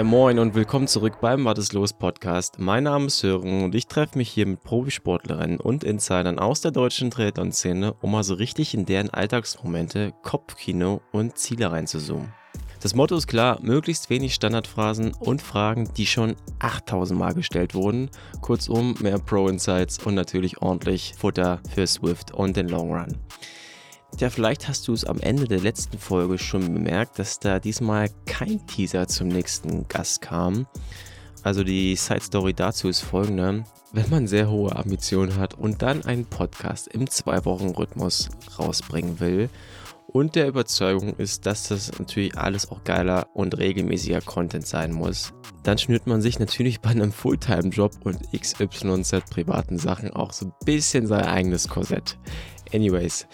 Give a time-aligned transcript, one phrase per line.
[0.00, 2.58] Ja, moin und willkommen zurück beim War das los Podcast.
[2.58, 6.70] Mein Name ist Sören und ich treffe mich hier mit Profisportlerinnen und Insidern aus der
[6.70, 12.32] deutschen Triathlon-Szene, um mal so richtig in deren Alltagsmomente, Kopfkino und Ziele reinzuzoomen.
[12.80, 18.08] Das Motto ist klar, möglichst wenig Standardphrasen und Fragen, die schon 8000 Mal gestellt wurden.
[18.40, 23.18] Kurzum, mehr Pro-Insights und natürlich ordentlich Futter für Swift und den Long Run.
[24.18, 28.10] Ja, vielleicht hast du es am Ende der letzten Folge schon bemerkt, dass da diesmal
[28.26, 30.66] kein Teaser zum nächsten Gast kam.
[31.42, 33.64] Also die Side Story dazu ist folgende.
[33.92, 38.28] Wenn man sehr hohe Ambitionen hat und dann einen Podcast im Zwei-Wochen-Rhythmus
[38.58, 39.48] rausbringen will
[40.06, 45.32] und der Überzeugung ist, dass das natürlich alles auch geiler und regelmäßiger Content sein muss,
[45.62, 50.52] dann schnürt man sich natürlich bei einem Fulltime-Job und XYZ privaten Sachen auch so ein
[50.64, 52.18] bisschen sein eigenes Korsett.
[52.72, 53.26] Anyways,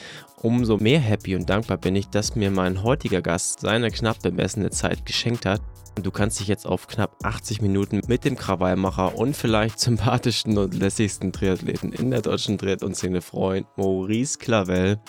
[0.43, 4.71] umso mehr happy und dankbar bin ich, dass mir mein heutiger Gast seine knapp bemessene
[4.71, 5.61] Zeit geschenkt hat.
[6.03, 10.75] Du kannst dich jetzt auf knapp 80 Minuten mit dem Krawallmacher und vielleicht sympathischsten und
[10.75, 15.01] lässigsten Triathleten in der deutschen Triathlon-Szene freuen, Maurice Clavel.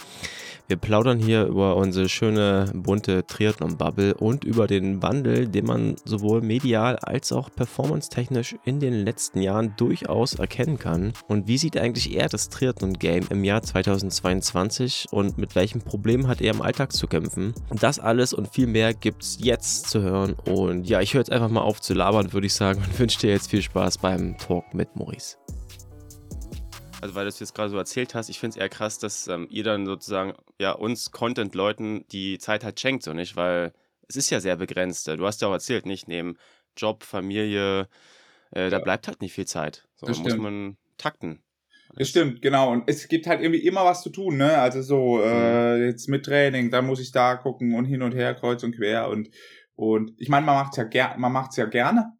[0.69, 6.41] Wir plaudern hier über unsere schöne bunte Triathlon-Bubble und über den Wandel, den man sowohl
[6.41, 11.13] medial als auch performance-technisch in den letzten Jahren durchaus erkennen kann.
[11.29, 16.41] Und wie sieht eigentlich er das Triathlon-Game im Jahr 2022 und mit welchen Problemen hat
[16.41, 17.53] er im Alltag zu kämpfen?
[17.69, 20.35] Das alles und viel mehr gibt's jetzt zu hören.
[20.49, 23.19] Und ja, ich höre jetzt einfach mal auf zu labern, würde ich sagen, und wünsche
[23.19, 25.37] dir jetzt viel Spaß beim Talk mit Maurice
[27.01, 29.27] also weil du es jetzt gerade so erzählt hast, ich finde es eher krass, dass
[29.27, 33.73] ähm, ihr dann sozusagen ja uns Content-Leuten die Zeit halt schenkt, so nicht, weil
[34.07, 35.07] es ist ja sehr begrenzt.
[35.07, 36.37] Du hast ja auch erzählt, nicht neben
[36.75, 37.87] Job, Familie,
[38.51, 39.87] äh, da bleibt halt nicht viel Zeit.
[39.95, 41.41] So, da muss man takten.
[41.95, 42.71] Das stimmt, genau.
[42.71, 44.57] Und es gibt halt irgendwie immer was zu tun, ne?
[44.57, 45.85] Also so, äh, mhm.
[45.85, 49.09] jetzt mit Training, da muss ich da gucken und hin und her, kreuz und quer
[49.09, 49.29] und
[49.75, 52.13] und ich meine, man macht's ja gerne, man macht's ja gerne.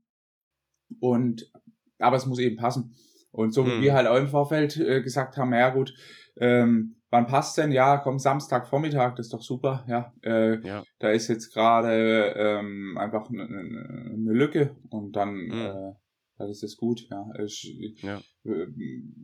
[0.99, 1.51] Und
[1.97, 2.95] aber es muss eben passen.
[3.31, 3.81] Und so wie hm.
[3.81, 5.93] wir halt auch im Vorfeld äh, gesagt haben, ja gut,
[6.37, 7.71] ähm, wann passt denn?
[7.71, 9.85] Ja, komm, Samstagvormittag, das ist doch super.
[9.87, 10.83] Ja, äh, ja.
[10.99, 15.51] da ist jetzt gerade ähm, einfach eine ne, Lücke und dann, hm.
[15.51, 15.93] äh,
[16.37, 17.07] dann ist es gut.
[17.09, 18.17] Ja, ich, ja.
[18.45, 18.67] Äh,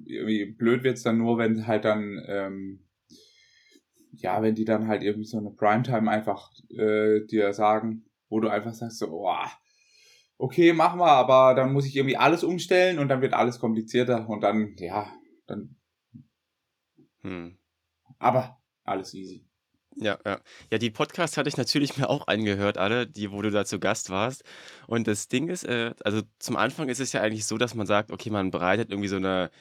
[0.05, 2.79] irgendwie blöd wird's dann nur, wenn halt dann ähm,
[4.15, 8.49] ja, wenn die dann halt irgendwie so eine Primetime einfach äh, dir sagen, wo du
[8.49, 9.49] einfach sagst so, boah,
[10.37, 14.27] okay, machen wir, aber dann muss ich irgendwie alles umstellen und dann wird alles komplizierter
[14.27, 15.11] und dann, ja,
[15.47, 15.75] dann.
[17.21, 17.57] Hm.
[18.19, 19.45] Aber alles easy.
[19.95, 20.39] Ja, ja.
[20.71, 23.79] Ja, die Podcasts hatte ich natürlich mir auch angehört, alle, die, wo du da zu
[23.79, 24.43] Gast warst.
[24.87, 27.85] Und das Ding ist, äh, also zum Anfang ist es ja eigentlich so, dass man
[27.85, 29.51] sagt, okay, man bereitet irgendwie so eine,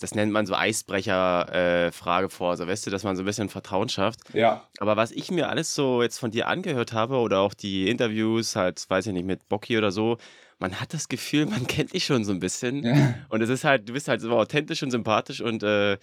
[0.00, 3.48] das nennt man so Eisbrecher-Frage äh, vor, so weißt du, dass man so ein bisschen
[3.48, 4.34] Vertrauen schafft.
[4.34, 4.66] Ja.
[4.78, 8.56] Aber was ich mir alles so jetzt von dir angehört habe oder auch die Interviews,
[8.56, 10.18] halt, weiß ich nicht, mit Bocky oder so,
[10.58, 12.84] man hat das Gefühl, man kennt dich schon so ein bisschen.
[12.84, 13.14] Ja.
[13.28, 15.98] Und es ist halt, du bist halt so authentisch und sympathisch und äh,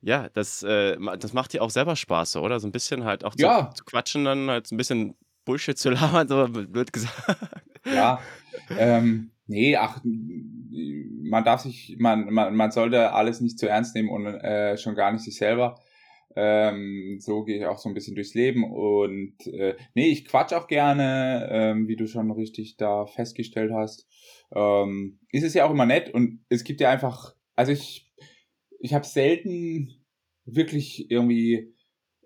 [0.00, 2.60] ja, das, äh, das macht dir auch selber Spaß, so, oder?
[2.60, 3.70] So ein bisschen halt auch zu, ja.
[3.74, 7.14] zu quatschen, dann halt so ein bisschen Bullshit zu labern, so blöd gesagt.
[7.84, 8.20] Ja,
[8.70, 14.10] ähm, nee, ach, man darf sich, man, man, man sollte alles nicht zu ernst nehmen
[14.10, 15.80] und äh, schon gar nicht sich selber.
[16.36, 20.52] Ähm, so gehe ich auch so ein bisschen durchs Leben und äh, nee, ich quatsch
[20.52, 24.06] auch gerne, ähm, wie du schon richtig da festgestellt hast.
[24.54, 28.12] Ähm, ist es ja auch immer nett und es gibt ja einfach, also ich,
[28.78, 30.04] ich habe selten
[30.44, 31.74] wirklich irgendwie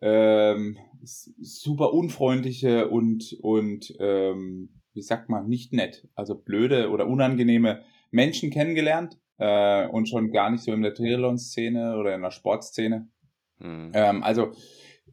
[0.03, 7.83] ähm, super unfreundliche und und ähm, wie sagt man nicht nett, also blöde oder unangenehme
[8.11, 13.09] Menschen kennengelernt äh, und schon gar nicht so in der Triathlon-Szene oder in der Sportszene.
[13.59, 13.93] Mhm.
[13.95, 14.53] Ähm, also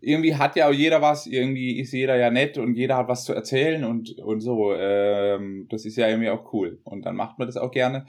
[0.01, 3.33] irgendwie hat ja jeder was, irgendwie ist jeder ja nett und jeder hat was zu
[3.33, 4.73] erzählen und, und so.
[4.73, 6.79] Ähm, das ist ja irgendwie auch cool.
[6.83, 8.05] Und dann macht man das auch gerne.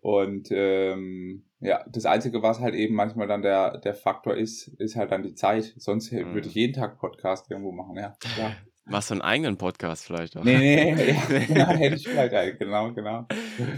[0.00, 4.96] Und ähm, ja, das Einzige, was halt eben manchmal dann der, der Faktor ist, ist
[4.96, 5.74] halt dann die Zeit.
[5.78, 6.34] Sonst mhm.
[6.34, 8.16] würde ich jeden Tag Podcast irgendwo machen, ja.
[8.38, 8.54] ja.
[8.86, 10.44] Machst du einen eigenen Podcast vielleicht auch?
[10.44, 13.26] Nee, nee, ja, genau, hätte ich vielleicht einen, genau, genau.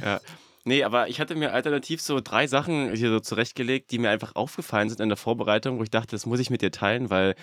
[0.04, 0.20] Ja.
[0.64, 4.34] Nee, aber ich hatte mir alternativ so drei Sachen hier so zurechtgelegt, die mir einfach
[4.34, 7.36] aufgefallen sind in der Vorbereitung, wo ich dachte, das muss ich mit dir teilen, weil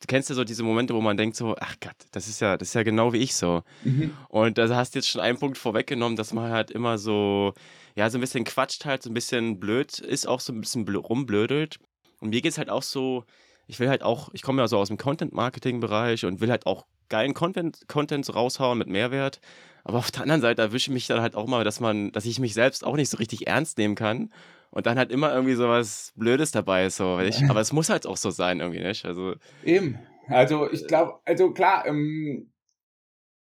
[0.00, 2.56] du kennst ja so diese Momente, wo man denkt so, ach Gott, das ist ja,
[2.56, 3.64] das ist ja genau wie ich so.
[3.82, 4.16] Mhm.
[4.28, 7.54] Und da hast du jetzt schon einen Punkt vorweggenommen, dass man halt immer so,
[7.96, 10.88] ja, so ein bisschen quatscht halt, so ein bisschen blöd ist, auch so ein bisschen
[10.88, 11.78] rumblödelt.
[12.20, 13.24] Und mir geht es halt auch so,
[13.66, 16.86] ich will halt auch, ich komme ja so aus dem Content-Marketing-Bereich und will halt auch
[17.10, 19.40] geilen Content, Content raushauen mit Mehrwert.
[19.84, 22.24] Aber auf der anderen Seite erwische ich mich dann halt auch mal, dass man, dass
[22.24, 24.32] ich mich selbst auch nicht so richtig ernst nehmen kann.
[24.70, 26.96] Und dann halt immer irgendwie so was Blödes dabei ist.
[26.96, 27.18] So.
[27.18, 29.04] Ich, aber es muss halt auch so sein, irgendwie, nicht?
[29.04, 29.34] Also.
[29.64, 29.98] Eben.
[30.28, 32.52] Also ich glaube, also klar, ähm,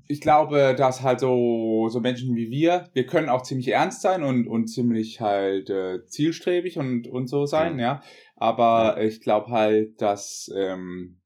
[0.09, 4.23] ich glaube, dass halt so, so Menschen wie wir, wir können auch ziemlich ernst sein
[4.23, 7.81] und, und ziemlich halt äh, zielstrebig und, und so sein, mhm.
[7.81, 8.03] ja.
[8.37, 11.21] Aber ich glaube halt, dass, ähm,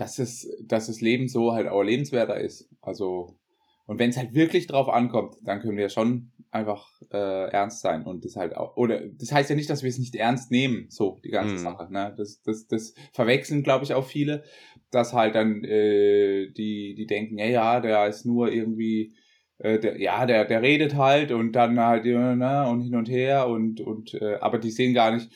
[0.00, 2.68] dass, es, dass das Leben so halt auch lebenswerter ist.
[2.80, 3.36] Also,
[3.86, 8.04] und wenn es halt wirklich drauf ankommt, dann können wir schon einfach äh, ernst sein
[8.04, 10.86] und das halt auch, oder das heißt ja nicht, dass wir es nicht ernst nehmen,
[10.88, 11.58] so die ganze mhm.
[11.58, 11.92] Sache.
[11.92, 12.14] Ne?
[12.16, 14.42] Das, das, das verwechseln, glaube ich, auch viele,
[14.90, 19.14] dass halt dann äh, die, die denken, ja, ja, der ist nur irgendwie,
[19.58, 23.48] äh, der, ja, der, der redet halt und dann halt, ne, und hin und her
[23.48, 25.30] und, und äh, aber die sehen gar nicht,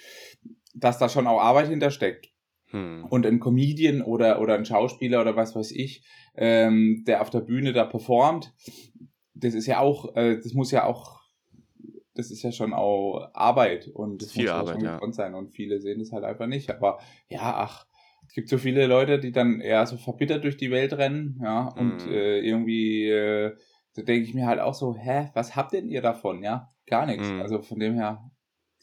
[0.75, 2.34] dass da schon auch Arbeit hintersteckt.
[2.75, 3.05] Hm.
[3.09, 6.05] Und ein Comedian oder, oder ein Schauspieler oder was weiß ich,
[6.35, 8.53] ähm, der auf der Bühne da performt,
[9.33, 11.21] das ist ja auch, äh, das muss ja auch,
[12.15, 15.53] das ist ja schon auch Arbeit und das Viel muss Arbeit, ja schon sein und
[15.53, 16.71] viele sehen das halt einfach nicht.
[16.71, 16.99] Aber
[17.29, 17.87] ja, ach,
[18.27, 21.69] es gibt so viele Leute, die dann eher so verbittert durch die Welt rennen, ja,
[21.69, 22.13] und mm.
[22.13, 23.57] äh, irgendwie, äh,
[23.95, 26.73] da denke ich mir halt auch so, hä, was habt denn ihr davon, ja?
[26.87, 27.29] Gar nichts.
[27.29, 27.41] Mm.
[27.41, 28.29] Also von dem her,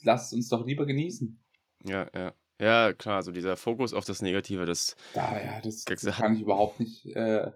[0.04, 1.44] lasst uns doch lieber genießen.
[1.84, 2.34] Ja, ja.
[2.62, 4.96] Ja, klar, also dieser Fokus auf das Negative, das.
[5.16, 7.50] Ja, ja, das, das kann ich überhaupt nicht äh,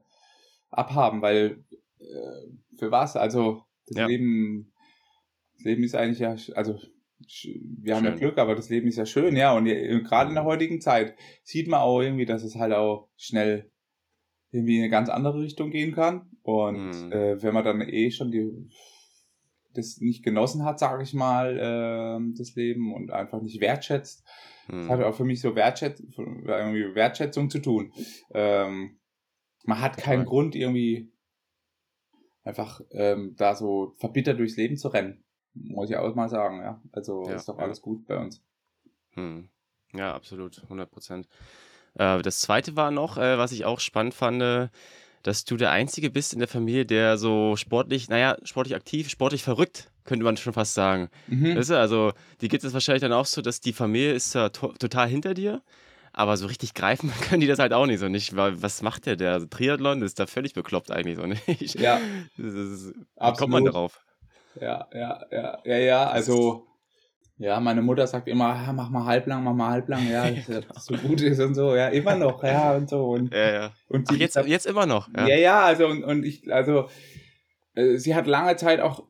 [0.72, 1.64] abhaben, weil
[2.00, 3.16] äh, für was?
[3.16, 4.08] Also das ja.
[4.08, 4.74] Leben,
[5.54, 6.80] das Leben ist eigentlich ja, also
[7.20, 8.14] wir haben schön.
[8.14, 9.56] ja Glück, aber das Leben ist ja schön, ja.
[9.56, 13.72] Und gerade in der heutigen Zeit sieht man auch irgendwie, dass es halt auch schnell
[14.52, 16.32] irgendwie in eine ganz andere Richtung gehen kann.
[16.42, 17.12] Und mhm.
[17.12, 18.70] äh, wenn man dann eh schon die
[19.74, 24.55] das nicht genossen hat, sage ich mal, äh, das Leben und einfach nicht wertschätzt, mhm.
[24.68, 27.92] Das hat auch für mich so Wertschätz Wertschätzung zu tun.
[28.34, 28.98] Ähm,
[29.66, 30.30] man hat keinen okay.
[30.30, 31.12] Grund irgendwie
[32.44, 35.24] einfach ähm, da so verbittert durchs Leben zu rennen.
[35.54, 36.82] Muss ich auch mal sagen, ja.
[36.92, 38.44] Also ja, ist doch alles gut bei uns.
[39.12, 39.50] Hm.
[39.94, 41.28] Ja, absolut, 100 Prozent.
[41.96, 44.68] Äh, das zweite war noch, äh, was ich auch spannend fand, äh,
[45.26, 49.42] dass du der Einzige bist in der Familie, der so sportlich, naja, sportlich aktiv, sportlich
[49.42, 51.10] verrückt, könnte man schon fast sagen.
[51.26, 51.56] Mhm.
[51.56, 54.50] Weißt du, also, die geht es wahrscheinlich dann auch so, dass die Familie ist ja
[54.50, 55.64] to total hinter dir,
[56.14, 59.08] aber so richtig greifen können die das halt auch nicht so nicht, weil was macht
[59.08, 59.16] der?
[59.16, 61.80] Der also Triathlon ist da völlig bekloppt eigentlich so nicht.
[61.80, 62.00] Ja.
[62.38, 64.00] Ist, wie kommt man darauf?
[64.62, 66.68] Ja, ja, ja, ja, ja, also
[67.38, 70.96] ja, meine Mutter sagt immer, ja, mach mal halblang, mach mal halblang, ja, dass so
[70.96, 73.10] gut ist und so, ja, immer noch, ja, und so.
[73.10, 73.72] Und, ja, ja.
[73.90, 75.10] Und Ach, jetzt, jetzt immer noch.
[75.16, 76.88] Ja, ja, ja also und, und ich, also
[77.76, 79.04] äh, sie hat lange Zeit auch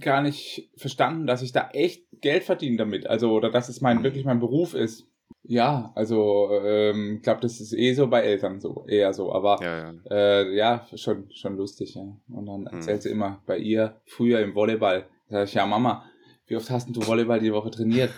[0.00, 4.02] gar nicht verstanden, dass ich da echt Geld verdiene damit, also oder dass es mein
[4.02, 5.06] wirklich mein Beruf ist.
[5.42, 9.58] Ja, also ähm, ich glaube, das ist eh so bei Eltern so, eher so, aber
[9.62, 9.94] ja, ja.
[10.10, 12.16] Äh, ja schon, schon lustig, ja.
[12.28, 12.78] Und dann hm.
[12.78, 13.02] erzählt hm.
[13.02, 15.06] sie immer bei ihr früher im Volleyball.
[15.28, 16.09] Da sag ich, ja Mama,
[16.50, 18.10] wie oft hast du Volleyball die Woche trainiert?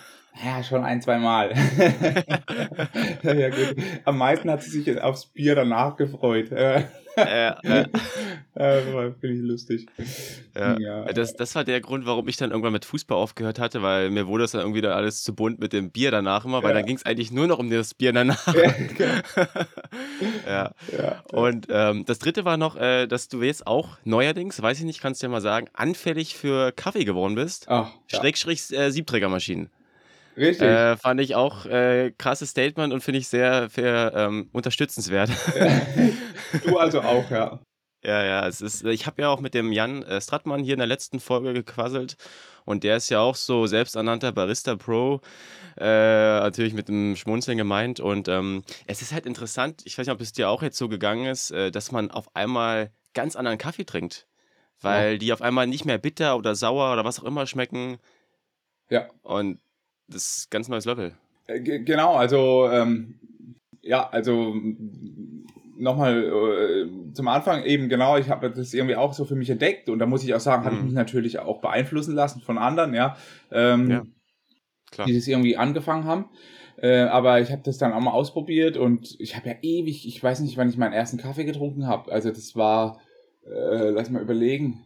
[0.43, 1.51] Ja, schon ein, zwei Mal.
[3.23, 3.77] ja, gut.
[4.05, 6.51] Am meisten hat sie sich aufs Bier danach gefreut.
[7.17, 7.87] Ja, ja.
[8.57, 8.81] ja
[9.21, 9.87] Finde ich lustig.
[10.55, 10.79] Ja.
[10.79, 11.05] ja.
[11.13, 14.27] Das, das war der Grund, warum ich dann irgendwann mit Fußball aufgehört hatte, weil mir
[14.27, 16.77] wurde das dann irgendwie da alles zu bunt mit dem Bier danach immer, weil ja.
[16.77, 18.55] dann ging es eigentlich nur noch um das Bier danach.
[18.55, 18.73] Ja.
[18.99, 19.23] Genau.
[20.47, 20.71] ja.
[20.97, 21.23] ja.
[21.33, 25.01] Und ähm, das dritte war noch, äh, dass du jetzt auch neuerdings, weiß ich nicht,
[25.01, 27.67] kannst du ja mal sagen, anfällig für Kaffee geworden bist.
[27.69, 29.71] Ach, Schrägstrich äh, Siebträgermaschinen.
[30.37, 30.67] Richtig.
[30.67, 35.31] Äh, fand ich auch äh, krasses Statement und finde ich sehr, sehr ähm, unterstützenswert.
[36.65, 37.61] du also auch, ja.
[38.05, 40.81] Ja, ja, es ist, ich habe ja auch mit dem Jan äh, Strattmann hier in
[40.81, 42.17] der letzten Folge gequasselt
[42.65, 45.21] und der ist ja auch so selbsternannter Barista Pro,
[45.79, 50.15] äh, natürlich mit dem Schmunzeln gemeint und ähm, es ist halt interessant, ich weiß nicht,
[50.15, 53.59] ob es dir auch jetzt so gegangen ist, äh, dass man auf einmal ganz anderen
[53.59, 54.27] Kaffee trinkt,
[54.81, 55.19] weil ja.
[55.19, 57.99] die auf einmal nicht mehr bitter oder sauer oder was auch immer schmecken.
[58.91, 59.09] Ja.
[59.23, 59.61] Und
[60.13, 61.13] das ist ein ganz neues Level.
[61.47, 63.15] Äh, genau, also ähm,
[63.83, 64.55] ja, also
[65.77, 69.89] nochmal äh, zum Anfang eben genau, ich habe das irgendwie auch so für mich entdeckt
[69.89, 70.67] und da muss ich auch sagen, mhm.
[70.67, 73.17] habe ich mich natürlich auch beeinflussen lassen von anderen, ja,
[73.51, 74.03] ähm, ja
[74.93, 75.07] klar.
[75.07, 76.27] die das irgendwie angefangen haben.
[76.77, 80.23] Äh, aber ich habe das dann auch mal ausprobiert und ich habe ja ewig, ich
[80.23, 82.11] weiß nicht, wann ich meinen ersten Kaffee getrunken habe.
[82.11, 83.01] Also das war,
[83.47, 84.85] äh, lass mal überlegen.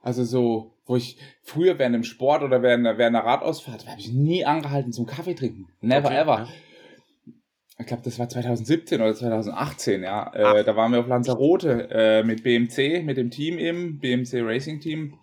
[0.00, 4.12] Also so, wo ich früher während dem Sport oder während, während einer Radausfahrt, habe ich
[4.12, 5.66] nie angehalten zum Kaffee trinken.
[5.80, 6.38] Never okay, ever.
[6.38, 6.48] Ja
[7.80, 10.32] ich glaube, das war 2017 oder 2018, ja.
[10.34, 14.80] Äh, da waren wir auf Lanzarote äh, mit BMC, mit dem Team eben, BMC Racing
[14.80, 15.14] Team.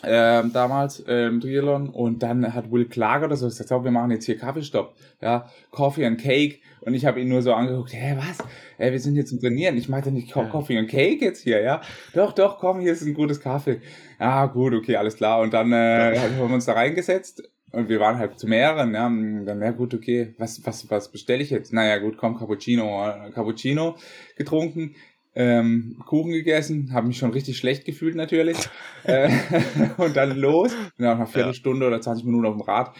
[0.00, 3.90] Äh, damals äh, im Triathlon und dann hat Will Clark oder so gesagt, so, wir
[3.90, 7.92] machen jetzt hier Kaffeestopp, ja, Coffee and Cake und ich habe ihn nur so angeguckt,
[7.92, 8.38] hä, was?
[8.78, 11.60] Ey, wir sind hier zum Trainieren, ich mache nicht Co Coffee and Cake jetzt hier,
[11.62, 11.80] ja?
[12.14, 13.80] Doch, doch, komm, hier ist ein gutes Kaffee.
[14.20, 17.98] Ja, gut, okay, alles klar und dann äh, haben wir uns da reingesetzt und wir
[17.98, 21.72] waren halt zu mehreren, ja, dann, ja gut, okay, was, was, was bestelle ich jetzt?
[21.72, 23.96] Naja, gut, komm, Cappuccino, Cappuccino
[24.36, 24.94] getrunken.
[25.38, 28.56] Ähm, Kuchen gegessen, habe mich schon richtig schlecht gefühlt natürlich.
[29.04, 29.30] äh,
[29.96, 31.88] und dann los, nach einer Viertelstunde ja.
[31.88, 32.94] oder 20 Minuten auf dem Rad.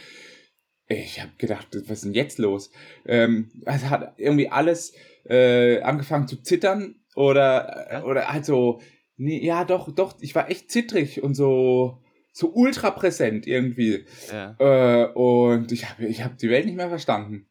[0.87, 2.71] Ich habe gedacht, was ist denn jetzt los?
[3.05, 4.95] Ähm, es hat irgendwie alles
[5.29, 8.05] äh, angefangen zu zittern oder, ja.
[8.05, 8.81] oder halt so,
[9.17, 12.01] nee, ja doch, doch, ich war echt zittrig und so,
[12.33, 14.07] so ultra präsent irgendwie.
[14.33, 14.55] Ja.
[14.61, 17.48] Äh, und ich habe ich hab die Welt nicht mehr verstanden.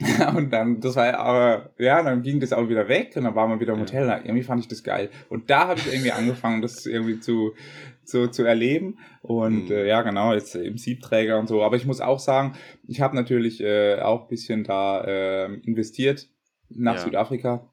[0.36, 3.46] und dann, das war aber, ja, dann ging das auch wieder weg und dann war
[3.46, 4.08] man wieder im Hotel.
[4.08, 4.18] Ja.
[4.18, 5.08] Irgendwie fand ich das geil.
[5.28, 7.54] Und da habe ich irgendwie angefangen, das irgendwie zu,
[8.04, 8.98] zu, zu erleben.
[9.22, 9.72] Und mhm.
[9.72, 11.62] äh, ja, genau, jetzt im Siebträger und so.
[11.62, 12.54] Aber ich muss auch sagen,
[12.88, 16.28] ich habe natürlich äh, auch ein bisschen da äh, investiert
[16.70, 17.00] nach ja.
[17.00, 17.70] Südafrika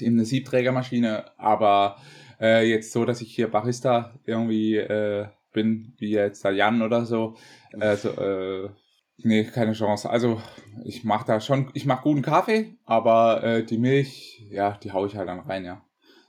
[0.00, 1.38] in eine Siebträgermaschine.
[1.38, 1.98] Aber
[2.40, 7.04] äh, jetzt so, dass ich hier Barista irgendwie äh, bin, wie jetzt der Jan oder
[7.04, 7.36] so.
[7.78, 8.68] Also, äh,
[9.18, 10.10] Nee, keine Chance.
[10.10, 10.40] Also
[10.84, 15.06] ich mache da schon, ich mache guten Kaffee, aber äh, die Milch, ja, die haue
[15.06, 15.84] ich halt dann rein, ja.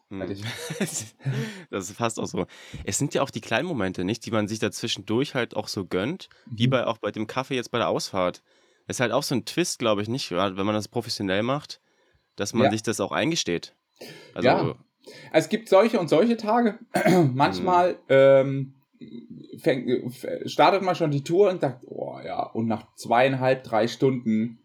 [0.10, 0.20] Hm.
[0.80, 2.46] das ist fast auch so.
[2.84, 5.86] Es sind ja auch die kleinen Momente, nicht, die man sich dazwischendurch halt auch so
[5.86, 6.60] gönnt, mhm.
[6.60, 8.44] wie bei auch bei dem Kaffee jetzt bei der Ausfahrt.
[8.88, 11.82] Das ist halt auch so ein Twist, glaube ich, nicht, wenn man das professionell macht,
[12.36, 12.72] dass man ja.
[12.72, 13.76] sich das auch eingesteht.
[14.36, 14.76] Also, ja.
[15.32, 16.80] Es gibt solche und solche Tage.
[17.34, 18.00] Manchmal mhm.
[18.10, 18.75] ähm,
[19.58, 20.14] fängt,
[20.46, 24.60] startet man schon die Tour und sagt, oh ja, und nach zweieinhalb, drei Stunden,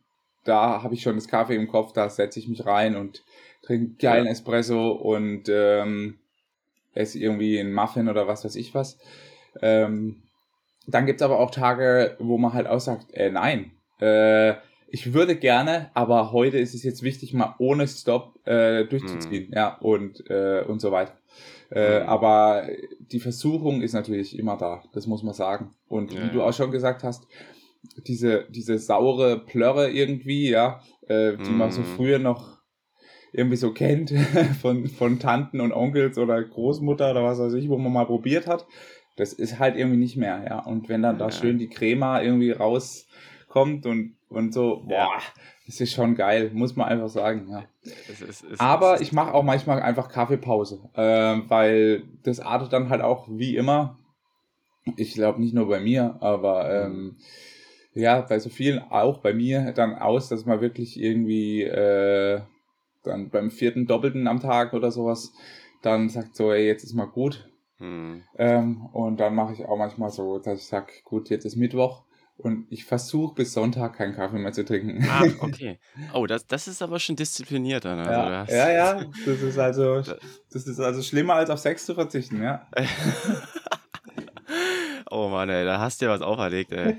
[0.44, 3.22] da habe ich schon das Kaffee im Kopf, da setze ich mich rein und
[3.62, 4.32] trinke geilen ja.
[4.32, 6.18] Espresso und ähm,
[6.94, 8.98] esse irgendwie einen Muffin oder was weiß ich was.
[9.60, 10.22] Ähm,
[10.86, 14.54] dann gibt's aber auch Tage, wo man halt auch sagt, äh, nein, äh,
[14.88, 19.54] ich würde gerne, aber heute ist es jetzt wichtig, mal ohne Stop äh, durchzuziehen, mhm.
[19.54, 21.12] ja, und, äh, und so weiter.
[21.70, 22.08] Äh, mhm.
[22.08, 25.74] Aber die Versuchung ist natürlich immer da, das muss man sagen.
[25.88, 27.26] Und ja, wie du auch schon gesagt hast,
[28.06, 31.58] diese, diese saure Plörre irgendwie, ja, äh, die mhm.
[31.58, 31.86] man so mhm.
[31.96, 32.60] früher noch
[33.32, 34.10] irgendwie so kennt
[34.60, 38.46] von, von Tanten und Onkels oder Großmutter oder was weiß ich, wo man mal probiert
[38.46, 38.66] hat,
[39.16, 40.58] das ist halt irgendwie nicht mehr, ja.
[40.60, 41.26] Und wenn dann ja.
[41.26, 45.20] da schön die Crema irgendwie rauskommt und, und so, boah.
[45.70, 47.62] Das ist schon geil, muss man einfach sagen, ja.
[47.82, 52.88] Es, es, es, Aber ich mache auch manchmal einfach Kaffeepause, äh, weil das artet dann
[52.88, 53.96] halt auch wie immer,
[54.96, 57.18] ich glaube nicht nur bei mir, aber ähm,
[57.94, 62.40] ja, bei so vielen auch bei mir dann aus, dass man wirklich irgendwie äh,
[63.04, 65.32] dann beim vierten Doppelten am Tag oder sowas
[65.82, 67.48] dann sagt so, ey, jetzt ist mal gut.
[67.78, 68.24] Hm.
[68.36, 72.02] Ähm, und dann mache ich auch manchmal so, dass ich sage, gut, jetzt ist Mittwoch
[72.42, 75.06] und ich versuche bis Sonntag keinen Kaffee mehr zu trinken.
[75.08, 75.78] Ah, okay.
[76.12, 78.00] Oh, das, das ist aber schon diszipliniert dann.
[78.00, 80.02] Also ja, ja, ja, das ist also
[80.50, 82.66] das ist also schlimmer als auf Sex zu verzichten, ja.
[85.10, 86.96] oh Mann, ey, da hast du ja was auferlegt, ey.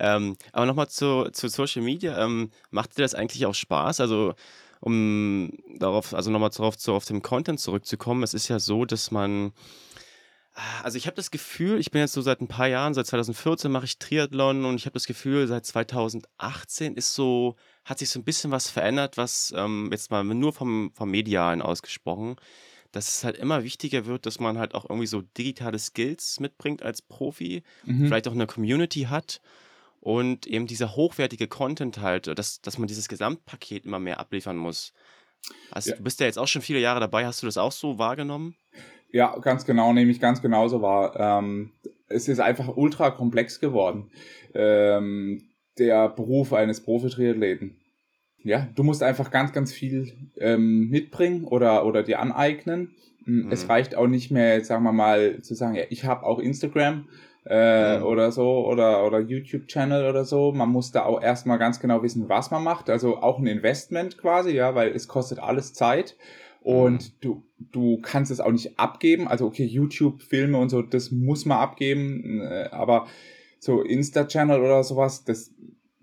[0.00, 2.22] ähm, aber nochmal zu, zu Social Media.
[2.22, 4.00] Ähm, macht dir das eigentlich auch Spaß?
[4.00, 4.34] Also,
[4.80, 9.10] um darauf, also nochmal darauf, zu, auf den Content zurückzukommen, es ist ja so, dass
[9.10, 9.52] man
[10.82, 13.72] also ich habe das Gefühl, ich bin jetzt so seit ein paar Jahren, seit 2014
[13.72, 18.20] mache ich Triathlon und ich habe das Gefühl, seit 2018 ist so, hat sich so
[18.20, 22.36] ein bisschen was verändert, was ähm, jetzt mal nur vom, vom Medialen ausgesprochen,
[22.92, 26.82] dass es halt immer wichtiger wird, dass man halt auch irgendwie so digitale Skills mitbringt
[26.82, 28.06] als Profi, mhm.
[28.06, 29.40] vielleicht auch eine Community hat
[29.98, 34.92] und eben dieser hochwertige Content halt, dass, dass man dieses Gesamtpaket immer mehr abliefern muss.
[35.72, 35.96] Also ja.
[35.96, 38.54] du bist ja jetzt auch schon viele Jahre dabei, hast du das auch so wahrgenommen?
[39.14, 41.14] Ja, ganz genau, nehme ich ganz genauso wahr.
[41.16, 41.70] Ähm,
[42.08, 44.10] es ist einfach ultra komplex geworden,
[44.54, 45.40] ähm,
[45.78, 47.76] der Beruf eines Profi-Triathleten.
[48.42, 52.96] Ja, du musst einfach ganz, ganz viel ähm, mitbringen oder, oder dir aneignen.
[53.24, 53.52] Mhm.
[53.52, 56.40] Es reicht auch nicht mehr, jetzt sagen wir mal, zu sagen, ja, ich habe auch
[56.40, 57.08] Instagram
[57.46, 58.06] äh, mhm.
[58.06, 60.50] oder so oder, oder YouTube-Channel oder so.
[60.50, 62.90] Man muss da auch erstmal ganz genau wissen, was man macht.
[62.90, 66.16] Also auch ein Investment quasi, ja, weil es kostet alles Zeit.
[66.64, 67.14] Und mhm.
[67.20, 67.42] du,
[67.72, 69.28] du kannst es auch nicht abgeben.
[69.28, 72.40] Also okay, YouTube-Filme und so, das muss man abgeben.
[72.40, 73.06] Äh, aber
[73.58, 75.52] so Insta-Channel oder sowas, das,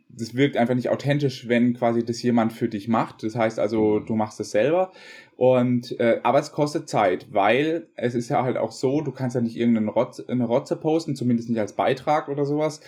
[0.10, 3.24] das wirkt einfach nicht authentisch, wenn quasi das jemand für dich macht.
[3.24, 4.91] Das heißt also, du machst es selber.
[5.38, 9.36] Und äh, aber es kostet Zeit, weil es ist ja halt auch so, du kannst
[9.36, 12.82] ja nicht irgendeine Rotze, eine Rotze posten, zumindest nicht als Beitrag oder sowas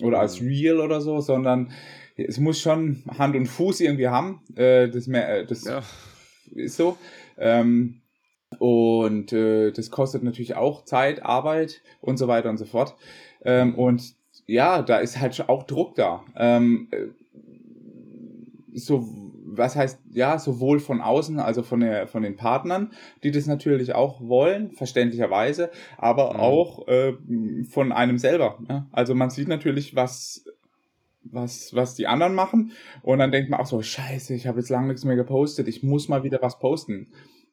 [0.00, 0.48] oder als mhm.
[0.48, 1.72] Reel oder so, sondern
[2.16, 4.40] es muss schon Hand und Fuß irgendwie haben.
[4.54, 5.82] Äh, das mehr, äh, das ja
[6.54, 6.96] ist so.
[7.38, 8.00] Ähm,
[8.58, 12.94] und äh, das kostet natürlich auch Zeit, Arbeit und so weiter und so fort.
[13.44, 14.14] Ähm, und
[14.46, 16.24] ja, da ist halt auch Druck da.
[16.36, 17.06] Ähm, äh,
[18.74, 19.08] so,
[19.44, 23.94] was heißt, ja, sowohl von außen, also von, der, von den Partnern, die das natürlich
[23.94, 26.40] auch wollen, verständlicherweise, aber mhm.
[26.40, 27.14] auch äh,
[27.70, 28.58] von einem selber.
[28.68, 28.86] Ne?
[28.92, 30.44] Also man sieht natürlich, was
[31.32, 32.72] was, was die anderen machen.
[33.02, 35.82] Und dann denkt man auch so, scheiße, ich habe jetzt lange nichts mehr gepostet, ich
[35.82, 37.08] muss mal wieder was posten.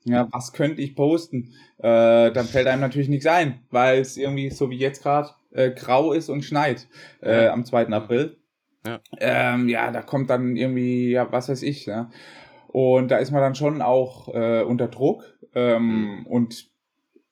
[0.05, 1.53] Ja, was könnte ich posten?
[1.77, 5.71] Äh, dann fällt einem natürlich nichts ein, weil es irgendwie so wie jetzt gerade äh,
[5.71, 6.87] grau ist und schneit
[7.21, 7.87] äh, am 2.
[7.87, 8.37] April.
[8.85, 8.99] Ja.
[9.19, 12.09] Ähm, ja, da kommt dann irgendwie, ja, was weiß ich, ja.
[12.67, 15.23] Und da ist man dann schon auch äh, unter Druck.
[15.55, 16.25] Ähm, mhm.
[16.25, 16.69] Und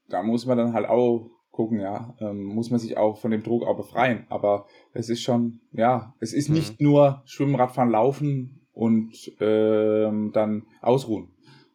[0.07, 3.43] da muss man dann halt auch gucken, ja, ähm, muss man sich auch von dem
[3.43, 4.25] Druck auch befreien.
[4.29, 6.55] Aber es ist schon, ja, es ist mhm.
[6.55, 11.29] nicht nur Schwimmen, Radfahren, Laufen und ähm, dann ausruhen.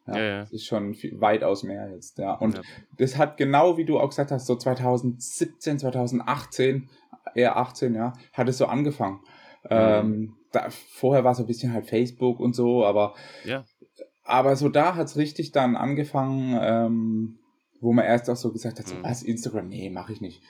[0.07, 0.39] Ja, ja, ja.
[0.41, 2.33] Das ist schon viel, weitaus mehr jetzt, ja.
[2.33, 2.61] Und ja.
[2.97, 6.89] das hat genau, wie du auch gesagt hast, so 2017, 2018,
[7.35, 9.19] eher 18, ja, hat es so angefangen.
[9.63, 9.69] Mhm.
[9.69, 13.65] Ähm, da, vorher war so ein bisschen halt Facebook und so, aber, ja.
[14.23, 17.39] aber so da hat es richtig dann angefangen, ähm,
[17.81, 19.03] wo man erst auch so gesagt hat, so, mhm.
[19.03, 20.41] was, Instagram, nee, mache ich nicht.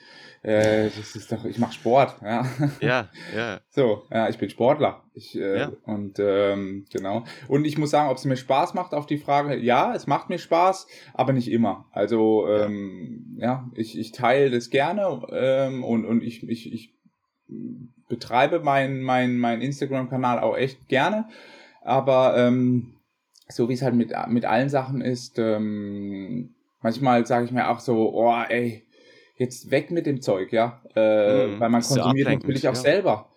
[0.42, 2.46] Äh, das ist doch, ich mache Sport, ja.
[2.80, 3.60] Ja, ja.
[3.70, 5.02] So, ja, ich bin Sportler.
[5.14, 5.72] Ich, äh, ja.
[5.84, 7.24] Und ähm, genau.
[7.48, 10.28] Und ich muss sagen, ob es mir Spaß macht auf die Frage, ja, es macht
[10.28, 11.86] mir Spaß, aber nicht immer.
[11.92, 16.94] Also ähm, ja, ich, ich teile das gerne ähm, und, und ich, ich, ich
[18.08, 21.28] betreibe meinen mein, mein Instagram-Kanal auch echt gerne.
[21.82, 22.94] Aber ähm,
[23.48, 27.80] so wie es halt mit, mit allen Sachen ist, ähm, manchmal sage ich mir auch
[27.80, 28.84] so, oh ey,
[29.38, 30.82] jetzt weg mit dem Zeug, ja.
[30.94, 32.80] Äh, mhm, weil man konsumiert natürlich auch ja.
[32.80, 33.30] selber.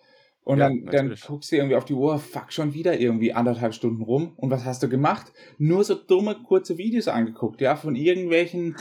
[0.44, 3.74] Und ja, dann, dann guckst du irgendwie auf die Uhr, fuck, schon wieder irgendwie anderthalb
[3.74, 4.32] Stunden rum.
[4.36, 5.32] Und was hast du gemacht?
[5.58, 8.76] Nur so dumme, kurze Videos angeguckt, ja, von irgendwelchen,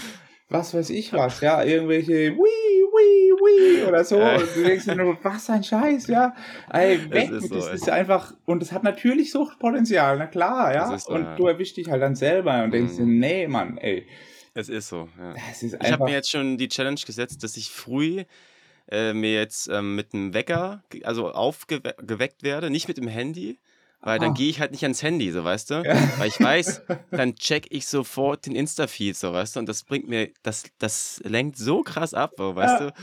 [0.49, 3.31] was weiß ich was, ja, irgendwelche wii, wii,
[3.77, 4.19] wii oder so.
[4.19, 6.33] Und du denkst dir nur, was ein Scheiß, ja.
[6.73, 10.73] Ey, weg das ist, das so, ist einfach, und es hat natürlich Suchtpotenzial, na klar,
[10.73, 10.97] ja.
[10.97, 11.35] So, und ja.
[11.35, 12.97] du erwischst dich halt dann selber und denkst mhm.
[12.97, 14.07] dir, nee, Mann, ey.
[14.53, 15.33] Es ist so, ja.
[15.51, 18.25] Ist ich habe mir jetzt schon die Challenge gesetzt, dass ich früh
[18.89, 23.59] äh, mir jetzt ähm, mit einem Wecker, also aufgeweckt werde, nicht mit dem Handy,
[24.03, 25.73] weil dann gehe ich halt nicht ans Handy, so weißt du?
[25.85, 25.95] Ja.
[26.17, 29.59] Weil ich weiß, dann check ich sofort den Insta-Feed, so weißt du?
[29.59, 32.87] Und das bringt mir, das, das lenkt so krass ab, so, weißt ja.
[32.87, 32.93] du?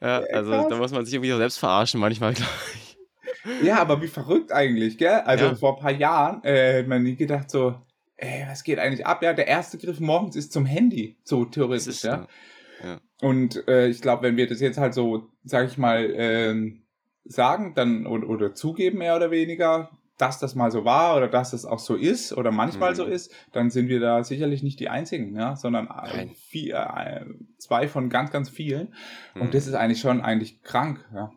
[0.00, 0.66] Ja, also krass.
[0.68, 2.96] da muss man sich irgendwie auch selbst verarschen manchmal, glaube ich.
[3.62, 5.20] Ja, aber wie verrückt eigentlich, gell?
[5.24, 7.74] Also vor ein paar Jahren äh, hätte man nie gedacht so,
[8.16, 9.22] ey, was geht eigentlich ab?
[9.22, 12.26] Ja, der erste Griff morgens ist zum Handy, so theoretisch, ja.
[12.82, 13.00] ja.
[13.20, 16.72] Und äh, ich glaube, wenn wir das jetzt halt so, sag ich mal, äh,
[17.24, 21.50] sagen, dann oder, oder zugeben mehr oder weniger, dass das mal so war oder dass
[21.50, 22.96] das auch so ist oder manchmal mhm.
[22.96, 25.88] so ist, dann sind wir da sicherlich nicht die einzigen, ja, sondern
[26.34, 27.24] vier, äh,
[27.58, 28.94] zwei von ganz, ganz vielen.
[29.34, 29.42] Mhm.
[29.42, 31.32] Und das ist eigentlich schon eigentlich krank, ja.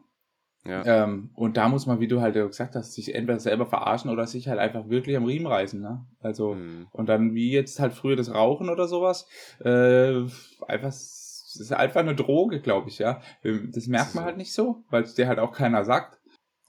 [0.67, 1.03] Ja.
[1.03, 4.27] Ähm, und da muss man, wie du halt gesagt hast, sich entweder selber verarschen oder
[4.27, 5.79] sich halt einfach wirklich am Riemen reißen.
[5.79, 6.05] Ne?
[6.19, 6.87] Also, mhm.
[6.91, 9.27] und dann wie jetzt halt früher das Rauchen oder sowas,
[9.59, 10.21] äh,
[10.67, 13.21] einfach, das ist einfach eine Droge, glaube ich, ja.
[13.43, 16.19] Ähm, das merkt man halt nicht so, weil es dir halt auch keiner sagt.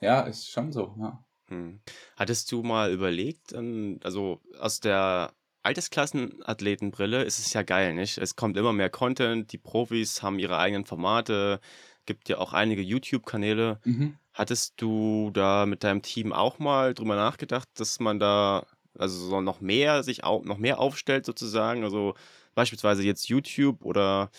[0.01, 1.25] Ja, ist schon so, ja.
[1.49, 1.81] Mhm.
[2.17, 5.33] Hattest du mal überlegt, ähm, also aus der
[5.63, 8.19] Altersklassenathletenbrille ist es ja geil, nicht?
[8.19, 11.61] Es kommt immer mehr Content, die Profis haben ihre eigenen Formate,
[12.09, 13.79] gibt ja auch einige YouTube-Kanäle.
[13.85, 14.17] Mhm.
[14.33, 18.67] Hattest du da mit deinem Team auch mal drüber nachgedacht, dass man da
[18.99, 21.85] also so noch mehr sich auch noch mehr aufstellt sozusagen?
[21.85, 22.15] Also
[22.55, 24.31] beispielsweise jetzt YouTube oder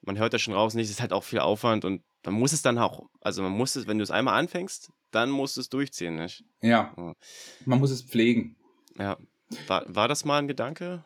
[0.00, 2.52] man hört ja schon raus, nicht, es ist halt auch viel Aufwand und man muss
[2.52, 5.60] es dann auch, also man muss es, wenn du es einmal anfängst, dann musst du
[5.60, 6.44] es durchziehen, nicht?
[6.62, 6.92] Ja.
[6.96, 7.12] ja.
[7.66, 8.56] Man muss es pflegen.
[8.98, 9.18] Ja.
[9.66, 11.04] War, war das mal ein Gedanke?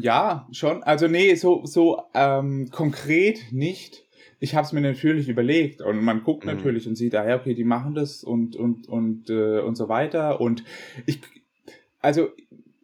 [0.00, 0.82] Ja, schon.
[0.82, 4.03] Also nee, so, so ähm, konkret nicht
[4.44, 6.52] ich habe es mir natürlich überlegt und man guckt mhm.
[6.52, 9.88] natürlich und sieht, ah ja, okay, die machen das und und und äh, und so
[9.88, 10.64] weiter und
[11.06, 11.20] ich
[12.00, 12.28] also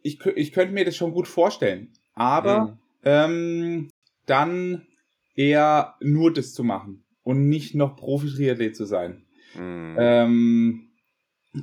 [0.01, 2.77] ich, ich könnte mir das schon gut vorstellen, aber mhm.
[3.03, 3.89] ähm,
[4.25, 4.87] dann
[5.35, 9.23] eher nur das zu machen und nicht noch Profi-Triathlet zu sein.
[9.53, 9.95] Mhm.
[9.99, 10.87] Ähm,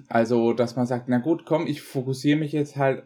[0.06, 3.02] also, dass man sagt, na gut, komm, ich fokussiere mich jetzt halt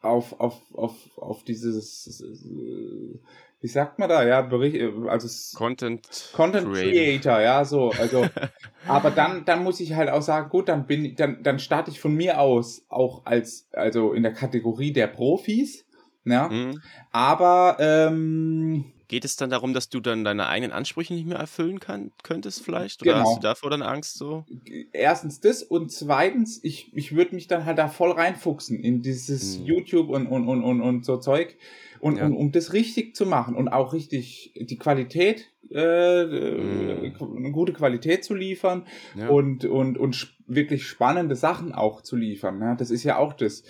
[0.00, 3.18] auf, auf, auf, auf dieses, äh,
[3.60, 8.26] wie sagt man da, ja, Bericht, äh, also Content, Content Creator, ja, so, also,
[8.86, 12.00] aber dann, dann muss ich halt auch sagen, gut, dann bin, dann, dann starte ich
[12.00, 15.84] von mir aus auch als, also in der Kategorie der Profis,
[16.24, 16.80] ja, mhm.
[17.12, 21.80] aber ähm, Geht es dann darum, dass du dann deine eigenen Ansprüche nicht mehr erfüllen
[21.80, 23.02] kann, könntest vielleicht?
[23.02, 23.24] Oder genau.
[23.24, 24.44] hast du davor dann Angst so?
[24.92, 29.56] Erstens das und zweitens, ich, ich würde mich dann halt da voll reinfuchsen in dieses
[29.56, 29.64] hm.
[29.64, 31.56] YouTube und, und, und, und, und so Zeug.
[32.00, 32.26] Und, ja.
[32.26, 37.12] und um das richtig zu machen und auch richtig die Qualität, äh, mhm.
[37.36, 39.28] eine gute Qualität zu liefern ja.
[39.28, 42.58] und, und, und wirklich spannende Sachen auch zu liefern.
[42.58, 42.74] Ne?
[42.78, 43.62] Das ist ja auch das.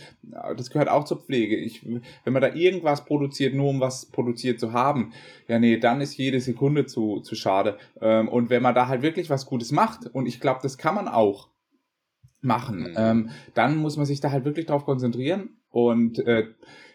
[0.56, 1.56] Das gehört auch zur Pflege.
[1.56, 5.12] Ich, wenn man da irgendwas produziert, nur um was produziert zu haben,
[5.48, 7.76] ja nee, dann ist jede Sekunde zu, zu schade.
[8.00, 10.94] Ähm, und wenn man da halt wirklich was Gutes macht, und ich glaube, das kann
[10.94, 11.50] man auch,
[12.42, 12.80] machen.
[12.80, 12.94] Mhm.
[12.96, 16.46] Ähm, dann muss man sich da halt wirklich drauf konzentrieren und äh,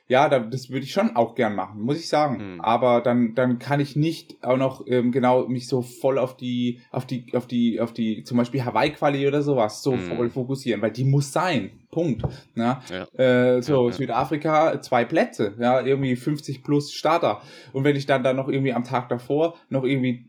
[0.07, 2.55] ja, da, das würde ich schon auch gern machen, muss ich sagen.
[2.55, 2.61] Mhm.
[2.61, 6.81] Aber dann, dann kann ich nicht auch noch ähm, genau mich so voll auf die,
[6.91, 10.01] auf die, auf die, auf die, zum Beispiel Hawaii-Quali oder sowas so mhm.
[10.01, 11.71] voll fokussieren, weil die muss sein.
[11.89, 12.23] Punkt.
[12.53, 12.81] Na?
[12.89, 13.07] Ne?
[13.17, 13.55] Ja.
[13.55, 13.93] Äh, so, ja.
[13.93, 17.41] Südafrika, zwei Plätze, ja, irgendwie 50 plus Starter.
[17.73, 20.27] Und wenn ich dann da noch irgendwie am Tag davor noch irgendwie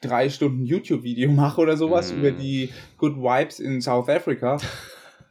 [0.00, 2.18] drei Stunden YouTube-Video mache oder sowas mhm.
[2.18, 4.58] über die Good Vibes in South Africa,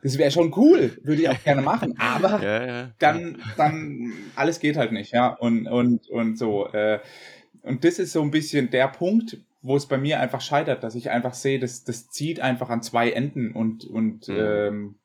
[0.05, 4.59] das wäre schon cool, würde ich auch gerne machen, aber ja, ja, dann, dann, alles
[4.59, 6.99] geht halt nicht, ja, und, und, und so, äh,
[7.63, 10.93] und das ist so ein bisschen der Punkt, wo es bei mir einfach scheitert, dass
[10.93, 14.37] ich einfach sehe, das, das zieht einfach an zwei Enden und, und, mhm.
[14.37, 14.95] ähm,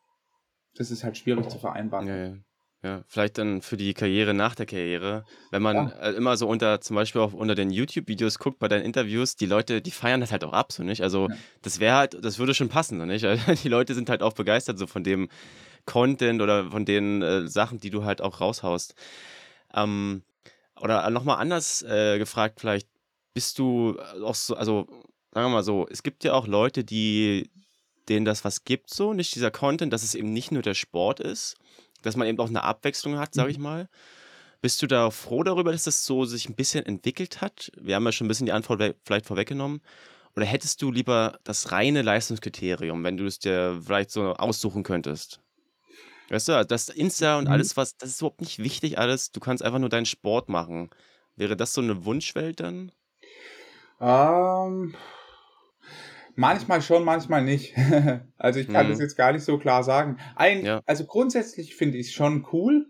[0.75, 2.07] das ist halt schwierig zu vereinbaren.
[2.07, 2.35] Ja,
[2.83, 3.03] ja.
[3.09, 5.25] Vielleicht dann für die Karriere nach der Karriere.
[5.51, 5.89] Wenn man Ja.
[6.01, 9.47] äh, immer so unter, zum Beispiel auch unter den YouTube-Videos guckt bei deinen Interviews, die
[9.47, 11.03] Leute, die feiern das halt auch ab, so nicht?
[11.03, 11.37] Also Ja.
[11.63, 13.25] das wäre halt, das würde schon passen, so nicht?
[13.65, 15.29] Die Leute sind halt auch begeistert so von dem
[15.85, 18.95] Content oder von den äh, Sachen, die du halt auch raushaust.
[19.75, 20.23] Ähm,
[20.81, 22.89] oder nochmal anders äh, gefragt, vielleicht
[23.35, 24.87] bist du auch so, also
[25.33, 27.51] sagen wir mal so, es gibt ja auch Leute, die
[28.09, 31.21] denen das was gibt, so, nicht dieser Content, dass es eben nicht nur der Sport
[31.21, 31.57] ist,
[32.03, 33.65] dass man eben auch eine Abwechslung hat, sage ich mhm.
[33.65, 33.89] mal.
[34.61, 37.73] Bist du da froh darüber, dass das so sich ein bisschen entwickelt hat?
[37.81, 39.81] Wir haben ja schon ein bisschen die Antwort vielleicht vorweggenommen.
[40.37, 45.41] Oder hättest du lieber das reine Leistungskriterium, wenn du es dir vielleicht so aussuchen könntest?
[46.29, 47.53] Weißt du, das Insta und mhm.
[47.53, 49.33] alles, was, das ist überhaupt nicht wichtig alles.
[49.33, 50.91] Du kannst einfach nur deinen Sport machen.
[51.37, 52.93] Wäre das so eine Wunschwelt dann?
[54.01, 54.95] Ähm,
[56.37, 57.75] Manchmal schon, manchmal nicht.
[58.39, 58.91] also ich kann mhm.
[58.91, 60.19] das jetzt gar nicht so klar sagen.
[60.37, 60.81] Ein, ja.
[60.87, 62.87] Also grundsätzlich finde ich es schon cool,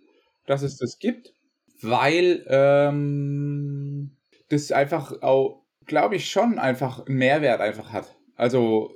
[0.46, 1.35] dass es das gibt,
[1.83, 4.16] weil ähm,
[4.48, 8.16] das einfach auch, glaube ich, schon einfach einen Mehrwert einfach hat.
[8.37, 8.94] Also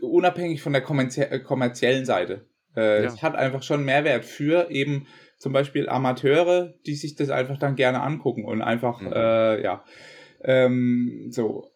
[0.00, 2.46] unabhängig von der äh, kommerziellen Seite.
[2.76, 3.08] Äh, ja.
[3.08, 7.76] Es hat einfach schon Mehrwert für eben zum Beispiel Amateure, die sich das einfach dann
[7.76, 9.12] gerne angucken und einfach, mhm.
[9.12, 9.84] äh, ja,
[10.42, 11.70] ähm, so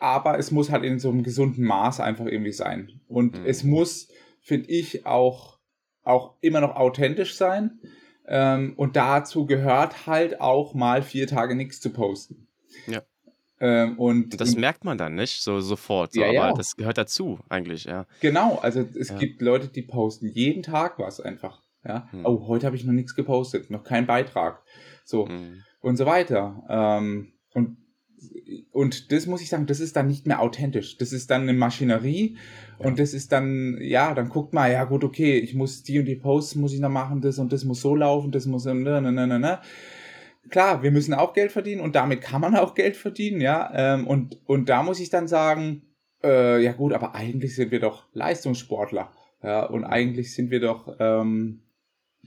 [0.00, 3.00] aber es muss halt in so einem gesunden Maß einfach irgendwie sein.
[3.06, 3.46] Und mhm.
[3.46, 4.08] es muss,
[4.40, 5.58] finde ich, auch,
[6.02, 7.78] auch immer noch authentisch sein.
[8.26, 12.48] Ähm, und dazu gehört halt auch mal vier Tage nichts zu posten.
[12.86, 13.02] Ja.
[13.60, 16.42] Ähm, und das merkt man dann nicht so sofort, so, ja, ja.
[16.44, 18.06] aber das gehört dazu eigentlich, ja.
[18.20, 19.18] Genau, also es ja.
[19.18, 21.62] gibt Leute, die posten jeden Tag was einfach.
[21.84, 22.24] Ja, hm.
[22.24, 24.62] oh, heute habe ich noch nichts gepostet, noch kein Beitrag,
[25.04, 25.62] so hm.
[25.80, 26.62] und so weiter.
[26.70, 27.76] Ähm, und
[28.72, 30.98] und das muss ich sagen, das ist dann nicht mehr authentisch.
[30.98, 32.36] Das ist dann eine Maschinerie
[32.78, 32.86] ja.
[32.86, 36.06] und das ist dann, ja, dann guckt mal, ja gut, okay, ich muss die und
[36.06, 38.74] die Posts muss ich noch machen, das und das muss so laufen, das muss, ne,
[38.74, 39.58] ne, ne, ne, ne.
[40.48, 43.70] Klar, wir müssen auch Geld verdienen und damit kann man auch Geld verdienen, ja.
[43.74, 45.82] Ähm, und, und da muss ich dann sagen,
[46.22, 49.10] äh, ja gut, aber eigentlich sind wir doch Leistungssportler.
[49.42, 51.62] Ja, und eigentlich sind wir doch, ähm,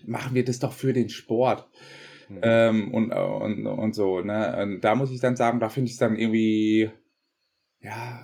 [0.05, 1.67] machen wir das doch für den Sport.
[2.35, 2.39] Mhm.
[2.41, 4.61] Ähm, und, und, und so, ne?
[4.61, 6.91] Und da muss ich dann sagen, da finde ich es dann irgendwie,
[7.81, 8.19] ja,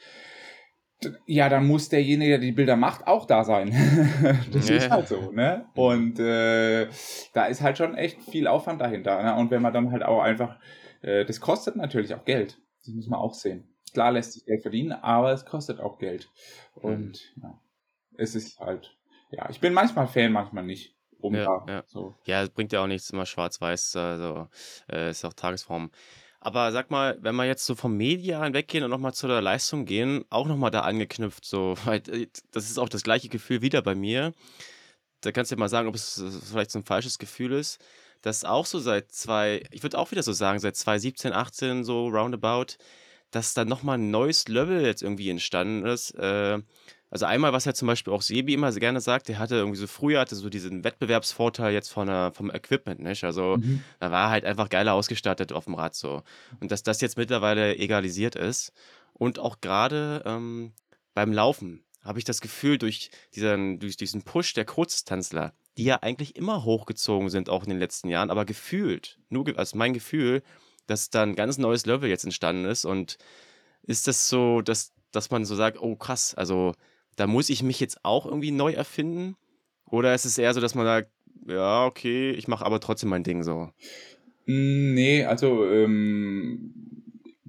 [1.26, 3.70] ja, dann muss derjenige, der die Bilder macht, auch da sein.
[4.52, 5.66] das ist halt so, ne?
[5.74, 6.88] Und äh,
[7.32, 9.22] da ist halt schon echt viel Aufwand dahinter.
[9.22, 9.34] Ne?
[9.36, 10.58] Und wenn man dann halt auch einfach,
[11.02, 12.60] äh, das kostet natürlich auch Geld.
[12.84, 13.74] Das muss man auch sehen.
[13.92, 16.28] Klar lässt sich Geld verdienen, aber es kostet auch Geld.
[16.74, 17.42] Und mhm.
[17.42, 17.60] ja,
[18.16, 18.96] es ist halt,
[19.30, 20.96] ja, ich bin manchmal Fan, manchmal nicht.
[21.20, 21.82] Um ja, ja.
[21.86, 22.14] So.
[22.26, 24.48] ja, es bringt ja auch nichts immer schwarz-weiß, also
[24.88, 25.90] äh, ist auch Tagesform.
[26.48, 29.84] Aber sag mal, wenn wir jetzt so vom Median weggehen und nochmal zu der Leistung
[29.84, 33.82] gehen, auch nochmal da angeknüpft, so, weil äh, das ist auch das gleiche Gefühl wieder
[33.82, 34.32] bei mir.
[35.20, 37.78] Da kannst du dir mal sagen, ob es vielleicht so ein falsches Gefühl ist.
[38.22, 42.08] dass auch so seit zwei, ich würde auch wieder so sagen, seit 2017, 18 so
[42.08, 42.78] roundabout,
[43.30, 46.12] dass da nochmal ein neues Level jetzt irgendwie entstanden ist.
[46.12, 46.60] Äh,
[47.10, 49.78] Also einmal, was er zum Beispiel auch Sebi immer so gerne sagt, der hatte irgendwie
[49.78, 53.24] so früher hatte so diesen Wettbewerbsvorteil jetzt von der, vom Equipment, nicht?
[53.24, 53.82] Also Mhm.
[53.98, 56.22] da war er halt einfach geiler ausgestattet auf dem Rad so.
[56.60, 58.72] Und dass das jetzt mittlerweile egalisiert ist
[59.14, 60.72] und auch gerade ähm,
[61.14, 65.96] beim Laufen habe ich das Gefühl, durch diesen, durch diesen Push der Kurzdistanzler, die ja
[66.02, 69.94] eigentlich immer hochgezogen sind, auch in den letzten Jahren, aber gefühlt, nur ge also mein
[69.94, 70.42] Gefühl,
[70.86, 73.18] dass da ein ganz neues Level jetzt entstanden ist und
[73.82, 76.74] ist das so, dass, dass man so sagt, oh krass, also
[77.18, 79.36] da muss ich mich jetzt auch irgendwie neu erfinden?
[79.90, 81.10] Oder ist es eher so, dass man sagt,
[81.46, 83.70] ja, okay, ich mache aber trotzdem mein Ding so?
[84.46, 86.74] Mm, Nee, also ähm,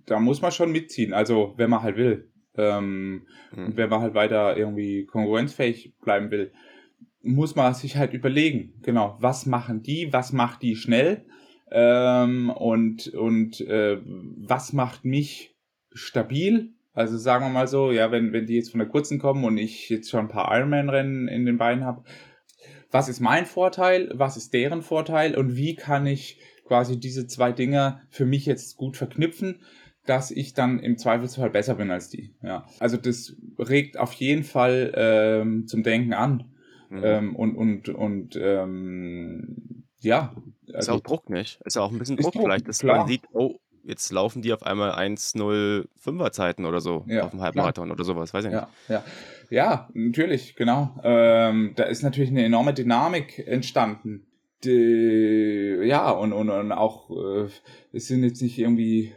[0.06, 2.30] da muss man schon mitziehen, also wenn man halt will.
[2.58, 3.66] Ähm, Hm.
[3.68, 6.52] und wenn man halt weiter irgendwie konkurrenzfähig bleiben will,
[7.22, 11.26] muss man sich halt überlegen, genau, was machen die, was macht die schnell
[11.72, 15.56] ähm, und, und äh, was macht mich
[15.94, 16.74] stabil.
[16.94, 19.58] Also sagen wir mal so, ja, wenn, wenn die jetzt von der kurzen kommen und
[19.58, 22.04] ich jetzt schon ein paar Ironman-Rennen in den Beinen habe,
[22.92, 27.52] was ist mein Vorteil, was ist deren Vorteil und wie kann ich quasi diese zwei
[27.52, 29.62] Dinge für mich jetzt gut verknüpfen,
[30.06, 32.34] dass ich dann im Zweifelsfall besser bin als die.
[32.42, 32.66] Ja.
[32.80, 36.52] Also das regt auf jeden Fall ähm, zum Denken an.
[36.90, 37.02] Mhm.
[37.04, 40.36] Ähm, und und, und ähm, ja.
[40.66, 41.60] ist Also, auch Druck, nicht?
[41.66, 43.00] Ist auch ein bisschen Ist Druck, Druck, vielleicht, dass klar.
[43.00, 47.42] man sieht, oh, jetzt laufen die auf einmal 1,05er Zeiten oder so Ja, auf dem
[47.42, 48.62] Halbmarathon oder sowas, weiß ich nicht.
[48.62, 49.04] ja, ja.
[49.50, 50.96] ja, natürlich, genau.
[51.04, 54.26] Ähm, da ist natürlich eine enorme Dynamik entstanden.
[54.64, 57.48] Die, ja, und, und, und auch, äh,
[57.94, 59.14] es sind jetzt nicht irgendwie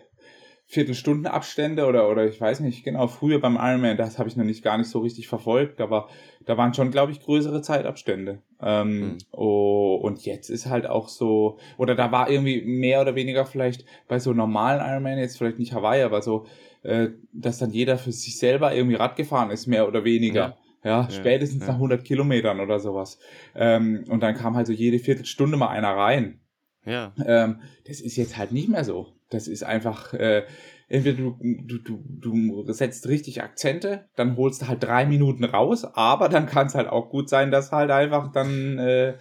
[0.73, 4.65] Viertelstundenabstände oder, oder ich weiß nicht, genau, früher beim Ironman, das habe ich noch nicht
[4.65, 6.09] gar nicht so richtig verfolgt, aber
[6.47, 8.41] da waren schon, glaube ich, größere Zeitabstände.
[8.59, 9.19] Ähm, Mhm.
[9.33, 13.85] oh, und jetzt ist halt auch so, oder da war irgendwie mehr oder weniger vielleicht
[14.09, 16.47] bei so normalen Ironman, jetzt vielleicht nicht Hawaii, aber so,
[16.85, 20.57] äh, dass dann jeder für sich selber irgendwie Rad gefahren ist, mehr oder weniger.
[20.85, 21.69] Ja, spätestens ja.
[21.69, 23.19] nach 100 Kilometern oder sowas.
[23.55, 26.41] Ähm, und dann kam halt so jede Viertelstunde mal einer rein.
[26.85, 29.13] Ja, Ähm, das ist jetzt halt nicht mehr so.
[29.33, 30.45] Das ist einfach, äh,
[30.89, 35.85] entweder du, du, du, du setzt richtig Akzente, dann holst du halt drei Minuten raus,
[35.85, 39.15] aber dann kann es halt auch gut sein, dass halt einfach dann, äh,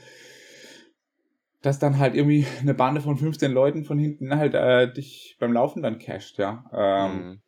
[1.61, 5.53] dass dann halt irgendwie eine Bande von 15 Leuten von hinten halt äh, dich beim
[5.53, 6.65] Laufen dann casht, ja.
[6.73, 7.39] Ähm,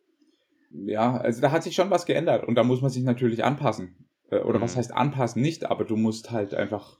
[0.70, 0.88] Mhm.
[0.88, 4.08] ja, also da hat sich schon was geändert und da muss man sich natürlich anpassen.
[4.30, 4.78] Äh, Oder was Mhm.
[4.78, 5.42] heißt anpassen?
[5.42, 6.98] Nicht, aber du musst halt einfach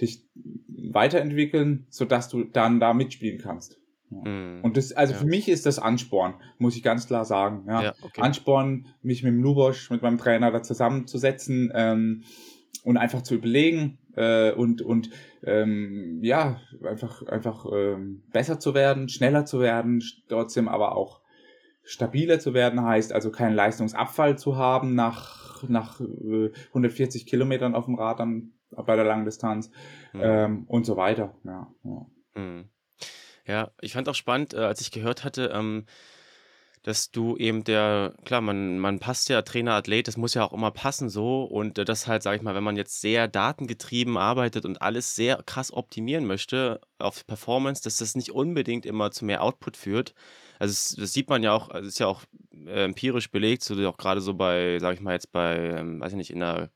[0.00, 0.24] dich
[0.68, 3.78] weiterentwickeln, sodass du dann da mitspielen kannst.
[4.10, 4.60] Mhm.
[4.62, 5.18] Und das, also Ja.
[5.20, 7.64] für mich ist das Ansporn, muss ich ganz klar sagen.
[7.68, 7.82] Ja.
[7.82, 8.20] ja, okay.
[8.20, 12.22] Ansporn, mich mit dem Lubosch, mit meinem Trainer da zusammenzusetzen ähm,
[12.84, 15.10] und einfach zu überlegen äh, und, und
[15.42, 21.20] ähm, ja, einfach, einfach ähm, besser zu werden, schneller zu werden, trotzdem aber auch
[21.82, 27.84] stabiler zu werden heißt, also keinen Leistungsabfall zu haben nach, nach äh, 140 Kilometern auf
[27.86, 29.70] dem Rad dann bei der Langdistanz
[30.12, 30.20] Mhm.
[30.22, 31.34] ähm, und so weiter.
[31.44, 32.06] Ja, ja.
[32.42, 32.68] Mhm.
[33.46, 35.86] Ja, ich fand auch spannend, äh, als ich gehört hatte, ähm,
[36.82, 40.52] dass du eben der, klar, man, man passt ja Trainer, Athlet, das muss ja auch
[40.52, 44.16] immer passen so und äh, das halt, sag ich mal, wenn man jetzt sehr datengetrieben
[44.16, 49.24] arbeitet und alles sehr krass optimieren möchte auf Performance, dass das nicht unbedingt immer zu
[49.24, 50.14] mehr Output führt.
[50.60, 52.22] Also es, das sieht man ja auch, also es ist ja auch
[52.66, 56.12] äh, empirisch belegt, so auch gerade so bei, sag ich mal jetzt bei, ähm, weiß
[56.12, 56.70] ich nicht, in der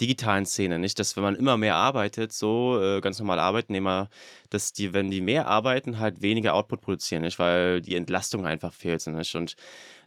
[0.00, 4.08] digitalen Szene, nicht, dass wenn man immer mehr arbeitet, so äh, ganz normal Arbeitnehmer,
[4.50, 8.72] dass die, wenn die mehr arbeiten, halt weniger Output produzieren, nicht, weil die Entlastung einfach
[8.72, 9.34] fehlt, nicht?
[9.34, 9.56] Und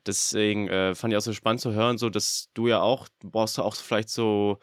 [0.06, 3.30] deswegen äh, fand ich auch so spannend zu hören, so dass du ja auch, du
[3.30, 4.60] brauchst ja auch vielleicht so,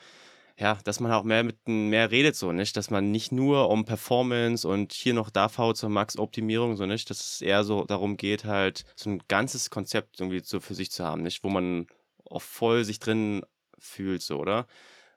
[0.58, 3.84] ja, dass man auch mehr mit mehr redet, so nicht, dass man nicht nur um
[3.84, 8.16] Performance und hier noch da V zur Max-Optimierung, so nicht, dass es eher so darum
[8.16, 11.86] geht, halt so ein ganzes Konzept irgendwie so für sich zu haben, nicht, wo man
[12.24, 13.42] auch voll sich drin
[13.78, 14.66] fühlt, so, oder?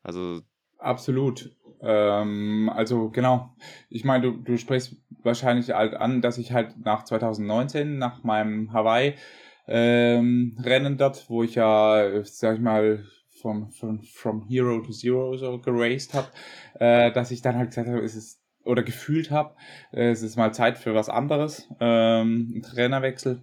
[0.03, 0.41] Also,
[0.79, 1.55] Absolut.
[1.81, 3.55] Ähm, also genau.
[3.89, 8.73] Ich meine, du, du sprichst wahrscheinlich halt an, dass ich halt nach 2019, nach meinem
[8.73, 9.15] Hawaii
[9.67, 13.05] ähm, Rennen dort, wo ich ja, sag ich mal,
[13.41, 16.27] vom, from, from Hero to Zero so geraced habe,
[16.79, 19.55] äh, dass ich dann halt gesagt habe, es ist oder gefühlt habe,
[19.91, 23.41] äh, es ist mal Zeit für was anderes, ähm, ein Trainerwechsel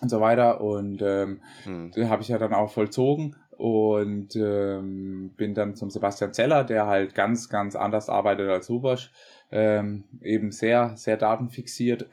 [0.00, 0.60] und so weiter.
[0.60, 6.32] Und ähm, hm, habe ich ja dann auch vollzogen und ähm, bin dann zum Sebastian
[6.32, 9.10] Zeller, der halt ganz, ganz anders arbeitet als Hubosch,
[9.50, 12.06] ähm, eben sehr, sehr datenfixiert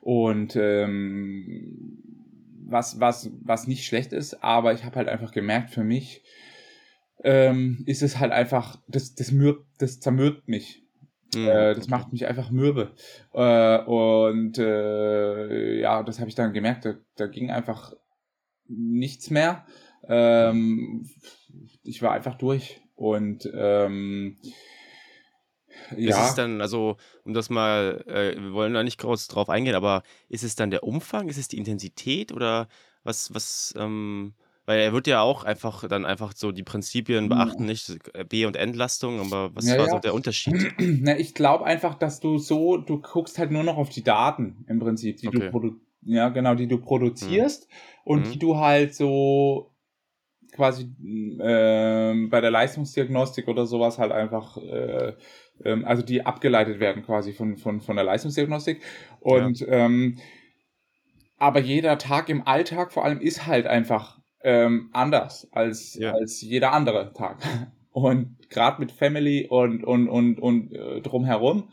[0.00, 1.98] und ähm,
[2.66, 6.22] was, was, was nicht schlecht ist, aber ich habe halt einfach gemerkt, für mich
[7.24, 10.82] ähm, ist es halt einfach, das, das, mürbt, das zermürbt mich.
[11.34, 12.94] hm, Äh, das macht mich einfach mürbe.
[13.32, 17.94] Äh, und äh, ja, das habe ich dann gemerkt, da, da ging einfach
[18.68, 19.66] nichts mehr.
[20.08, 21.08] Ähm,
[21.84, 24.38] ich war einfach durch und ähm,
[25.96, 26.08] ja.
[26.10, 29.74] Ist es dann, also, um das mal, äh, wir wollen da nicht groß drauf eingehen,
[29.74, 32.68] aber ist es dann der Umfang, ist es die Intensität oder
[33.04, 34.34] was, was, ähm,
[34.64, 38.56] weil er wird ja auch einfach dann einfach so die Prinzipien beachten, nicht B- und
[38.56, 40.00] Entlastung, aber was Ja, war so ja.
[40.00, 40.68] der Unterschied?
[40.78, 44.64] Na, ich glaube einfach, dass du so, du guckst halt nur noch auf die Daten
[44.68, 45.50] im Prinzip, die du Okay.
[45.50, 47.68] produ ja, genau, die du produzierst
[48.04, 48.34] und Mhm.
[48.34, 49.71] die du halt so
[50.52, 50.90] quasi
[51.40, 55.14] ähm, bei der Leistungsdiagnostik oder sowas halt einfach, äh,
[55.64, 58.82] ähm, also die abgeleitet werden quasi von, von, von der Leistungsdiagnostik.
[59.20, 60.18] Und ähm,
[61.38, 66.12] aber jeder Tag im Alltag vor allem ist halt einfach ähm, anders als, Ja.
[66.12, 67.38] als jeder andere Tag.
[67.92, 71.68] Und gerade mit Family und, und, und, und äh, drumherum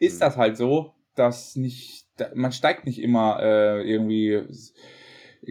[0.00, 0.20] ist Mhm.
[0.20, 4.42] das halt so, dass nicht, man steigt nicht immer äh, irgendwie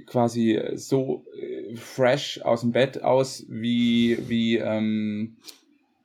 [0.06, 5.38] quasi so äh, fresh aus dem Bett aus, wie, wie, ähm,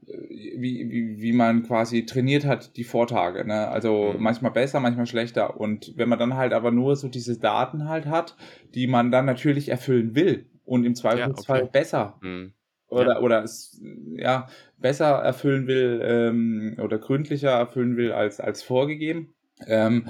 [0.07, 0.13] äh,
[0.57, 3.47] wie, wie, wie man quasi trainiert hat die Vortage.
[3.47, 3.69] Ne?
[3.69, 4.23] Also Mhm.
[4.23, 5.59] manchmal besser, manchmal schlechter.
[5.61, 8.37] Und wenn man dann halt aber nur so diese Daten halt hat,
[8.75, 11.71] die man dann natürlich erfüllen will und im Zweifelsfall okay.
[11.73, 12.53] besser Mhm.
[12.89, 13.81] oder, oder es
[14.17, 19.35] ja, besser erfüllen will ähm, oder gründlicher erfüllen will als, als vorgegeben,
[19.67, 20.09] ähm,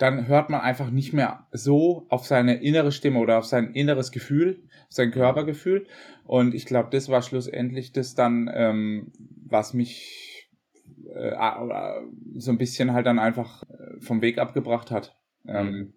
[0.00, 4.12] dann hört man einfach nicht mehr so auf seine innere Stimme oder auf sein inneres
[4.12, 5.86] Gefühl, auf sein Körpergefühl.
[6.24, 9.12] Und ich glaube, das war schlussendlich das dann, ähm,
[9.46, 10.48] was mich
[11.14, 12.00] äh, äh,
[12.36, 15.18] so ein bisschen halt dann einfach äh, vom Weg abgebracht hat.
[15.46, 15.92] Ähm,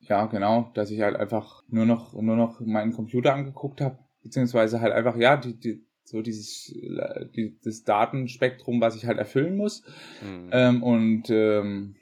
[0.00, 4.80] ja, genau, dass ich halt einfach nur noch, nur noch meinen Computer angeguckt habe, beziehungsweise
[4.80, 9.56] halt einfach, ja, die, die, so dieses äh, die, das Datenspektrum, was ich halt erfüllen
[9.56, 9.82] muss.
[10.22, 10.48] Mhm.
[10.50, 11.96] Ähm, und ähm,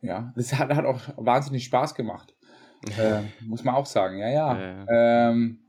[0.00, 2.34] ja, das hat, hat auch wahnsinnig Spaß gemacht.
[2.98, 4.58] äh, muss man auch sagen, ja, ja.
[4.58, 5.60] Ja, Ähm,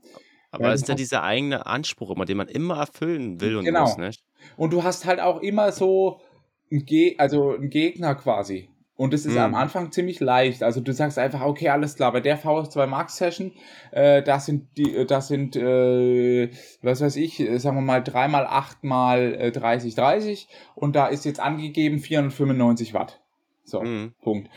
[0.50, 3.64] aber ja, es ist ja dieser eigene Anspruch immer, den man immer erfüllen will und
[3.64, 3.82] Genau.
[3.82, 4.22] muss, nicht?
[4.56, 6.20] und du hast halt auch immer so
[6.70, 8.70] ein Ge also einen Gegner quasi.
[8.94, 9.38] Und das ist Mhm.
[9.40, 10.62] am Anfang ziemlich leicht.
[10.64, 13.52] Also du sagst einfach, okay, alles klar, bei der VS2 Max Session,
[13.92, 16.50] äh, das sind die, äh, das sind, äh,
[16.82, 20.96] was weiß ich, äh, sagen wir mal, 3 mal 8 mal äh, 30, 30 und
[20.96, 23.20] da ist jetzt angegeben 495 Watt.
[23.68, 24.12] So, Mhm.
[24.22, 24.50] Punkt.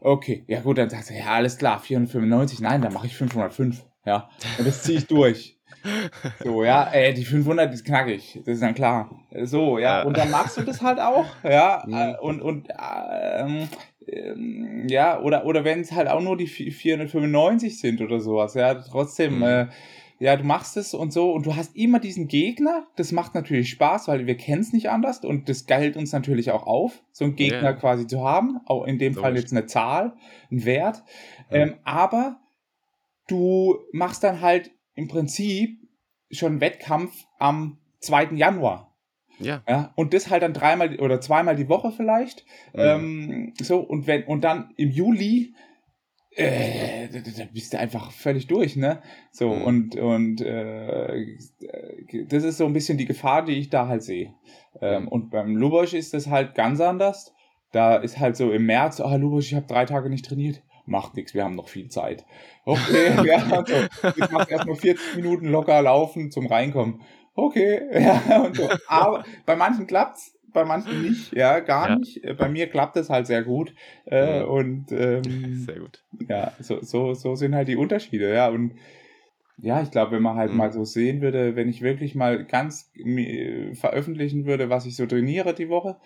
[0.00, 3.84] Okay, ja gut, dann sagst du, ja, alles klar, 495, nein, dann mache ich 505.
[4.06, 5.56] Ja, und das ziehe ich durch.
[6.42, 9.10] So, ja, ey, die 500 ist knackig, das ist dann klar.
[9.44, 10.02] So, ja, Ja.
[10.04, 11.94] und dann machst du das halt auch, ja, Mhm.
[11.94, 13.68] äh, und, und, ähm,
[14.06, 18.74] ähm, ja, oder, oder wenn es halt auch nur die 495 sind oder sowas, ja,
[18.74, 19.42] trotzdem, Mhm.
[19.42, 19.66] äh,
[20.20, 23.70] ja, du machst es und so und du hast immer diesen Gegner, das macht natürlich
[23.70, 27.24] Spaß, weil wir kennen es nicht anders und das geilt uns natürlich auch auf, so
[27.24, 27.72] einen Gegner Ja.
[27.72, 29.44] quasi zu haben, auch in dem Fall Logisch.
[29.44, 30.12] jetzt eine Zahl,
[30.52, 31.02] ein Wert,
[31.50, 31.56] Ja.
[31.56, 32.38] ähm, aber
[33.28, 35.78] du machst dann halt im Prinzip
[36.30, 38.34] schon Wettkampf am 2.
[38.36, 38.94] Januar.
[39.38, 39.62] Ja.
[39.66, 42.44] Ja, und das halt dann dreimal oder zweimal die Woche vielleicht.
[42.74, 42.80] Mhm.
[42.80, 45.54] Ähm, so, und wenn, und dann im Juli,
[46.36, 49.02] äh, da, bist du einfach völlig durch, ne?
[49.32, 49.62] So, Mhm.
[49.62, 51.26] und, und äh,
[52.28, 54.34] das ist so ein bisschen die Gefahr, die ich da halt sehe.
[54.80, 55.08] Ähm, Mhm.
[55.08, 57.32] und beim Lubosch ist das halt ganz anders.
[57.72, 60.62] Da ist halt so im März, ah, Lubosch, ich habe drei Tage nicht trainiert.
[60.86, 62.24] Macht nichts, wir haben noch viel Zeit.
[62.64, 64.10] Okay, ja, so.
[64.16, 67.02] Ich mache erstmal 40 Minuten locker laufen zum Reinkommen.
[67.34, 68.68] Okay, ja, und so.
[68.88, 71.96] Aber bei manchen klappt's, bei manchen nicht, ja, gar Ja.
[71.96, 72.24] nicht.
[72.24, 73.74] Äh, Bei mir klappt es halt sehr gut.
[74.06, 74.48] Äh, Mhm.
[74.48, 75.22] Und ähm,
[75.66, 76.02] Sehr gut.
[76.28, 78.48] ja, so, so, so sind halt die Unterschiede, ja.
[78.48, 78.74] Und
[79.62, 80.56] ja, ich glaube, wenn man halt Mhm.
[80.56, 82.90] mal so sehen würde, wenn ich wirklich mal ganz
[83.74, 85.96] veröffentlichen würde, was ich so trainiere die Woche,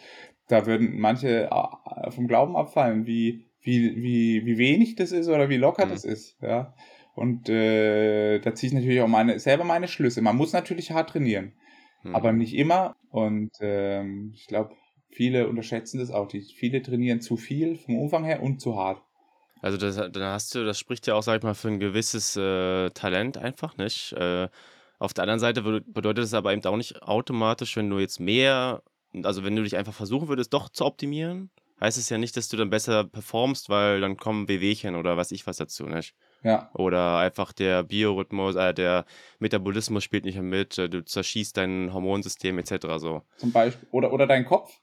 [0.48, 5.48] da würden manche äh, vom Glauben abfallen, wie, wie, wie, wie wenig das ist oder
[5.48, 5.90] wie locker Mhm.
[5.90, 6.74] das ist, ja.
[7.14, 10.20] Und äh, da ziehe ich natürlich auch meine, selber meine Schlüsse.
[10.20, 11.52] Man muss natürlich hart trainieren,
[12.04, 12.14] Mhm.
[12.14, 12.96] aber nicht immer.
[13.10, 14.74] Und ähm, ich glaube,
[15.10, 16.28] viele unterschätzen das auch.
[16.28, 19.02] Die, viele trainieren zu viel vom Umfang her und zu hart.
[19.62, 22.36] Also das, dann hast du, das spricht ja auch, sag ich mal, für ein gewisses
[22.36, 24.12] äh, Talent einfach, nicht?
[24.12, 24.48] Äh,
[24.98, 28.20] auf der anderen Seite bede- bedeutet es aber eben auch nicht automatisch, wenn du jetzt
[28.20, 28.82] mehr,
[29.22, 31.50] also wenn du dich einfach versuchen würdest, doch zu optimieren,
[31.80, 35.32] heißt es ja nicht, dass du dann besser performst, weil dann kommen Wehwehchen oder was
[35.32, 36.14] ich was dazu, nicht?
[36.44, 39.06] Ja, Oder einfach der Biorhythmus, äh, der
[39.38, 42.98] Metabolismus spielt nicht mehr mit, äh, du zerschießt dein Hormonsystem etc.
[42.98, 43.22] so.
[43.38, 43.88] zum Beispiel.
[43.90, 44.78] Oder, oder dein Kopf.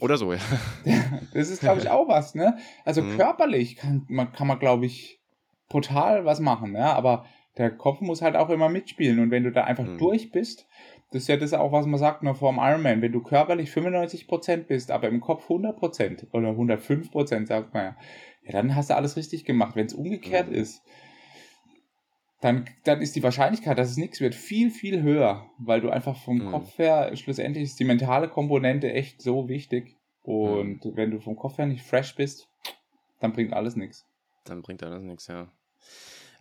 [0.00, 0.38] Oder so, ja.
[1.34, 2.56] Das ist, glaube ich, auch was, ne?
[2.84, 3.16] Also Mhm.
[3.16, 5.20] körperlich kann man, kann man glaube ich,
[5.68, 7.26] brutal was machen, ja, aber
[7.58, 9.98] der Kopf muss halt auch immer mitspielen und wenn du da einfach Mhm.
[9.98, 10.66] durch bist,
[11.12, 13.70] das ist ja das auch, was man sagt, nur vor dem Ironman, wenn du körperlich
[13.70, 17.96] 95% bist, aber im Kopf 100% oder 105% sagt man ja,
[18.44, 19.76] ja, dann hast du alles richtig gemacht.
[19.76, 20.54] Wenn es umgekehrt Mhm.
[20.54, 20.82] ist,
[22.40, 26.16] dann, dann ist die Wahrscheinlichkeit, dass es nichts wird, viel, viel höher, weil du einfach
[26.16, 26.50] vom mhm.
[26.50, 29.96] Kopf her, schlussendlich ist die mentale Komponente echt so wichtig.
[30.22, 30.96] Und mhm.
[30.96, 32.48] wenn du vom Kopf her nicht fresh bist,
[33.20, 34.06] dann bringt alles nichts.
[34.44, 35.52] Dann bringt alles nichts, ja.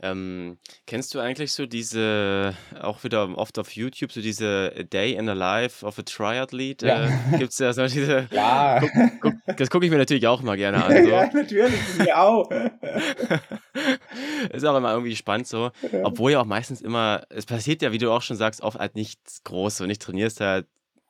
[0.03, 5.27] Ähm, kennst du eigentlich so diese, auch wieder oft auf YouTube, so diese Day in
[5.27, 6.87] the Life of a Triathlete?
[6.87, 7.05] Ja.
[7.05, 8.11] Äh, Gibt es ja so diese.
[8.31, 8.79] Ja.
[8.79, 8.91] Guck,
[9.21, 11.03] guck, das gucke ich mir natürlich auch mal gerne an.
[11.03, 11.09] So.
[11.09, 12.49] ja, natürlich, mir auch.
[14.51, 15.69] ist auch immer irgendwie spannend so.
[16.03, 18.95] Obwohl ja auch meistens immer, es passiert ja, wie du auch schon sagst, oft halt
[18.95, 20.65] nichts Großes und nicht trainierst halt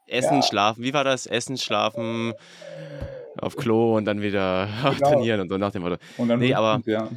[0.07, 0.43] Essen, ja.
[0.43, 0.83] Schlafen.
[0.83, 1.25] Wie war das?
[1.25, 2.33] Essen, Schlafen,
[3.37, 5.11] auf Klo und dann wieder genau.
[5.11, 5.97] trainieren und so nach dem Motto.
[6.17, 7.09] Und dann nee, aber ja.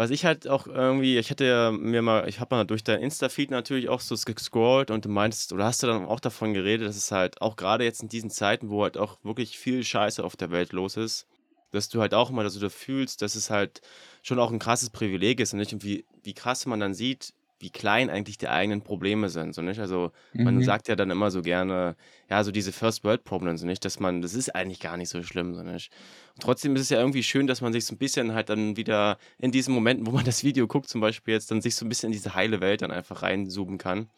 [0.00, 3.02] Was ich halt auch irgendwie, ich hatte ja mir mal, ich habe mal durch dein
[3.02, 6.88] Insta-Feed natürlich auch so gescrollt und du meinst, oder hast du dann auch davon geredet,
[6.88, 10.24] dass es halt auch gerade jetzt in diesen Zeiten, wo halt auch wirklich viel Scheiße
[10.24, 11.26] auf der Welt los ist,
[11.70, 13.82] dass du halt auch immer so fühlst, dass es halt
[14.22, 17.70] schon auch ein krasses Privileg ist und nicht irgendwie, wie krass man dann sieht, wie
[17.70, 19.78] klein eigentlich die eigenen Probleme sind, so nicht?
[19.80, 20.64] Also man mhm.
[20.64, 21.94] sagt ja dann immer so gerne,
[22.28, 25.10] ja, so diese First World Problems, so nicht, dass man, das ist eigentlich gar nicht
[25.10, 25.92] so schlimm, so nicht.
[26.34, 28.78] Und trotzdem ist es ja irgendwie schön, dass man sich so ein bisschen halt dann
[28.78, 31.84] wieder in diesen Momenten, wo man das Video guckt, zum Beispiel jetzt, dann sich so
[31.84, 34.08] ein bisschen in diese heile Welt dann einfach reinzoomen kann.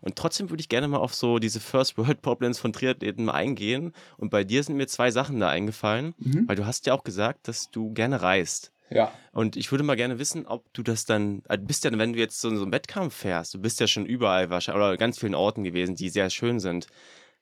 [0.00, 3.32] Und trotzdem würde ich gerne mal auf so diese First World Problems von Triathleten mal
[3.32, 3.92] eingehen.
[4.16, 6.48] Und bei dir sind mir zwei Sachen da eingefallen, mhm.
[6.48, 8.72] weil du hast ja auch gesagt, dass du gerne reist.
[8.90, 9.12] Ja.
[9.32, 12.18] Und ich würde mal gerne wissen, ob du das dann, also bist ja, wenn du
[12.18, 15.34] jetzt so, so einen Wettkampf fährst, du bist ja schon überall wahrscheinlich oder ganz vielen
[15.34, 16.88] Orten gewesen, die sehr schön sind.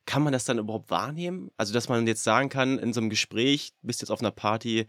[0.05, 1.51] Kann man das dann überhaupt wahrnehmen?
[1.57, 4.87] Also, dass man jetzt sagen kann, in so einem Gespräch, bist jetzt auf einer Party,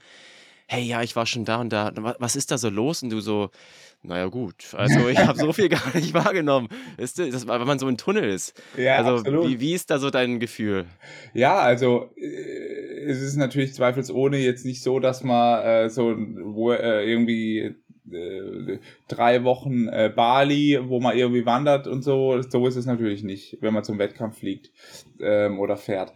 [0.71, 3.03] hey, ja, ich war schon da und da, was ist da so los?
[3.03, 3.51] Und du so,
[4.05, 6.69] naja, gut, also ich habe so viel gar nicht wahrgenommen.
[6.97, 8.55] Ist das, weil man so im Tunnel ist.
[8.77, 9.49] Ja, also, absolut.
[9.49, 10.87] Wie, wie ist da so dein Gefühl?
[11.35, 16.71] Ja, also äh, es ist natürlich zweifelsohne jetzt nicht so, dass man äh, so wo,
[16.71, 17.75] äh, irgendwie
[18.13, 22.41] äh, drei Wochen äh, Bali, wo man irgendwie wandert und so.
[22.43, 24.71] So ist es natürlich nicht, wenn man zum Wettkampf fliegt
[25.21, 26.13] ähm, oder fährt.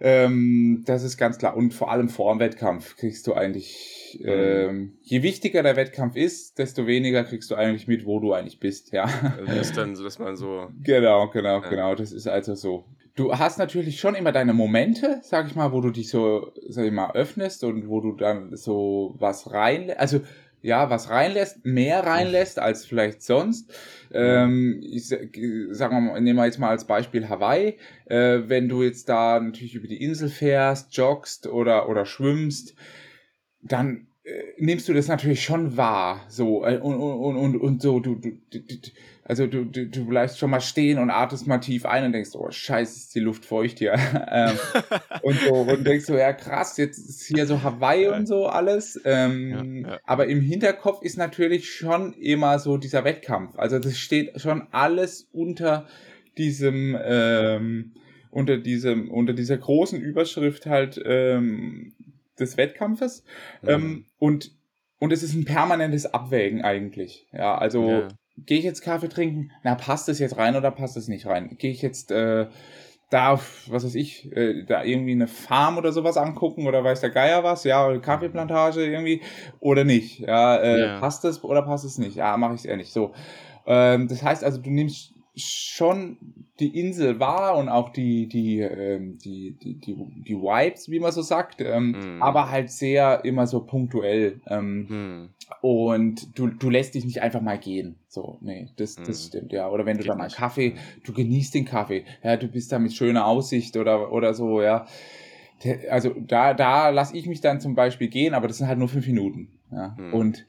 [0.00, 1.56] Ähm, das ist ganz klar.
[1.56, 4.28] Und vor allem vor dem Wettkampf kriegst du eigentlich, mhm.
[4.28, 8.58] ähm, je wichtiger der Wettkampf ist, desto weniger kriegst du eigentlich mit, wo du eigentlich
[8.58, 9.04] bist, ja.
[9.04, 10.68] Also das ist dann so, dass man so.
[10.82, 11.68] Genau, genau, ja.
[11.68, 11.94] genau.
[11.94, 12.84] Das ist also so.
[13.16, 16.84] Du hast natürlich schon immer deine Momente, sag ich mal, wo du dich so, sag
[16.84, 20.20] ich mal, öffnest und wo du dann so was rein, also
[20.64, 23.70] ja, was reinlässt, mehr reinlässt als vielleicht sonst.
[24.12, 27.76] Ähm, ich sag mal, nehmen wir jetzt mal als Beispiel Hawaii.
[28.06, 32.74] Äh, wenn du jetzt da natürlich über die Insel fährst, joggst oder, oder schwimmst,
[33.60, 36.24] dann äh, nimmst du das natürlich schon wahr.
[36.28, 38.58] So, äh, und, und, und, und so, du, du, du,
[39.26, 42.34] also du, du, du bleibst schon mal stehen und atmest mal tief ein und denkst,
[42.34, 43.94] oh scheiße, ist die Luft feucht hier.
[44.30, 44.58] ähm,
[45.22, 49.00] und so und denkst so, ja krass, jetzt ist hier so Hawaii und so alles.
[49.06, 49.98] Ähm, ja, ja.
[50.04, 53.58] Aber im Hinterkopf ist natürlich schon immer so dieser Wettkampf.
[53.58, 55.86] Also das steht schon alles unter
[56.36, 57.94] diesem, ähm,
[58.30, 61.94] unter diesem, unter dieser großen Überschrift halt ähm,
[62.38, 63.24] des Wettkampfes.
[63.62, 63.68] Mhm.
[63.68, 64.50] Ähm, und
[64.98, 67.26] und es ist ein permanentes Abwägen eigentlich.
[67.32, 68.08] Ja, also ja
[68.38, 69.50] gehe ich jetzt Kaffee trinken?
[69.62, 71.56] Na, passt es jetzt rein oder passt es nicht rein?
[71.58, 72.46] Gehe ich jetzt äh,
[73.10, 77.00] da auf, was weiß ich, äh, da irgendwie eine Farm oder sowas angucken oder weiß
[77.00, 77.64] der Geier was?
[77.64, 79.22] Ja, Kaffeeplantage irgendwie
[79.60, 80.20] oder nicht?
[80.20, 81.00] Ja, äh, ja.
[81.00, 82.16] passt es oder passt es nicht?
[82.16, 82.92] Ja, mache ich es eher nicht.
[82.92, 83.12] So.
[83.66, 86.16] Ähm, das heißt also, du nimmst schon
[86.60, 91.10] die Insel wahr und auch die, die, ähm, die, die, die, die Vibes, wie man
[91.10, 92.22] so sagt, ähm, mm.
[92.22, 94.40] aber halt sehr immer so punktuell.
[94.46, 94.86] Ähm,
[95.22, 95.28] mm.
[95.60, 97.96] Und du, du lässt dich nicht einfach mal gehen.
[98.08, 99.26] So, nee, das, das mm.
[99.26, 99.68] stimmt, ja.
[99.68, 102.78] Oder wenn du Geht da mal Kaffee, du genießt den Kaffee, ja, du bist da
[102.78, 104.86] mit schöner Aussicht oder, oder so, ja.
[105.90, 108.88] Also da, da lasse ich mich dann zum Beispiel gehen, aber das sind halt nur
[108.88, 109.48] fünf Minuten.
[109.72, 109.96] Ja.
[109.98, 110.14] Mhm.
[110.14, 110.46] Und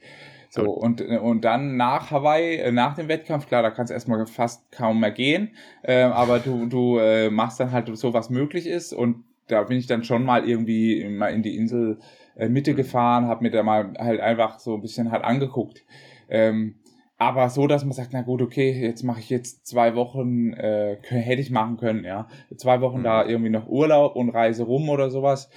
[0.56, 4.26] so, und, und dann nach Hawaii, äh, nach dem Wettkampf, klar, da kannst du erstmal
[4.26, 5.50] fast kaum mehr gehen,
[5.82, 9.78] äh, aber du, du äh, machst dann halt so, was möglich ist und da bin
[9.78, 11.98] ich dann schon mal irgendwie mal in die Insel
[12.36, 15.84] äh, Mitte gefahren, habe mir da mal halt einfach so ein bisschen halt angeguckt.
[16.28, 16.76] Ähm,
[17.18, 20.98] aber so, dass man sagt, na gut, okay, jetzt mache ich jetzt zwei Wochen, äh,
[21.02, 22.28] hätte ich machen können, ja.
[22.56, 23.04] Zwei Wochen mhm.
[23.04, 25.50] da irgendwie noch Urlaub und Reise rum oder sowas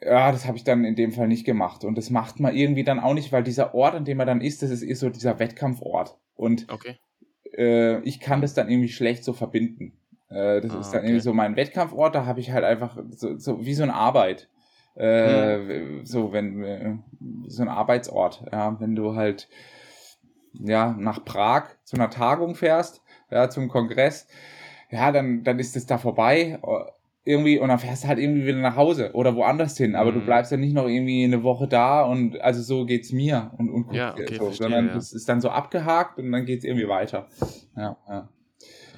[0.00, 1.84] ja, das habe ich dann in dem Fall nicht gemacht.
[1.84, 4.40] Und das macht man irgendwie dann auch nicht, weil dieser Ort, an dem man dann
[4.40, 6.16] ist, das ist, ist so dieser Wettkampfort.
[6.36, 6.96] Und okay.
[7.56, 9.92] äh, ich kann das dann irgendwie schlecht so verbinden.
[10.28, 11.08] Äh, das ah, ist dann okay.
[11.08, 14.48] irgendwie so mein Wettkampfort, da habe ich halt einfach so, so wie so eine Arbeit.
[14.94, 16.06] Äh, hm.
[16.06, 16.96] So, wenn, äh,
[17.46, 19.48] so ein Arbeitsort, ja, wenn du halt
[20.52, 24.28] ja nach Prag zu einer Tagung fährst, ja, zum Kongress,
[24.90, 26.58] ja, dann, dann ist es da vorbei
[27.24, 30.20] irgendwie, und dann fährst du halt irgendwie wieder nach Hause oder woanders hin, aber mhm.
[30.20, 33.70] du bleibst ja nicht noch irgendwie eine Woche da und also so geht's mir und,
[33.70, 34.94] und ja, okay, so, verstehe, sondern ja.
[34.94, 37.28] das ist dann so abgehakt und dann geht's irgendwie weiter.
[37.76, 38.28] Ja, ja.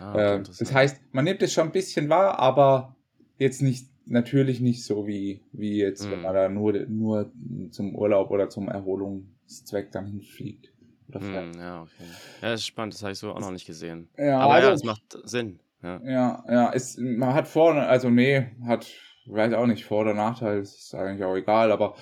[0.01, 2.97] Ah, äh, das heißt, man nimmt es schon ein bisschen wahr, aber
[3.39, 6.13] jetzt nicht, natürlich nicht so wie, wie jetzt, mhm.
[6.13, 7.31] wenn man da nur, nur
[7.71, 10.73] zum Urlaub oder zum Erholungszweck dann hinfliegt.
[11.09, 12.05] Mhm, ja, okay.
[12.41, 14.09] Ja, das ist spannend, das habe ich so auch noch nicht gesehen.
[14.17, 15.61] Ja, aber also, ja, das macht Sinn.
[15.85, 18.87] Ja, ja, ja man hat vor, also nee, hat,
[19.27, 21.95] weiß auch nicht, Vor- oder Nachteil, ist eigentlich auch egal, aber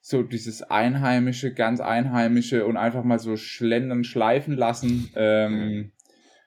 [0.00, 5.92] so dieses Einheimische, ganz Einheimische und einfach mal so schlendern, schleifen lassen, ähm,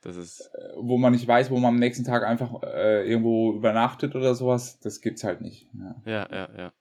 [0.02, 3.54] das ist äh, wo man nicht weiß, wo man am nächsten Tag einfach äh, irgendwo
[3.54, 5.70] übernachtet oder sowas, das gibt's halt nicht.
[5.74, 6.50] Ja, ja, ja.
[6.58, 6.74] ja.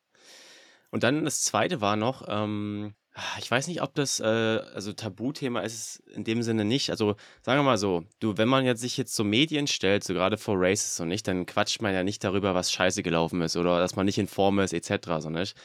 [0.90, 2.94] Und dann das zweite war noch, ähm,
[3.38, 6.88] ich weiß nicht, ob das, äh, also Tabuthema ist es in dem Sinne nicht.
[6.90, 10.14] Also sagen wir mal so, du, wenn man jetzt sich jetzt so Medien stellt, so
[10.14, 13.56] gerade vor Races und nicht, dann quatscht man ja nicht darüber, was scheiße gelaufen ist
[13.56, 15.08] oder dass man nicht in Form ist, etc.
[15.20, 15.56] So nicht.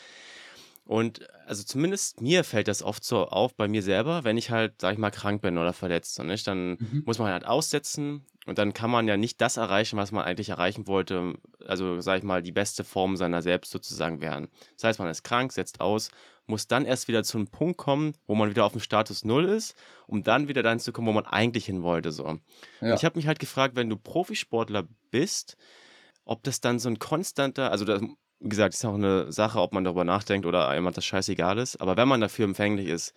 [0.86, 4.74] Und also zumindest mir fällt das oft so auf bei mir selber, wenn ich halt,
[4.82, 6.16] sag ich mal, krank bin oder verletzt.
[6.16, 6.48] So, nicht?
[6.48, 7.04] Dann Mhm.
[7.06, 10.50] muss man halt aussetzen und dann kann man ja nicht das erreichen, was man eigentlich
[10.50, 11.34] erreichen wollte.
[11.68, 14.48] Also, sag ich mal, die beste Form seiner selbst sozusagen werden.
[14.76, 16.12] Das heißt, man ist krank, setzt aus,
[16.45, 19.45] muss dann erst wieder zu einem Punkt kommen, wo man wieder auf dem Status Null
[19.45, 19.76] ist,
[20.08, 22.14] um dann wieder dahin zu kommen, wo man eigentlich hin wollte.
[22.14, 22.39] So.
[22.80, 22.95] Ja.
[22.95, 25.58] ich habe mich halt gefragt, wenn du Profisportler bist,
[26.24, 29.74] ob das dann so ein konstanter, also das, wie gesagt, ist auch eine Sache, ob
[29.74, 33.14] man darüber nachdenkt oder jemand das scheißegal ist, aber wenn man dafür empfänglich ist,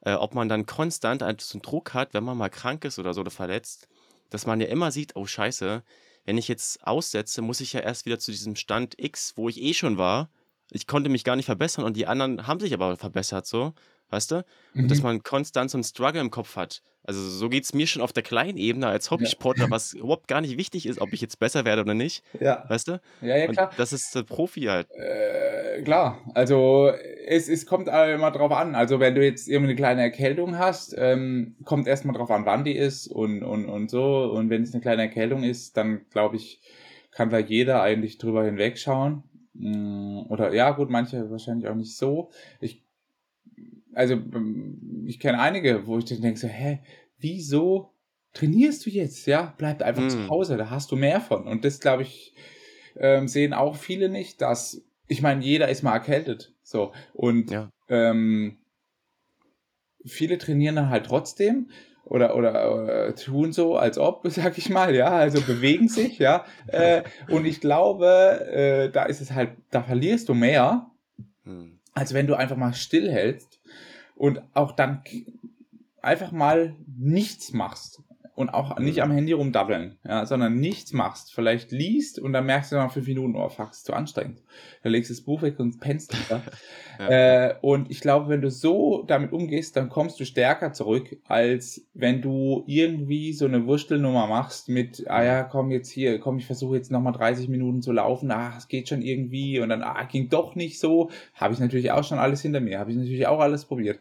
[0.00, 3.20] äh, ob man dann konstant einen Druck hat, wenn man mal krank ist oder so
[3.20, 3.88] oder verletzt,
[4.32, 5.82] dass man ja immer sieht, oh scheiße,
[6.24, 9.60] wenn ich jetzt aussetze, muss ich ja erst wieder zu diesem Stand X, wo ich
[9.60, 10.30] eh schon war.
[10.72, 13.72] Ich konnte mich gar nicht verbessern und die anderen haben sich aber verbessert, so,
[14.10, 14.44] weißt du?
[14.74, 15.04] Und dass Mhm.
[15.04, 16.82] man konstant so einen Struggle im Kopf hat.
[17.04, 19.10] Also so geht es mir schon auf der kleinen Ebene als Ja.
[19.12, 22.64] Hobbysportler, was überhaupt gar nicht wichtig ist, ob ich jetzt besser werde oder nicht, Ja.
[22.68, 23.00] weißt du?
[23.22, 23.70] Ja, ja, Und klar.
[23.76, 24.86] das ist der Profi halt.
[24.92, 26.92] Äh, klar, also
[27.26, 28.74] es, es kommt immer drauf an.
[28.76, 32.62] Also wenn du jetzt irgendwie eine kleine Erkältung hast, ähm, kommt erstmal drauf an, wann
[32.64, 34.30] die ist und, und, und so.
[34.32, 36.60] Und wenn es eine kleine Erkältung ist, dann glaube ich,
[37.10, 39.24] kann da jeder eigentlich drüber hinwegschauen.
[39.54, 42.30] Mm, Oder ja, gut, manche wahrscheinlich auch nicht so.
[42.60, 42.84] Ich,
[43.94, 46.80] also ähm, ich kenne einige, wo ich dann denke so, hä,
[47.18, 47.92] wieso
[48.32, 49.26] trainierst du jetzt?
[49.26, 50.28] Ja, bleib einfach zu Hm.
[50.28, 51.46] Hause, da hast du mehr von.
[51.46, 52.34] Und das glaube ich,
[52.96, 56.54] ähm, sehen auch viele nicht, dass, ich meine, jeder ist mal erkältet.
[56.62, 56.92] So.
[57.14, 57.70] Und Ja.
[57.88, 58.58] ähm,
[60.04, 61.70] viele trainieren dann halt trotzdem
[62.04, 66.44] oder, oder äh, tun so, als ob, sag ich mal, ja, also bewegen sich, ja.
[66.66, 68.06] Äh, und ich glaube,
[68.52, 70.86] äh, da ist es halt, da verlierst du mehr,
[71.44, 71.80] Hm.
[71.92, 73.60] als wenn du einfach mal stillhältst
[74.14, 75.02] und auch dann
[76.00, 78.00] einfach mal nichts machst
[78.34, 81.34] und auch nicht am Handy rumdabbeln, ja, sondern nichts machst.
[81.34, 84.38] Vielleicht liest und dann merkst du nach fünf Minuten, oh fuck, ist zu anstrengend.
[84.82, 86.42] Dann legst du das Buch weg und pennst wieder.
[86.98, 87.08] Ja.
[87.08, 91.86] äh, und ich glaube, wenn du so damit umgehst, dann kommst du stärker zurück, als
[91.92, 96.46] wenn du irgendwie so eine Wurstelnummer machst mit, ah ja, komm jetzt hier, komm, ich
[96.46, 100.04] versuche jetzt nochmal 30 Minuten zu laufen, ah, es geht schon irgendwie und dann, ah,
[100.04, 101.10] ging doch nicht so.
[101.34, 103.98] Habe ich natürlich auch schon alles hinter mir, habe ich natürlich auch alles probiert.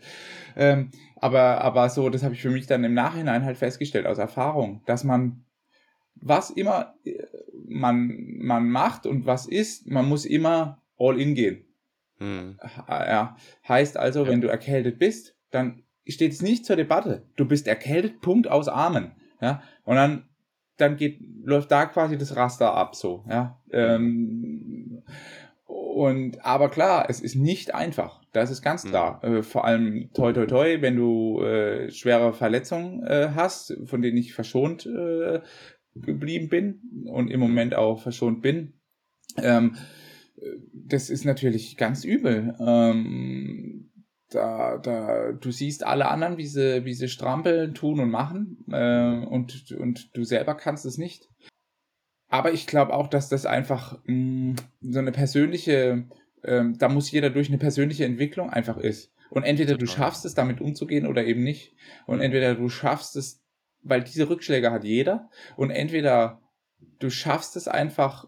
[0.55, 4.17] Ähm, aber, aber so, das habe ich für mich dann im Nachhinein halt festgestellt, aus
[4.17, 5.45] Erfahrung, dass man,
[6.15, 7.23] was immer äh,
[7.67, 11.65] man, man macht und was ist, man muss immer all in gehen.
[12.17, 12.57] Hm.
[12.87, 13.35] Ja,
[13.67, 14.29] heißt also, Ja.
[14.29, 17.23] wenn du erkältet bist, dann steht es nicht zur Debatte.
[17.35, 19.13] Du bist erkältet, Punkt aus Armen.
[19.39, 20.29] Ja, und dann,
[20.77, 23.59] dann geht, läuft da quasi das Raster ab, so, ja.
[23.71, 25.01] Ähm,
[25.65, 28.20] und, aber klar, es ist nicht einfach.
[28.31, 28.89] Das ist ganz Mhm.
[28.89, 29.23] klar.
[29.23, 34.17] Äh, vor allem toi toi toi, wenn du äh, schwere Verletzungen äh, hast, von denen
[34.17, 35.41] ich verschont äh,
[35.95, 38.73] geblieben bin und im Moment auch verschont bin.
[39.37, 39.75] Ähm,
[40.73, 42.55] das ist natürlich ganz übel.
[42.59, 43.91] Ähm,
[44.29, 49.25] da, da, du siehst alle anderen, wie sie, wie sie strampeln, tun und machen, äh,
[49.25, 51.27] und, und du selber kannst es nicht.
[52.29, 56.05] Aber ich glaube auch, dass das einfach mh, so eine persönliche,
[56.43, 59.13] ähm, da muss jeder durch eine persönliche Entwicklung einfach ist.
[59.29, 61.73] Und entweder du schaffst es, damit umzugehen oder eben nicht.
[62.05, 63.41] Und entweder du schaffst es,
[63.81, 66.41] weil diese Rückschläge hat jeder, und entweder
[66.99, 68.27] du schaffst es einfach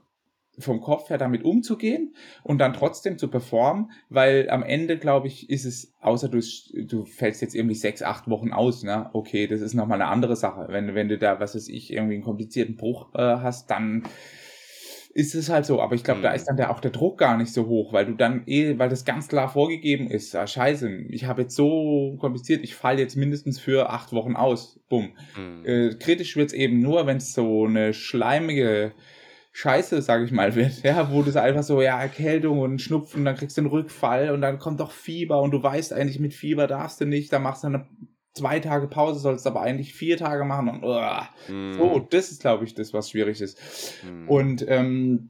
[0.59, 5.49] vom Kopf her damit umzugehen und dann trotzdem zu performen, weil am Ende, glaube ich,
[5.49, 6.41] ist es, außer du,
[6.85, 9.09] du fällst jetzt irgendwie sechs, acht Wochen aus, ne?
[9.13, 10.67] Okay, das ist nochmal eine andere Sache.
[10.69, 14.03] Wenn, wenn du da, was weiß ich, irgendwie einen komplizierten Bruch äh, hast, dann
[15.13, 15.79] ist es halt so.
[15.81, 16.35] Aber ich glaube, da Mhm.
[16.35, 18.89] ist dann der, auch der Druck gar nicht so hoch, weil du dann eh, weil
[18.89, 23.15] das ganz klar vorgegeben ist, ah, scheiße, ich habe jetzt so kompliziert, ich falle jetzt
[23.15, 24.79] mindestens für acht Wochen aus.
[24.89, 25.11] Bumm.
[25.35, 25.65] Hm.
[25.65, 28.93] Äh, kritisch wird's eben nur, wenn es so eine schleimige
[29.51, 33.35] scheiße, sage ich mal, wird, ja, wo das einfach so, ja, Erkältung und Schnupfen, dann
[33.35, 36.65] kriegst du einen Rückfall und dann kommt doch Fieber und du weißt eigentlich, mit Fieber
[36.65, 37.85] darfst du nicht, dann machst du eine
[38.33, 41.73] zwei Tage Pause, sollst aber eigentlich vier Tage machen und uh, mm.
[41.73, 43.59] so, das ist, glaube ich, das, was schwierig ist.
[44.03, 44.29] Mm.
[44.29, 45.29] Und ähm,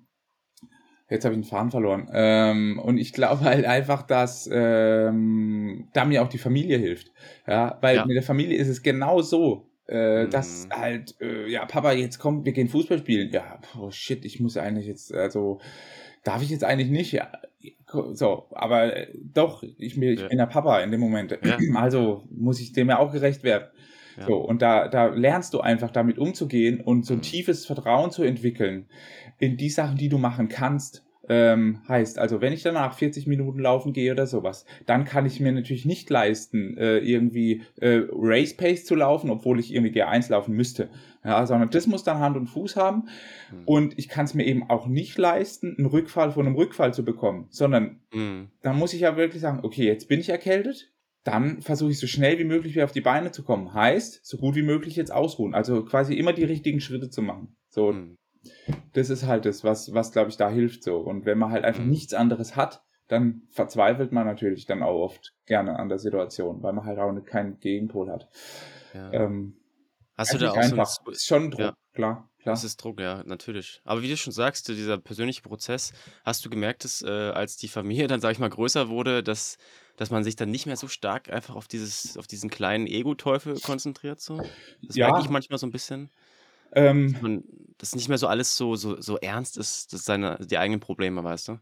[1.09, 2.09] Jetzt habe ich den Faden verloren.
[2.11, 7.11] Ähm, und ich glaube halt einfach, dass ähm, da mir auch die Familie hilft.
[7.45, 8.05] Ja, weil ja.
[8.05, 9.69] mit der Familie ist es genau so.
[9.85, 10.29] Äh, mhm.
[10.29, 13.29] dass halt, äh, ja, Papa, jetzt kommt, wir gehen Fußball spielen.
[13.31, 15.59] Ja, oh shit, ich muss eigentlich jetzt, also,
[16.23, 17.11] darf ich jetzt eigentlich nicht?
[17.11, 17.29] Ja,
[18.13, 20.27] so, aber äh, doch, ich, ich ja.
[20.27, 21.37] bin der Papa in dem Moment.
[21.43, 21.57] Ja.
[21.75, 23.67] Also muss ich dem ja auch gerecht werden.
[24.17, 24.25] Ja.
[24.27, 27.23] So, und da, da lernst du einfach damit umzugehen und so ein mhm.
[27.23, 28.87] tiefes Vertrauen zu entwickeln
[29.39, 31.03] in die Sachen, die du machen kannst.
[31.29, 35.39] Ähm, heißt, also wenn ich danach 40 Minuten laufen gehe oder sowas, dann kann ich
[35.39, 40.29] mir natürlich nicht leisten, äh, irgendwie äh, Race Pace zu laufen, obwohl ich irgendwie G1
[40.31, 40.89] laufen müsste.
[41.23, 43.07] Ja, sondern das muss dann Hand und Fuß haben.
[43.51, 43.63] Mhm.
[43.65, 47.05] Und ich kann es mir eben auch nicht leisten, einen Rückfall von einem Rückfall zu
[47.05, 48.49] bekommen, sondern mhm.
[48.61, 50.91] da muss ich ja wirklich sagen, okay, jetzt bin ich erkältet,
[51.23, 53.73] dann versuche ich so schnell wie möglich wieder auf die Beine zu kommen.
[53.73, 55.53] Heißt, so gut wie möglich jetzt ausruhen.
[55.53, 57.55] Also quasi immer die richtigen Schritte zu machen.
[57.69, 58.17] So, mhm.
[58.93, 60.97] Das ist halt das, was, was glaube ich da hilft so.
[60.97, 61.89] Und wenn man halt einfach mhm.
[61.89, 66.73] nichts anderes hat, dann verzweifelt man natürlich dann auch oft gerne an der Situation, weil
[66.73, 68.29] man halt auch keinen Gegenpol hat.
[68.93, 69.11] Ja.
[69.13, 69.57] Ähm,
[70.17, 70.85] Hast du da auch einfach.
[70.85, 71.73] so ein, ist schon Druck, ja.
[71.93, 72.29] klar.
[72.43, 72.55] Klar.
[72.55, 73.81] Das ist Druck, ja, natürlich.
[73.85, 75.93] Aber wie du schon sagst, dieser persönliche Prozess,
[76.25, 79.57] hast du gemerkt, dass äh, als die Familie dann, sag ich mal, größer wurde, dass,
[79.95, 83.61] dass man sich dann nicht mehr so stark einfach auf dieses, auf diesen kleinen Ego-Teufel
[83.61, 84.19] konzentriert?
[84.19, 84.37] So?
[84.81, 85.07] Das ja.
[85.07, 86.11] merke ich manchmal so ein bisschen.
[86.75, 87.43] Ähm, dass, man,
[87.77, 91.23] dass nicht mehr so alles so, so, so ernst ist, dass seine, die eigenen Probleme,
[91.23, 91.59] weißt du?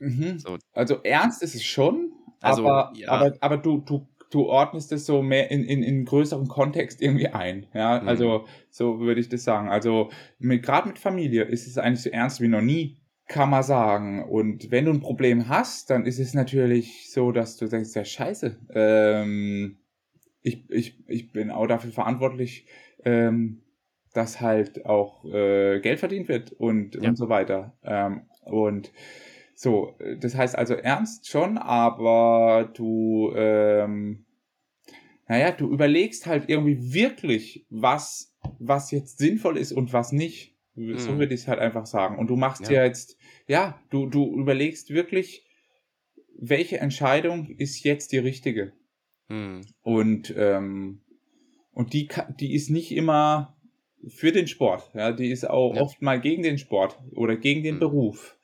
[0.00, 0.38] Mhm.
[0.38, 0.58] So.
[0.72, 3.08] Also ernst ist es schon, also, aber, ja.
[3.08, 7.28] aber, aber du, du du ordnest es so mehr in, in, in größeren Kontext irgendwie
[7.28, 7.66] ein.
[7.74, 8.08] Ja, mhm.
[8.08, 9.68] also so würde ich das sagen.
[9.68, 14.24] Also gerade mit Familie ist es eigentlich so ernst wie noch nie, kann man sagen.
[14.24, 18.04] Und wenn du ein Problem hast, dann ist es natürlich so, dass du denkst, ja
[18.04, 19.78] scheiße, ähm,
[20.42, 22.66] ich, ich, ich bin auch dafür verantwortlich,
[23.04, 23.62] ähm,
[24.14, 27.08] dass halt auch äh, Geld verdient wird und, ja.
[27.08, 27.76] und so weiter.
[27.82, 28.92] Ähm, und
[29.54, 34.24] so, das heißt also ernst schon, aber du, ähm,
[35.26, 40.56] naja, du überlegst halt irgendwie wirklich, was, was jetzt sinnvoll ist und was nicht.
[40.74, 40.98] Mhm.
[40.98, 42.18] So würde ich es halt einfach sagen.
[42.18, 42.76] Und du machst ja.
[42.76, 45.44] ja jetzt, ja, du, du überlegst wirklich,
[46.38, 48.72] welche Entscheidung ist jetzt die richtige.
[49.28, 49.62] Mhm.
[49.82, 51.02] Und, ähm,
[51.72, 53.57] und die, die ist nicht immer
[54.06, 54.90] für den Sport.
[54.94, 55.82] Ja, die ist auch ja.
[55.82, 57.80] oft mal gegen den Sport oder gegen den mhm.
[57.80, 58.38] Beruf.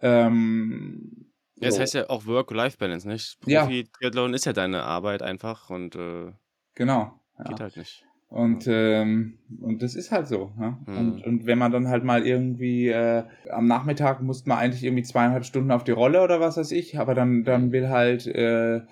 [0.00, 1.26] Ähm,
[1.56, 1.80] ja, das so.
[1.80, 3.40] heißt ja auch Work-Life-Balance, nicht?
[3.40, 4.36] Profi-Triathlon ja.
[4.36, 6.32] ist ja deine Arbeit einfach und äh,
[6.74, 7.20] genau.
[7.46, 8.04] Geht halt nicht.
[8.28, 10.52] Und, ähm, und das ist halt so.
[10.60, 10.78] Ja?
[10.86, 10.98] Mhm.
[10.98, 15.02] Und, und wenn man dann halt mal irgendwie äh, am Nachmittag muss man eigentlich irgendwie
[15.02, 17.72] zweieinhalb Stunden auf die Rolle oder was weiß ich, aber dann, dann mhm.
[17.72, 18.82] will halt äh,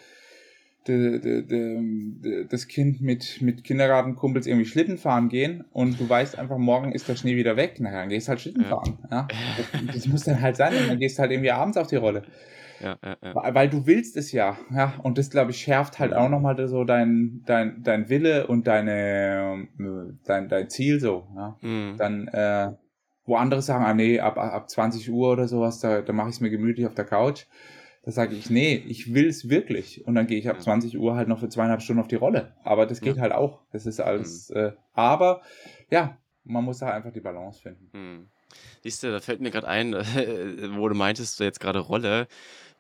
[0.89, 6.39] de, de, de, das Kind mit, mit Kindergartenkumpels irgendwie Schlitten fahren gehen und du weißt
[6.39, 8.99] einfach, morgen ist der Schnee wieder weg, na dann gehst halt Schlitten fahren.
[9.11, 9.29] Ja?
[9.57, 12.23] Das, das muss dann halt sein und dann gehst halt irgendwie abends auf die Rolle.
[12.81, 13.55] Ja, ja, ja.
[13.55, 14.95] Weil du willst es ja, ja.
[15.03, 19.69] Und das, glaube ich, schärft halt auch nochmal so dein, dein, dein Wille und deine,
[20.25, 21.57] dein, dein Ziel so, ja.
[21.63, 21.97] Mhm.
[21.97, 22.73] Dann, äh,
[23.25, 26.37] wo andere sagen, ah nee, ab, ab 20 Uhr oder sowas, da, da mache ich
[26.37, 27.47] es mir gemütlich auf der Couch.
[28.07, 30.07] Da sage ich, nee, ich will es wirklich.
[30.07, 32.53] Und dann gehe ich ab 20 Uhr halt noch für zweieinhalb Stunden auf die Rolle.
[32.63, 33.23] Aber das geht ja.
[33.23, 33.63] halt auch.
[33.73, 34.49] Das ist alles.
[34.51, 34.57] Mhm.
[34.57, 35.43] Äh, aber
[35.91, 37.91] ja, man muss da einfach die Balance finden.
[37.93, 38.29] Mhm.
[38.85, 39.93] Siehst du, da fällt mir gerade ein,
[40.77, 42.29] wo du meintest, du jetzt gerade Rolle.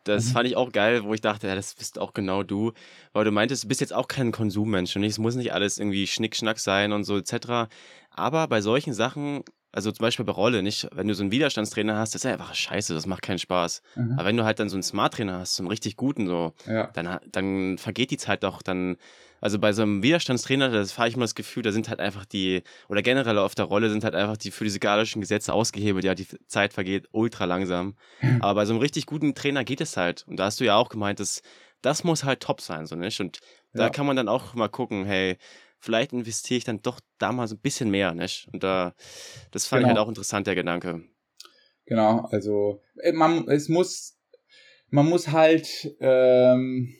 [0.04, 0.30] Das mhm.
[0.30, 2.72] fand ich auch geil, wo ich dachte, ja, das bist auch genau du.
[3.12, 6.06] Weil du meintest, du bist jetzt auch kein Konsummensch und es muss nicht alles irgendwie
[6.06, 7.68] Schnickschnack sein und so etc.
[8.10, 9.42] Aber bei solchen Sachen
[9.76, 12.54] also zum Beispiel bei Rolle, nicht, wenn du so einen Widerstandstrainer hast, das ist einfach
[12.54, 13.82] scheiße, das macht keinen Spaß.
[13.94, 14.14] Mhm.
[14.14, 16.86] Aber wenn du halt dann so einen Smart-Trainer hast, so einen richtig guten, so, ja.
[16.94, 18.96] dann, dann vergeht die Zeit doch, dann,
[19.42, 22.24] also bei so einem Widerstandstrainer, da fahre ich immer das Gefühl, da sind halt einfach
[22.24, 26.26] die, oder generell auf der Rolle sind halt einfach die physikalischen Gesetze ausgehebelt, ja, die
[26.46, 27.96] Zeit vergeht ultra langsam.
[28.40, 30.24] Aber bei so einem richtig guten Trainer geht es halt.
[30.26, 31.42] Und da hast du ja auch gemeint, dass
[31.82, 33.20] das muss halt top sein, so nicht?
[33.20, 33.40] Und
[33.74, 33.82] ja.
[33.82, 35.36] da kann man dann auch mal gucken, hey,
[35.86, 38.48] vielleicht investiere ich dann doch da mal so ein bisschen mehr, nicht?
[38.52, 38.94] Und da,
[39.52, 39.92] das fand genau.
[39.92, 41.04] ich halt auch interessant, der Gedanke.
[41.86, 44.18] Genau, also äh, man, es muss,
[44.90, 46.92] man muss halt, ähm,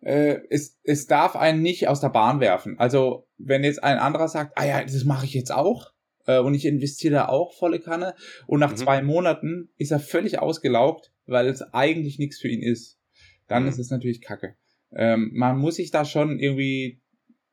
[0.00, 2.78] äh, es, es darf einen nicht aus der Bahn werfen.
[2.78, 5.92] Also wenn jetzt ein anderer sagt, ah ja, das mache ich jetzt auch,
[6.26, 8.14] äh, und ich investiere da auch volle Kanne
[8.46, 8.76] und nach mhm.
[8.76, 13.00] zwei Monaten ist er völlig ausgelaugt, weil es eigentlich nichts für ihn ist.
[13.48, 13.70] Dann mhm.
[13.70, 14.54] ist es natürlich Kacke.
[14.92, 17.02] Ähm, man muss sich da schon irgendwie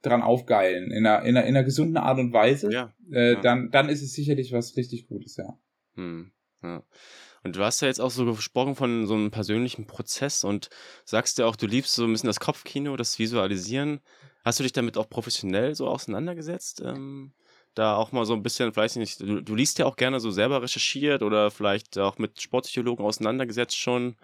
[0.01, 2.93] dran aufgeilen, in einer, in einer, in einer gesunden Art und Weise, Ja.
[3.11, 3.41] äh, ja.
[3.41, 5.57] dann, dann ist es sicherlich was richtig Gutes, ja.
[5.95, 6.31] Hm,
[6.63, 6.83] ja.
[7.43, 10.69] Und du hast ja jetzt auch so gesprochen von so einem persönlichen Prozess und
[11.05, 13.99] sagst ja auch, du liebst so ein bisschen das Kopfkino, das Visualisieren.
[14.43, 16.81] Hast du dich damit auch professionell so auseinandergesetzt?
[16.85, 17.33] Ähm,
[17.73, 20.29] da auch mal so ein bisschen, vielleicht nicht, du, du liest ja auch gerne so
[20.29, 24.15] selber recherchiert oder vielleicht auch mit Sportpsychologen auseinandergesetzt schon.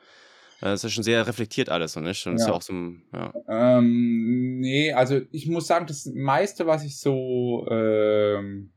[0.61, 2.25] Äh, Das ist ja schon sehr reflektiert alles, so, nicht?
[2.27, 2.47] Und ist Ja.
[2.49, 3.33] ja auch so ein, ja.
[3.47, 8.71] Ähm, nee, also ich muss sagen, das meiste, was ich so ähm,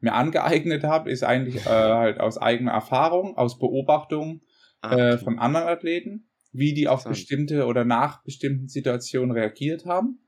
[0.00, 4.42] mir angeeignet habe, ist eigentlich äh, halt aus eigener Erfahrung, aus Beobachtung
[4.82, 5.24] Ah, äh, okay.
[5.24, 10.20] von anderen Athleten, wie die auf bestimmte oder nach bestimmten Situationen reagiert haben.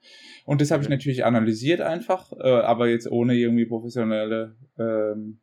[0.45, 5.41] Und das habe ich natürlich analysiert einfach, äh, aber jetzt ohne irgendwie professionelle, ähm,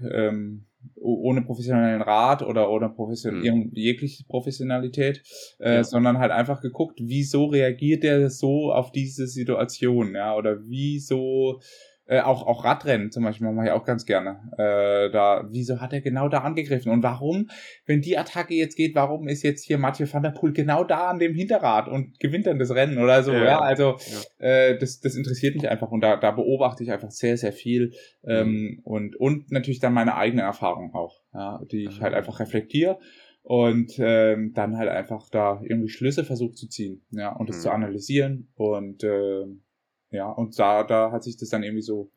[0.00, 0.67] ähm,
[1.00, 3.42] ohne professionellen Rat oder ohne profession Hm.
[3.44, 5.22] irgend- jegliche Professionalität,
[5.60, 5.84] äh, Ja.
[5.84, 11.60] sondern halt einfach geguckt, wieso reagiert der so auf diese Situation, ja, oder wieso
[12.08, 14.40] äh, auch, auch Radrennen zum Beispiel mache ich auch ganz gerne.
[14.58, 16.90] Äh, da, wieso hat er genau da angegriffen?
[16.90, 17.50] Und warum,
[17.86, 21.08] wenn die Attacke jetzt geht, warum ist jetzt hier Mathieu van der Poel genau da
[21.08, 23.32] an dem Hinterrad und gewinnt dann das Rennen oder so?
[23.32, 23.96] Ja, Ja, also
[24.38, 24.46] ja.
[24.46, 27.92] äh, das, das interessiert mich einfach und da, da beobachte ich einfach sehr, sehr viel.
[28.24, 32.16] Ähm, und, und natürlich dann meine eigene Erfahrung auch, ja, die ich halt Ah.
[32.16, 32.98] einfach reflektiere
[33.42, 37.60] und ähm, dann halt einfach da irgendwie Schlüsse versucht zu ziehen, ja, und das Mhm.
[37.62, 39.62] zu analysieren und ähm,
[40.10, 42.10] ja, und da, da hat sich das dann irgendwie so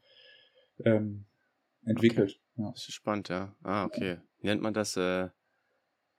[0.85, 1.25] ähm,
[1.85, 2.39] entwickelt.
[2.55, 2.71] Ja.
[2.71, 3.55] Das ist spannend, ja.
[3.63, 4.19] Ah, okay.
[4.39, 4.97] Wie nennt man das?
[4.97, 5.29] Äh,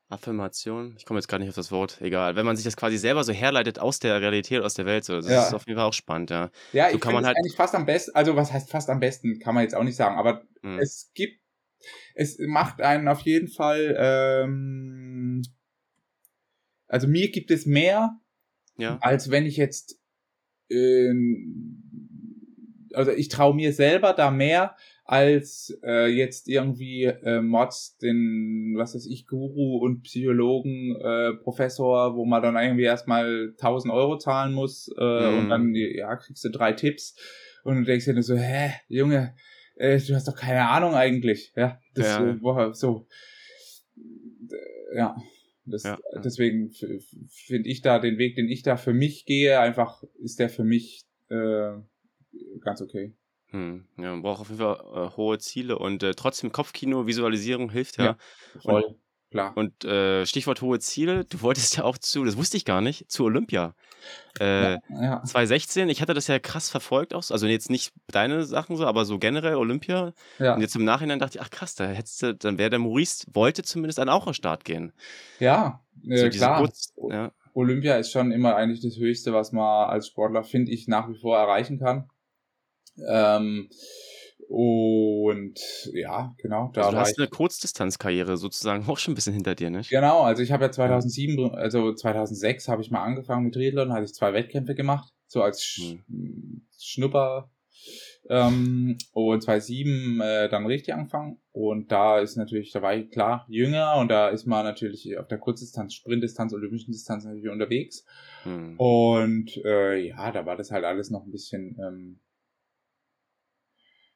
[0.09, 0.95] Affirmation?
[0.99, 2.01] Ich komme jetzt gar nicht auf das Wort.
[2.03, 2.37] Egal.
[2.37, 5.17] Wenn man sich das quasi selber so herleitet aus der Realität, aus der Welt, so.
[5.17, 5.47] Das Ja.
[5.47, 6.51] ist auf jeden Fall auch spannend, ja.
[6.75, 8.71] Ja, So ich kann finde man es halt- eigentlich fast am besten, also was heißt
[8.71, 10.79] fast am besten, kann man jetzt auch nicht sagen, aber Hm.
[10.79, 11.41] es gibt,
[12.15, 15.43] es macht einen auf jeden Fall, ähm,
[16.89, 18.11] also mir gibt es mehr,
[18.77, 18.99] Ja.
[19.01, 19.99] als wenn ich jetzt,
[22.95, 28.95] also ich traue mir selber da mehr, als äh, jetzt irgendwie äh, Mods, den, was
[28.95, 34.53] weiß ich, Guru und Psychologen, äh, Professor, wo man dann irgendwie erstmal 1000 Euro zahlen
[34.55, 35.39] muss äh, Mhm.
[35.39, 37.17] und dann, ja, kriegst du drei Tipps
[37.65, 39.35] und du denkst dir nur so, hä, Junge,
[39.77, 42.31] äh, du hast doch keine Ahnung eigentlich, ja, das Ja.
[42.69, 43.07] äh, so,
[44.95, 45.17] ja,
[45.73, 50.05] das, Ja, deswegen finde ich da den Weg, den ich da für mich gehe, einfach
[50.23, 51.73] ist der für mich äh,
[52.61, 53.15] ganz okay.
[53.49, 53.87] Hm.
[53.99, 57.99] Ja, man braucht auf jeden Fall äh, hohe Ziele und äh, trotzdem Kopfkino, Visualisierung hilft,
[57.99, 58.05] ja.
[58.05, 58.19] Ja.
[58.61, 58.97] Voll,
[59.33, 59.53] klar.
[59.57, 63.11] Und äh, Stichwort hohe Ziele, du wolltest ja auch zu, das wusste ich gar nicht,
[63.11, 63.75] zu Olympia.
[64.39, 65.23] Äh, ja.
[65.25, 69.05] 2016, ich hatte das ja krass verfolgt auch, also jetzt nicht deine Sachen so, aber
[69.05, 70.13] so generell Olympia.
[70.39, 70.55] Ja.
[70.55, 73.27] Und jetzt im Nachhinein dachte ich, ach krass, da hättest du, dann wäre der Maurice,
[73.33, 74.93] wollte zumindest dann auch an den Start gehen.
[75.41, 76.61] Ja, äh, so klar.
[76.61, 77.33] kurz, ja.
[77.55, 81.19] Olympia ist schon immer eigentlich das Höchste, was man als Sportler, finde ich, nach wie
[81.19, 82.09] vor erreichen kann.
[83.07, 83.69] Ähm,
[84.53, 85.59] und
[85.95, 89.71] ja, genau, da Also du hast eine Kurzdistanzkarriere sozusagen auch schon ein bisschen hinter dir,
[89.71, 89.89] nicht?
[89.89, 94.05] Genau, also ich habe ja 2007, also 2006 habe ich mal angefangen mit Triathlon, hatte
[94.05, 95.97] ich zwei Wettkämpfe gemacht, so als Sch
[96.79, 97.51] Schnupper.
[98.29, 103.45] Ähm, und 2007 äh, dann richtig angefangen und da ist natürlich, da war ich klar
[103.49, 108.05] jünger und da ist man natürlich auf der Kurzdistanz, Sprintdistanz, Olympischen Distanz natürlich unterwegs
[108.45, 108.79] Hm.
[108.79, 112.21] und äh, ja, da war das halt alles noch ein bisschen, ähm,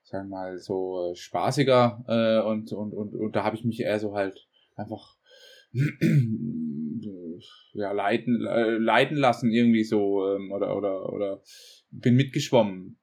[0.07, 3.81] sagen wir mal, so äh, spaßiger äh, und, und, und, und da habe ich mich
[3.81, 5.17] eher so halt einfach
[7.75, 11.43] ja, leiten, äh, leiten lassen irgendwie so ähm, oder, oder, oder
[11.91, 12.99] bin mitgeschwommen.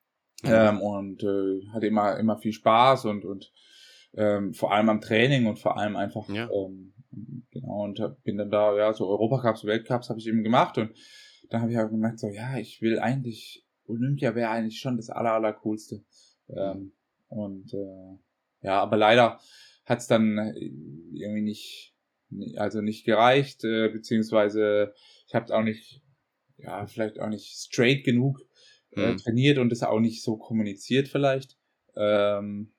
[0.46, 3.52] Ähm, und äh, hatte immer, immer viel Spaß und, und
[4.16, 6.50] ähm, vor allem am Training und vor allem einfach Ja.
[6.52, 6.94] ähm,
[7.52, 10.92] genau und hab- bin dann da ja so Europacups, Weltcups habe ich eben gemacht und
[11.50, 15.10] dann habe ich halt gemerkt so ja ich will eigentlich Olympia wäre eigentlich schon das
[15.10, 16.04] aller aller coolste
[16.50, 16.94] ähm,
[17.30, 18.18] und äh,
[18.62, 19.40] ja aber leider
[19.86, 20.54] hat es dann äh,
[21.14, 21.96] irgendwie nicht
[22.58, 24.94] also nicht gereicht äh, beziehungsweise
[25.28, 26.02] ich habe es auch nicht
[26.58, 28.40] ja vielleicht auch nicht straight genug
[28.92, 29.18] äh, Hm.
[29.18, 31.58] trainiert und das auch nicht so kommuniziert vielleicht
[31.96, 32.72] ähm,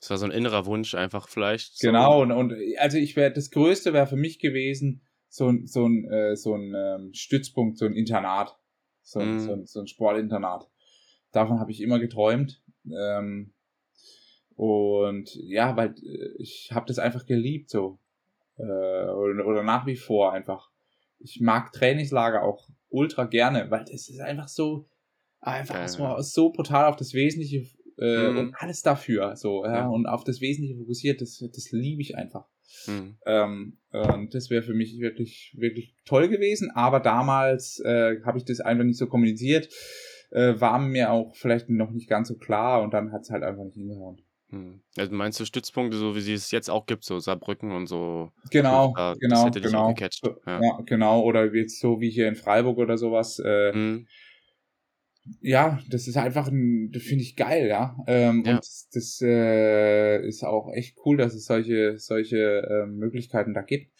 [0.00, 1.76] Das war so ein innerer Wunsch einfach vielleicht.
[1.78, 1.86] So.
[1.88, 5.86] Genau, und, und also ich wäre, das Größte wäre für mich gewesen, so ein, so
[5.86, 8.56] ein, äh, so ein ähm, Stützpunkt, so ein Internat.
[9.02, 9.38] So, Mhm.
[9.40, 10.68] so, ein, so ein Sportinternat.
[11.32, 12.62] Davon habe ich immer geträumt.
[12.98, 13.52] Ähm,
[14.56, 17.98] und ja, weil äh, ich habe das einfach geliebt so.
[18.58, 20.70] Äh, oder, oder nach wie vor einfach.
[21.18, 24.86] Ich mag Trainingslager auch ultra gerne, weil das ist einfach so,
[25.40, 26.22] einfach ja.
[26.22, 27.66] so brutal auf das Wesentliche
[27.98, 28.38] äh, Mhm.
[28.38, 29.36] und alles dafür.
[29.36, 29.88] So, ja, Ja.
[29.88, 32.46] und auf das Wesentliche fokussiert, das, das liebe ich einfach.
[32.84, 33.16] Hm.
[33.26, 36.70] Ähm, und das wäre für mich wirklich, wirklich toll gewesen.
[36.70, 39.68] Aber damals äh, habe ich das einfach nicht so kommuniziert.
[40.30, 43.42] Äh, war mir auch vielleicht noch nicht ganz so klar und dann hat es halt
[43.42, 44.20] einfach nicht hingehauen.
[44.50, 44.80] Hm.
[44.96, 48.32] Also meinst du Stützpunkte, so wie sie es jetzt auch gibt, so Saarbrücken und so?
[48.50, 49.94] Genau, da, das genau, genau.
[50.46, 50.60] Ja.
[50.60, 51.22] Ja, genau.
[51.22, 53.38] Oder jetzt so wie hier in Freiburg oder sowas.
[53.38, 54.06] Äh, Hm.
[55.40, 57.96] ja, das ist einfach ein, das finde ich geil, ja.
[58.06, 58.52] Ähm, Ja.
[58.52, 63.62] Und das, das äh, ist auch echt cool, dass es solche, solche ähm, Möglichkeiten da
[63.62, 63.92] gibt.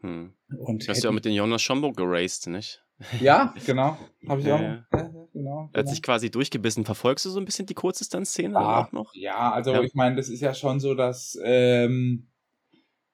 [0.00, 0.34] Hm.
[0.58, 2.83] Und Du hast ja auch mit den Jonas Schomburg geraced, nicht?
[3.20, 3.96] Ja, genau.
[4.28, 4.60] Habe ich Ja, auch.
[4.60, 4.84] ja.
[5.32, 5.90] Genau, Er hat genau.
[5.90, 6.84] sich quasi durchgebissen.
[6.84, 9.12] Verfolgst du so ein bisschen die Kurzdistanzszene Ah, auch noch?
[9.14, 12.28] Ja, also ich meine, das ist ja schon so, dass ähm,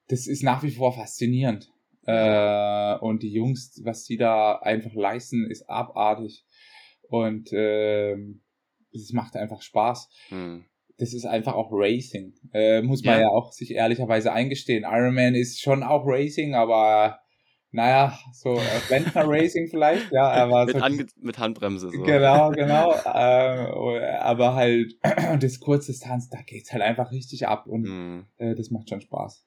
[0.07, 1.71] das ist nach wie vor faszinierend.
[2.05, 6.45] Äh, und die Jungs, was die da einfach leisten, ist abartig.
[7.09, 8.41] Und ähm,
[8.93, 10.09] es macht einfach Spaß.
[10.29, 10.65] Hm.
[10.97, 12.33] Das ist einfach auch Racing.
[12.53, 13.21] Äh, muss man Ja.
[13.21, 13.27] ja.
[13.29, 14.83] auch sich ehrlicherweise eingestehen.
[14.83, 17.19] Ironman ist schon auch Racing, aber
[17.71, 21.89] naja, so Adventure Racing vielleicht, ja, aber Mit, so Ange mit Handbremse.
[21.89, 22.03] So.
[22.03, 22.93] Genau, genau.
[22.93, 24.93] äh, aber halt
[25.39, 28.25] das Kurzdistanz, da geht's halt einfach richtig ab und Hm.
[28.37, 29.45] äh, das macht schon Spaß.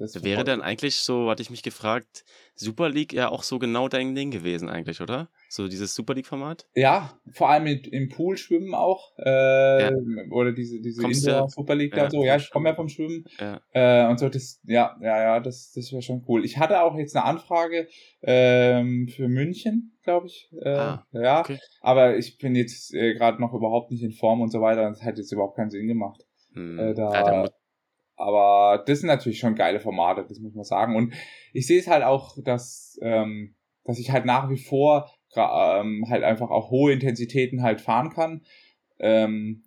[0.00, 2.24] Das Wäre dann eigentlich so, hatte ich mich gefragt,
[2.54, 5.28] Super League ja auch so genau dein Ding gewesen eigentlich, oder?
[5.50, 6.66] So dieses Super League-Format?
[6.74, 9.12] Ja, vor allem mit, im Pool schwimmen auch.
[9.18, 9.90] Äh,
[10.30, 12.24] Oder diese, diese Kommst du- Indoor Super League da ja, und so.
[12.24, 13.24] Ja, ich komme ja vom Schwimmen.
[13.38, 13.60] Ja.
[13.72, 16.44] Äh, und so, das, ja, ja, ja, das, das wäre schon cool.
[16.44, 17.86] Ich hatte auch jetzt eine Anfrage
[18.22, 20.50] ähm, für München, glaube ich.
[20.62, 21.58] Äh, Ah, ja, okay.
[21.82, 24.88] aber ich bin jetzt äh, gerade noch überhaupt nicht in Form und so weiter.
[24.88, 26.24] Das hat jetzt überhaupt keinen Sinn gemacht.
[26.54, 26.78] Hm.
[26.78, 27.50] Äh, da- ja, da
[28.20, 30.94] Aber das sind natürlich schon geile Formate, das muss man sagen.
[30.94, 31.14] Und
[31.54, 33.54] ich sehe es halt auch, dass, ähm,
[33.84, 38.42] dass ich halt nach wie vor ähm, halt einfach auch hohe Intensitäten halt fahren kann
[38.98, 39.64] ähm,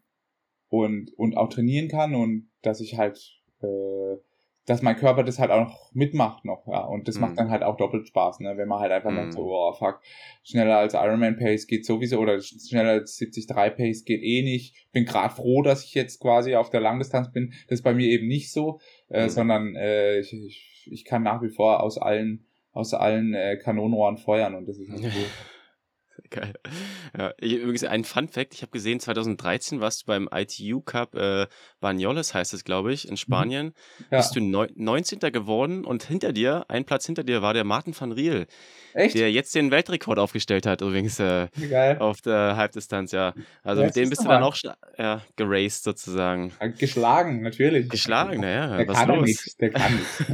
[0.69, 4.17] und, und auch trainieren kann und dass ich halt, äh,
[4.66, 6.86] dass mein Körper das halt auch noch mitmacht noch, ja.
[6.86, 7.22] Und das Mhm.
[7.22, 8.53] macht dann halt auch doppelt Spaß, ne?
[8.55, 9.16] Wenn man halt einfach Mhm.
[9.18, 9.99] merkt, so, oh fuck,
[10.43, 14.76] schneller als Ironman Pace geht sowieso oder schneller als 73 Pace geht eh nicht.
[14.91, 17.53] Bin gerade froh, dass ich jetzt quasi auf der Langdistanz bin.
[17.68, 19.30] Das ist bei mir eben nicht so, äh, Mhm.
[19.30, 24.18] sondern äh, ich, ich, ich kann nach wie vor aus allen aus allen äh, Kanonenrohren
[24.18, 25.28] feuern und das ist halt cool.
[26.30, 26.53] Geil.
[27.17, 31.15] Ja, ich, übrigens ein Fun Fact, ich habe gesehen, 2013 warst du beim ITU Cup
[31.15, 31.47] äh,
[31.80, 33.67] Banyoles heißt es, glaube ich, in Spanien.
[33.67, 34.05] Mhm.
[34.11, 34.17] Ja.
[34.17, 35.19] Bist du neun, 19.
[35.32, 38.47] geworden und hinter dir, ein Platz hinter dir, war der Martin van Riel,
[38.93, 39.15] Echt?
[39.15, 41.97] der jetzt den Weltrekord aufgestellt hat, übrigens äh, Geil.
[41.99, 43.34] auf der Halbdistanz, ja.
[43.63, 44.55] Also Ja, mit dem bist du dann auch
[44.97, 46.51] ja, geraced sozusagen.
[46.80, 47.89] Geschlagen, natürlich.
[47.89, 49.26] Geschlagen, naja, Der was kann los?
[49.26, 50.24] nichts, der kann nichts.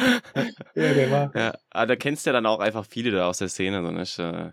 [0.74, 1.30] ja, der war.
[1.34, 3.90] ja, aber da kennst du ja dann auch einfach viele da aus der Szene, so
[3.90, 4.18] nicht?
[4.18, 4.52] Äh,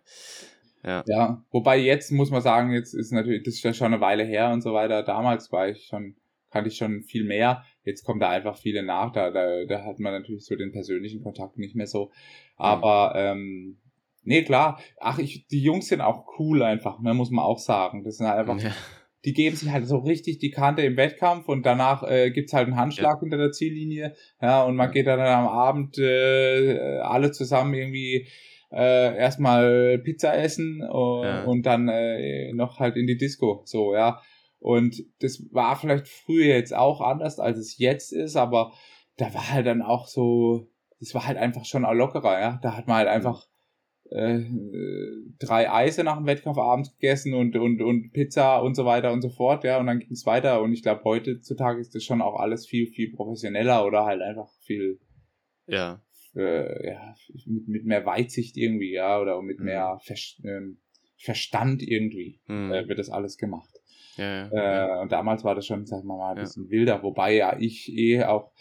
[0.84, 1.04] ja.
[1.08, 4.24] Ja, wobei jetzt muss man sagen, jetzt ist natürlich, das ist ja schon eine Weile
[4.24, 5.04] her und so weiter.
[5.04, 6.16] Damals war ich schon,
[6.52, 7.64] kannte ich schon viel mehr.
[7.84, 9.12] Jetzt kommen da einfach viele nach.
[9.12, 12.12] Da, da, da hat man natürlich so den persönlichen Kontakt nicht mehr so.
[12.56, 13.78] Aber ähm,
[14.24, 14.80] nee, klar.
[15.00, 18.04] Ach, ich, die Jungs sind auch cool einfach, ne, muss man auch sagen.
[18.04, 18.72] Das sind halt einfach, Ja.
[19.28, 22.68] Die geben sich halt so richtig die Kante im Wettkampf und danach äh, gibt's halt
[22.68, 24.16] einen Handschlag hinter der Ziellinie.
[24.42, 24.94] Ja, und man Ja.
[24.94, 28.26] geht dann am Abend äh, alle zusammen irgendwie
[28.72, 31.44] äh, erstmal Pizza essen äh, Ja.
[31.44, 33.64] und dann äh, noch halt in die Disco.
[33.66, 34.22] So, ja.
[34.60, 38.72] Und das war vielleicht früher jetzt auch anders, als es jetzt ist, aber
[39.18, 40.70] da war halt dann auch so,
[41.02, 42.60] das war halt einfach schon lockerer, ja.
[42.64, 43.46] Da hat man halt einfach
[44.10, 44.44] äh,
[45.40, 49.22] drei Eise nach dem Wettkampf abends gegessen und, und, und Pizza und so weiter und
[49.22, 50.62] so fort, ja, und dann ging es weiter.
[50.62, 54.50] Und ich glaube, heutzutage ist das schon auch alles viel, viel professioneller oder halt einfach
[54.62, 55.00] viel,
[55.68, 56.02] ja.
[56.36, 59.66] äh, ja, mit, mit mehr Weitsicht irgendwie, ja, oder mit Mhm.
[59.66, 60.78] mehr Ver ähm,
[61.20, 62.72] Verstand irgendwie Hm.
[62.72, 63.74] äh, wird das alles gemacht.
[64.18, 65.02] ja, ja, Äh, ja.
[65.02, 68.24] und damals war das schon, sag mal, mal ein bisschen wilder, wobei ja ich eh
[68.24, 68.52] auch,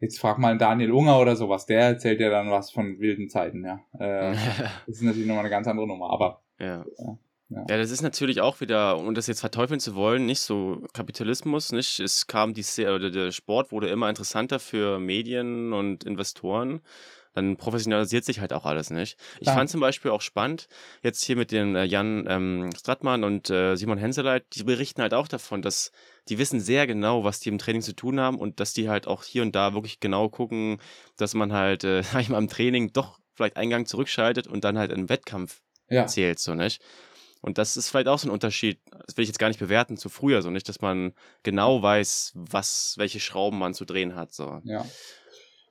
[0.00, 3.64] jetzt frag mal Daniel Unger oder sowas, der erzählt ja dann was von wilden Zeiten,
[3.64, 3.80] ja.
[3.98, 4.34] Äh,
[4.86, 6.84] das ist natürlich nochmal eine ganz andere Nummer, aber Ja.
[7.50, 7.76] Ja, ja.
[7.76, 12.00] Das ist natürlich auch wieder, um das jetzt verteufeln zu wollen, nicht so Kapitalismus, nicht?
[12.00, 16.80] Es kam die Se- oder der Sport wurde immer interessanter für Medien und Investoren.
[17.34, 19.18] Dann professionalisiert sich halt auch alles, nicht?
[19.36, 19.56] Ich Klar.
[19.56, 20.68] fand zum Beispiel auch spannend,
[21.02, 25.14] jetzt hier mit den äh, Jan ähm, Stratmann und äh, Simon Henseleit, die berichten halt
[25.14, 25.90] auch davon, dass
[26.28, 29.06] die wissen sehr genau, was die im Training zu tun haben und dass die halt
[29.06, 30.78] auch hier und da wirklich genau gucken,
[31.16, 34.64] dass man halt, äh, sag ich mal, im Training doch vielleicht einen Gang zurückschaltet und
[34.64, 36.80] dann halt im Wettkampf ja, zählt, so nicht.
[37.44, 39.98] Und das ist vielleicht auch so ein Unterschied, das will ich jetzt gar nicht bewerten
[39.98, 41.12] zu früher, so nicht, dass man
[41.42, 44.62] genau weiß, was, welche Schrauben man zu drehen hat, so.
[44.64, 44.86] ja,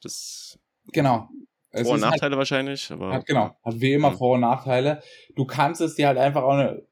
[0.03, 0.59] Das
[0.91, 1.29] genau.
[1.75, 3.11] Es Vor- und halt, Nachteile wahrscheinlich, aber.
[3.13, 4.17] hat, genau, hat wie immer Mhm.
[4.17, 5.01] Vor- und Nachteile.
[5.35, 6.85] Du kannst es dir halt einfach auch ne,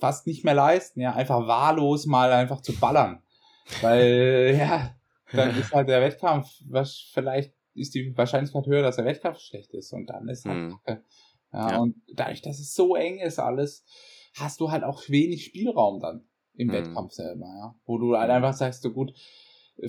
[0.00, 3.22] fast nicht mehr leisten, ja, einfach wahllos mal einfach zu ballern.
[3.82, 4.96] Weil, ja,
[5.32, 9.74] dann ist halt der Wettkampf, was vielleicht ist die Wahrscheinlichkeit höher, dass der Wettkampf schlecht
[9.74, 10.78] ist und dann ist halt Hm.
[10.84, 11.04] Kacke.
[11.52, 13.84] Ja, ja, Und dadurch, dass es so eng ist alles,
[14.36, 16.72] hast du halt auch wenig Spielraum dann im mhm.
[16.72, 17.74] Wettkampf selber, ja.
[17.84, 19.12] Wo du halt einfach sagst, so gut,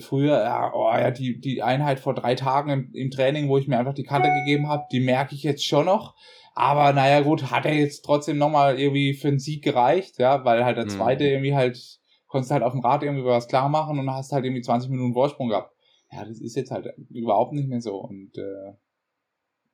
[0.00, 3.68] früher, ja, oh, ja, die, die Einheit vor drei Tagen im, im Training, wo ich
[3.68, 6.14] mir einfach die Kante gegeben habe, die merke ich jetzt schon noch.
[6.54, 10.64] Aber naja, gut, hat er jetzt trotzdem nochmal irgendwie für einen Sieg gereicht, ja, weil
[10.64, 10.90] halt der mhm.
[10.90, 11.30] zweite mhm.
[11.30, 14.62] irgendwie halt, konntest halt auf dem Rad irgendwie was klar machen und hast halt irgendwie
[14.62, 15.72] 20 Minuten Vorsprung gehabt.
[16.10, 17.96] Ja, das ist jetzt halt überhaupt nicht mehr so.
[17.96, 18.72] Und äh,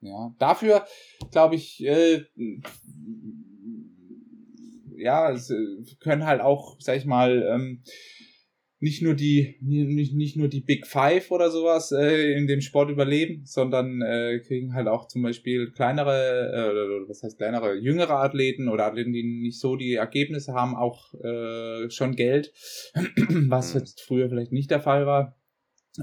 [0.01, 0.85] ja, dafür
[1.31, 2.25] glaube ich, äh,
[4.97, 5.55] ja, es äh,
[6.01, 7.83] können halt auch, sag ich mal, ähm,
[8.83, 12.89] nicht nur die nicht, nicht nur die Big Five oder sowas äh, in dem Sport
[12.89, 18.67] überleben, sondern äh, kriegen halt auch zum Beispiel kleinere, äh, was heißt kleinere, jüngere Athleten
[18.67, 22.51] oder Athleten, die nicht so die Ergebnisse haben, auch äh, schon Geld,
[23.47, 23.79] was mhm.
[23.79, 25.37] jetzt früher vielleicht nicht der Fall war.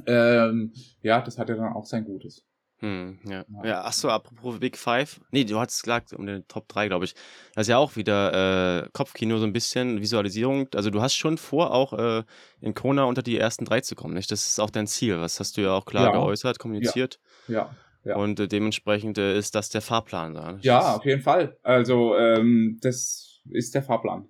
[0.07, 0.73] Ähm,
[1.03, 2.47] ja, das hat ja dann auch sein Gutes.
[2.81, 3.45] Hm, ja.
[3.49, 3.65] ja.
[3.65, 5.21] ja, ach so, apropos Big Five.
[5.31, 7.15] Nee, du hattest gesagt, um den Top 3, glaube ich.
[7.55, 10.67] Das ist ja auch wieder äh, Kopfkino, so ein bisschen Visualisierung.
[10.75, 12.23] Also du hast schon vor, auch äh,
[12.61, 14.31] in Kona unter die ersten drei zu kommen, nicht?
[14.31, 15.21] Das ist auch dein Ziel.
[15.21, 16.13] Was hast du ja auch klar ja.
[16.13, 17.21] geäußert, kommuniziert.
[17.49, 17.75] Ja.
[18.05, 18.17] ja.
[18.17, 20.53] Und äh, dementsprechend äh, ist das der Fahrplan da.
[20.53, 20.65] Nicht?
[20.65, 21.59] Ja, auf jeden Fall.
[21.63, 24.27] Also ähm, das ist der Fahrplan.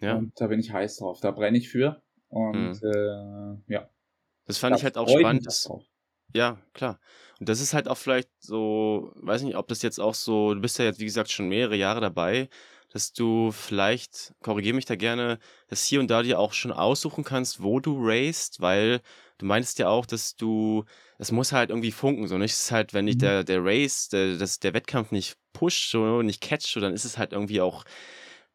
[0.00, 0.14] Ja.
[0.14, 1.18] Und da bin ich heiß drauf.
[1.20, 2.00] Da brenne ich für.
[2.28, 3.60] Und hm.
[3.68, 3.88] äh, ja.
[4.46, 5.46] Das fand da ich halt auch spannend.
[6.34, 6.98] Ja, klar.
[7.40, 10.60] Und das ist halt auch vielleicht so, weiß nicht, ob das jetzt auch so, du
[10.60, 12.48] bist ja jetzt, wie gesagt, schon mehrere Jahre dabei,
[12.92, 17.22] dass du vielleicht, korrigiere mich da gerne, dass hier und da dir auch schon aussuchen
[17.24, 19.00] kannst, wo du racest, weil
[19.38, 20.84] du meinst ja auch, dass du,
[21.18, 22.52] es muss halt irgendwie funken, so nicht?
[22.52, 23.26] Es ist halt, wenn nicht mhm.
[23.26, 27.04] der, der Race, der, das, der Wettkampf nicht pusht, so nicht catcht, so, dann ist
[27.04, 27.84] es halt irgendwie auch,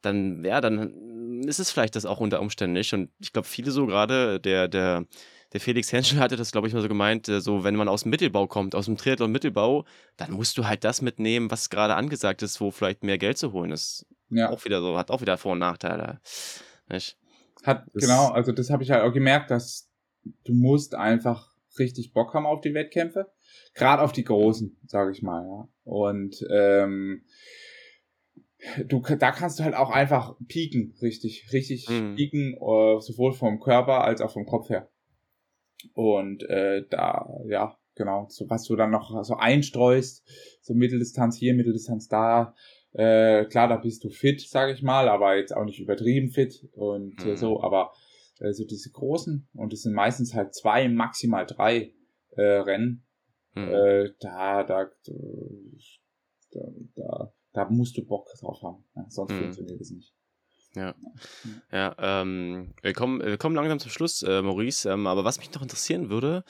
[0.01, 2.93] dann, ja, dann ist es vielleicht das auch unter Umständen nicht.
[2.93, 5.05] Und ich glaube, viele so gerade, der, der,
[5.54, 8.04] der Felix Henschel hatte das, glaube ich, mal so gemeint, äh, so wenn man aus
[8.04, 9.86] dem Mittelbau kommt, aus dem Triathlon Mittelbau,
[10.18, 13.54] dann musst du halt das mitnehmen, was gerade angesagt ist, wo vielleicht mehr Geld zu
[13.54, 14.06] holen ist.
[14.30, 14.49] Ja.
[14.49, 16.20] Auch wieder so, hat auch wieder Vor- und Nachteile.
[16.89, 17.18] Nicht?
[17.64, 19.89] Hat, das, genau, also das habe ich halt auch gemerkt, dass
[20.43, 23.32] du musst einfach richtig Bock haben auf die Wettkämpfe.
[23.76, 25.68] Gerade auf die großen, sage ich mal, ja.
[25.84, 27.26] Und ähm,
[28.88, 32.16] du, da kannst du halt auch einfach pieken, richtig, richtig mhm.
[32.16, 34.89] pieken, uh, sowohl vom Körper als auch vom Kopf her.
[35.94, 40.28] Und äh, da, ja, genau, so was du dann noch so einstreust,
[40.62, 42.56] so Mitteldistanz hier, Mitteldistanz da,
[42.94, 46.68] äh, klar, da bist du fit, sage ich mal, aber jetzt auch nicht übertrieben fit
[46.74, 47.38] und äh, mhm.
[47.38, 47.92] so, aber
[48.40, 51.94] äh, so diese großen, und es sind meistens halt zwei, maximal drei
[52.32, 53.06] äh, Rennen,
[53.56, 53.68] mhm.
[53.68, 54.92] äh, da, da,
[56.52, 56.62] da,
[56.96, 59.40] da, da musst du Bock drauf haben, ja, sonst mhm.
[59.40, 60.14] funktioniert es nicht.
[60.76, 60.95] Ja,
[61.71, 64.89] ja ähm, wir, kommen, wir kommen langsam zum Schluss, äh, Maurice.
[64.89, 66.43] Ähm, aber was mich noch interessieren würde,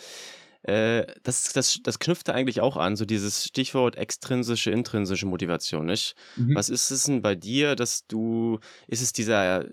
[0.64, 6.16] äh, das, das, das knüpft eigentlich auch an, so dieses Stichwort extrinsische, intrinsische Motivation, nicht?
[6.38, 6.56] Mhm.
[6.56, 9.66] Was ist es denn bei dir, dass du, ist es dieser,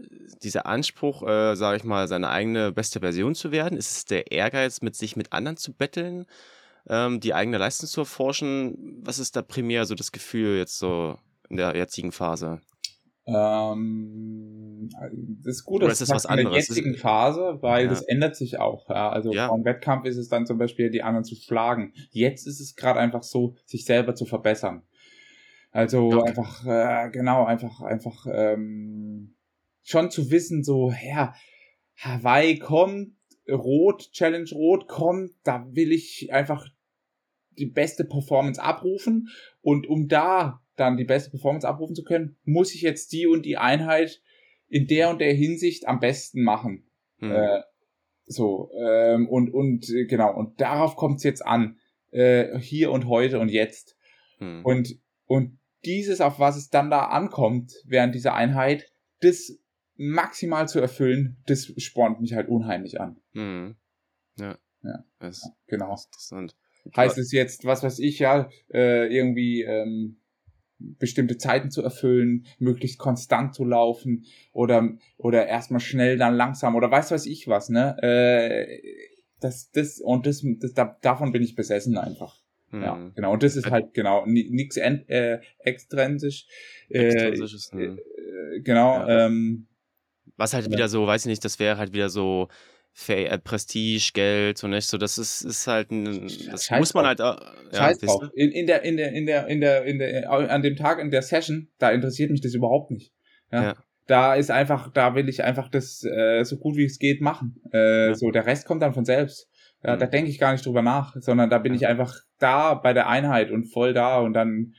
[0.42, 3.78] dieser Anspruch, äh, sage ich mal, seine eigene beste Version zu werden?
[3.78, 6.26] Ist es der Ehrgeiz, mit sich mit anderen zu betteln,
[6.88, 8.98] ähm, die eigene Leistung zu erforschen?
[9.04, 11.16] Was ist da primär so das Gefühl jetzt so
[11.48, 12.60] in der jetzigen Phase?
[13.26, 14.88] Ähm,
[15.44, 17.90] das ist gut, das ist in der jetzigen Phase, weil ja.
[17.90, 18.88] das ändert sich auch.
[18.88, 19.10] Ja.
[19.10, 19.48] Also ja.
[19.48, 21.92] vom Wettkampf ist es dann zum Beispiel, die anderen zu schlagen.
[22.10, 24.82] Jetzt ist es gerade einfach so, sich selber zu verbessern.
[25.70, 26.28] Also okay.
[26.28, 29.36] einfach, äh, genau, einfach, einfach ähm,
[29.82, 31.34] schon zu wissen, so, ja,
[31.96, 33.14] Hawaii kommt,
[33.48, 36.66] Rot, Challenge Rot kommt, da will ich einfach
[37.58, 39.28] die beste Performance abrufen
[39.60, 43.44] und um da dann die beste Performance abrufen zu können, muss ich jetzt die und
[43.44, 44.22] die Einheit
[44.68, 46.88] in der und der Hinsicht am besten machen.
[47.18, 47.32] Mhm.
[47.32, 47.62] Äh,
[48.26, 51.78] so, ähm, und, und äh, genau, und darauf kommt es jetzt an.
[52.12, 53.96] Äh, hier und heute und jetzt.
[54.38, 54.64] Mhm.
[54.64, 59.58] Und, und dieses, auf was es dann da ankommt während dieser Einheit, das
[59.96, 63.20] maximal zu erfüllen, das spornt mich halt unheimlich an.
[63.32, 63.76] Mhm.
[64.38, 64.58] Ja.
[64.82, 65.04] Ja.
[65.18, 65.90] Das ja, genau.
[65.90, 66.56] Interessant.
[66.96, 70.19] Heißt es jetzt, was weiß ich, ja, äh, irgendwie ähm,
[70.80, 76.90] bestimmte Zeiten zu erfüllen, möglichst konstant zu laufen oder oder erstmal schnell, dann langsam oder
[76.90, 77.96] weiß weiß ich was, ne?
[78.02, 78.80] Äh,
[79.40, 82.40] das das und das, das da, davon bin ich besessen einfach.
[82.70, 82.82] Hm.
[82.82, 83.32] Ja, genau.
[83.32, 86.46] Und das ist halt genau nichts äh, extrinsisch.
[86.88, 87.98] Äh, Extrinsisches, ne?
[87.98, 88.98] äh, genau.
[88.98, 89.26] Ja.
[89.26, 89.66] Ähm,
[90.36, 92.48] was halt wieder so, weiß ich nicht, das wäre halt wieder so
[93.08, 94.86] äh, Prestige, Geld, so nicht.
[94.88, 97.20] So, das ist, ist halt ein, das Scheiß muss man halt.
[97.20, 97.38] Ja,
[97.72, 98.24] Scheiß drauf.
[98.34, 101.10] In, in der, in der, in der, in der, in der, an dem Tag in
[101.10, 103.12] der Session, da interessiert mich das überhaupt nicht.
[103.52, 103.62] Ja.
[103.62, 103.74] ja.
[104.06, 107.60] Da ist einfach, da will ich einfach das äh, so gut wie es geht machen.
[107.72, 108.14] Äh, ja.
[108.14, 109.48] So, der Rest kommt dann von selbst.
[109.82, 110.00] Ja, mhm.
[110.00, 113.08] Da denke ich gar nicht drüber nach, sondern da bin ich einfach da bei der
[113.08, 114.74] Einheit und voll da und dann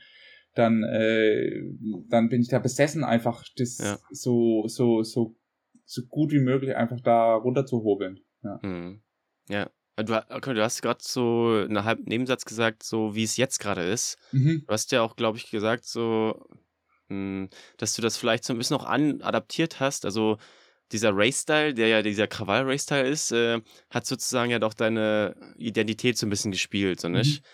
[0.54, 1.62] dann, äh,
[2.08, 3.78] dann bin ich da besessen, einfach das
[4.10, 5.34] so, so, so,
[5.92, 8.20] so gut wie möglich einfach da runter zu hobeln.
[8.42, 8.58] Ja.
[8.62, 9.02] Mhm.
[9.48, 9.70] Ja.
[9.96, 13.58] Du, ha- okay, du hast gerade so einen halben Nebensatz gesagt, so wie es jetzt
[13.60, 14.16] gerade ist.
[14.32, 14.64] Mhm.
[14.66, 16.46] Du hast ja auch, glaube ich, gesagt, so,
[17.08, 20.06] mh, dass du das vielleicht so ein bisschen auch adaptiert hast.
[20.06, 20.38] Also
[20.92, 26.26] dieser Race-Style, der ja dieser Krawall-Race-Style ist, äh, hat sozusagen ja doch deine Identität so
[26.26, 27.14] ein bisschen gespielt, so Mhm.
[27.16, 27.44] nicht?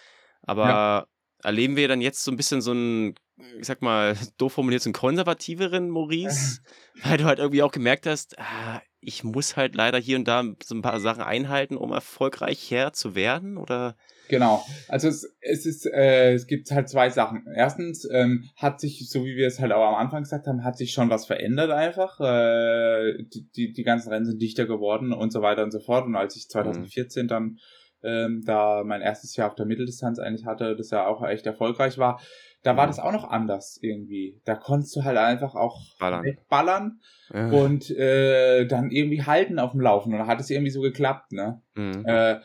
[0.42, 1.08] Aber
[1.42, 3.14] erleben wir dann jetzt so ein bisschen so einen,
[3.58, 6.60] ich sag mal, doof formuliert, so einen konservativeren Maurice,
[7.02, 10.44] weil du halt irgendwie auch gemerkt hast, ah, ich muss halt leider hier und da
[10.62, 13.96] so ein paar Sachen einhalten, um erfolgreich her zu werden, oder?
[14.28, 14.64] Genau.
[14.88, 17.46] Also es, es ist, äh, es gibt halt zwei Sachen.
[17.54, 20.76] Erstens ähm, hat sich, so wie wir es halt auch am Anfang gesagt haben, hat
[20.76, 22.20] sich schon was verändert einfach.
[22.20, 26.04] Äh, die, die, die ganzen Rennen sind dichter geworden und so weiter und so fort.
[26.04, 27.58] Und als ich 2014 dann
[28.02, 31.98] ähm, da mein erstes Jahr auf der Mitteldistanz eigentlich hatte, das ja auch echt erfolgreich
[31.98, 32.20] war,
[32.62, 32.90] da war Mhm.
[32.90, 34.40] das auch noch anders irgendwie.
[34.44, 36.24] Da konntest du halt einfach auch Ballern.
[36.24, 37.00] wegballern
[37.32, 37.50] Ja.
[37.50, 40.12] und äh, dann irgendwie halten auf dem Laufen.
[40.12, 41.62] Und da hat es irgendwie so geklappt, ne?
[41.74, 42.04] Mhm.
[42.06, 42.40] Äh,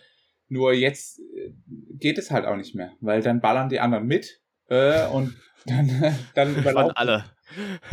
[0.50, 1.52] nur jetzt äh,
[1.98, 4.40] geht es halt auch nicht mehr, weil dann ballern die anderen mit
[4.70, 5.36] äh, und
[5.66, 5.90] dann,
[6.36, 6.96] dann Von überlaufen.
[6.96, 7.26] alle.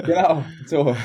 [0.05, 0.97] Genau, so.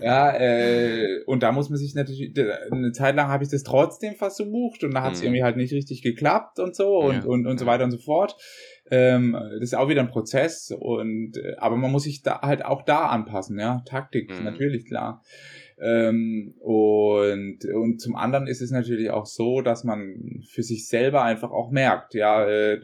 [0.00, 2.34] Ja, äh, und da muss man sich natürlich,
[2.70, 5.26] eine Zeit lang habe ich das trotzdem versucht und da hat es Mhm.
[5.26, 7.70] irgendwie halt nicht richtig geklappt und so und, Ja, und, und so ja.
[7.70, 8.36] weiter und so fort.
[8.94, 12.62] Ähm, das ist auch wieder ein Prozess und äh, aber man muss sich da halt
[12.62, 13.82] auch da anpassen, ja.
[13.86, 14.44] Taktik, Mhm.
[14.44, 15.22] natürlich, klar.
[15.78, 21.22] Ähm, und, und zum anderen ist es natürlich auch so, dass man für sich selber
[21.22, 22.80] einfach auch merkt, ja, äh,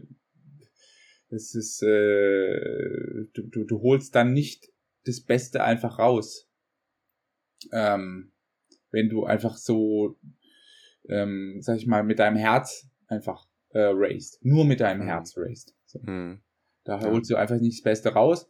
[1.28, 4.70] es ist, äh, du, du, du holst dann nicht
[5.04, 6.48] das Beste einfach raus.
[7.70, 8.32] Ähm,
[8.90, 10.16] wenn du einfach so,
[11.10, 14.38] ähm, sag ich mal, mit deinem Herz einfach äh, raced.
[14.42, 15.08] Nur mit deinem Mhm.
[15.08, 15.74] Herz raced.
[15.88, 16.00] So.
[16.02, 16.40] Mhm.
[16.84, 18.48] Da holst du einfach nicht das Beste raus.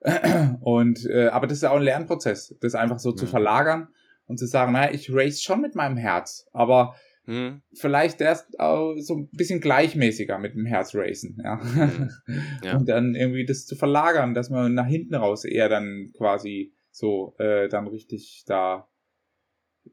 [0.60, 3.30] Und äh, aber das ist auch ein Lernprozess, das einfach so zu Mhm.
[3.30, 3.88] verlagern
[4.26, 6.94] und zu sagen, naja, ich race schon mit meinem Herz, aber
[7.26, 7.60] Mhm.
[7.74, 11.56] vielleicht erst so ein bisschen gleichmäßiger mit dem Herz racen, ja.
[11.56, 12.10] Mhm.
[12.64, 12.76] Ja.
[12.76, 17.34] Und dann irgendwie das zu verlagern, dass man nach hinten raus eher dann quasi so
[17.38, 18.88] äh, dann richtig da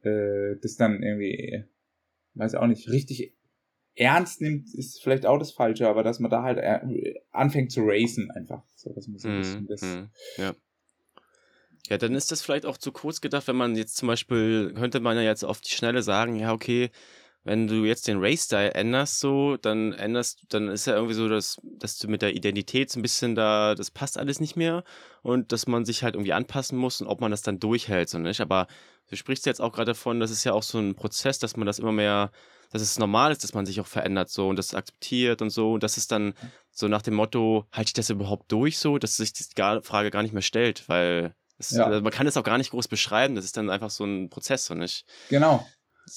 [0.01, 1.63] äh, das dann irgendwie,
[2.35, 3.33] weiß auch nicht, richtig
[3.95, 7.81] ernst nimmt, ist vielleicht auch das Falsche, aber dass man da halt äh, anfängt zu
[7.83, 8.63] racen einfach.
[8.75, 9.67] So, dass man so ein bisschen Mhm.
[9.67, 9.81] das.
[9.81, 10.09] Mhm.
[10.37, 10.53] Ja.
[11.89, 14.99] Ja, dann ist das vielleicht auch zu kurz gedacht, wenn man jetzt zum Beispiel, könnte
[14.99, 16.89] man ja jetzt auf die Schnelle sagen, ja, okay,
[17.43, 21.61] wenn du jetzt den Race-Style änderst, so, dann änderst, dann ist ja irgendwie so, dass,
[21.63, 24.83] dass du mit der Identität so ein bisschen da, das passt alles nicht mehr
[25.21, 28.17] und dass man sich halt irgendwie anpassen muss und ob man das dann durchhält, so
[28.17, 28.41] nicht.
[28.41, 28.65] Aber
[29.11, 31.67] du sprichst jetzt auch gerade davon, das ist ja auch so ein Prozess, dass man
[31.67, 32.31] das immer mehr,
[32.81, 35.73] dass es normal ist, dass man sich auch verändert, so und das akzeptiert und so
[35.73, 36.33] und das ist dann
[36.71, 39.43] so nach dem Motto, halte ich das überhaupt durch so, dass sich die
[39.81, 41.89] Frage gar nicht mehr stellt, weil es, Ja.
[41.91, 44.29] äh, man kann es auch gar nicht groß beschreiben, das ist dann einfach so ein
[44.29, 45.05] Prozess, so nicht?
[45.29, 45.65] Genau.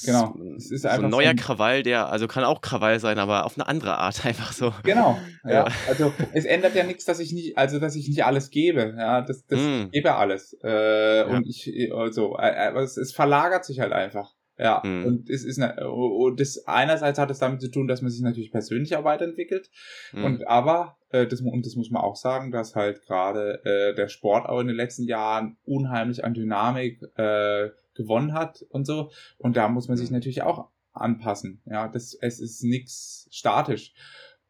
[0.05, 0.35] Genau.
[0.57, 3.01] ist Es ist so einfach ein so neuer ein- Krawall, der, also kann auch Krawall
[3.01, 4.75] sein, aber auf eine andere Art einfach so.
[4.83, 5.51] Genau, ja.
[5.51, 5.67] Ja.
[5.89, 8.95] Also es ändert ja nichts, dass ich nicht, also dass ich nicht alles gebe.
[8.99, 9.85] Ja, das, das Mm.
[9.87, 10.55] ich gebe alles.
[10.63, 14.35] Äh, Und ich, also, äh, aber es, es verlagert sich halt einfach.
[14.59, 14.83] Ja.
[14.85, 15.05] Mm.
[15.05, 18.51] Und es ist und das einerseits hat es damit zu tun, dass man sich natürlich
[18.51, 19.71] persönlich auch weiterentwickelt.
[20.13, 20.25] Mhm.
[20.25, 24.09] Und aber, äh, das, und das muss man auch sagen, dass halt gerade äh, der
[24.09, 29.11] Sport auch in den letzten Jahren unheimlich an Dynamik äh, gewonnen hat und so.
[29.39, 30.17] Und da muss man sich Mhm.
[30.17, 31.63] natürlich auch anpassen.
[31.65, 33.95] Ja, das, es ist nichts statisch.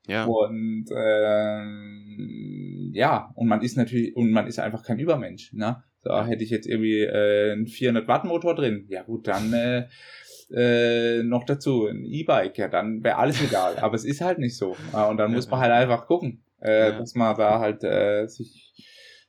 [0.06, 0.24] ja.
[0.24, 5.52] Und ähm, ja, und man ist natürlich, und man ist einfach kein Übermensch.
[5.52, 5.82] Ne?
[6.08, 9.88] So, hätte ich jetzt irgendwie äh, einen 400 Watt Motor drin, ja gut, dann äh,
[10.50, 13.76] äh, noch dazu ein E-Bike, ja, dann wäre alles egal.
[13.78, 14.76] Aber es ist halt nicht so.
[14.94, 16.98] Äh, Und dann Ja, muss man halt einfach gucken, äh, Ja.
[16.98, 18.72] dass man da halt äh, sich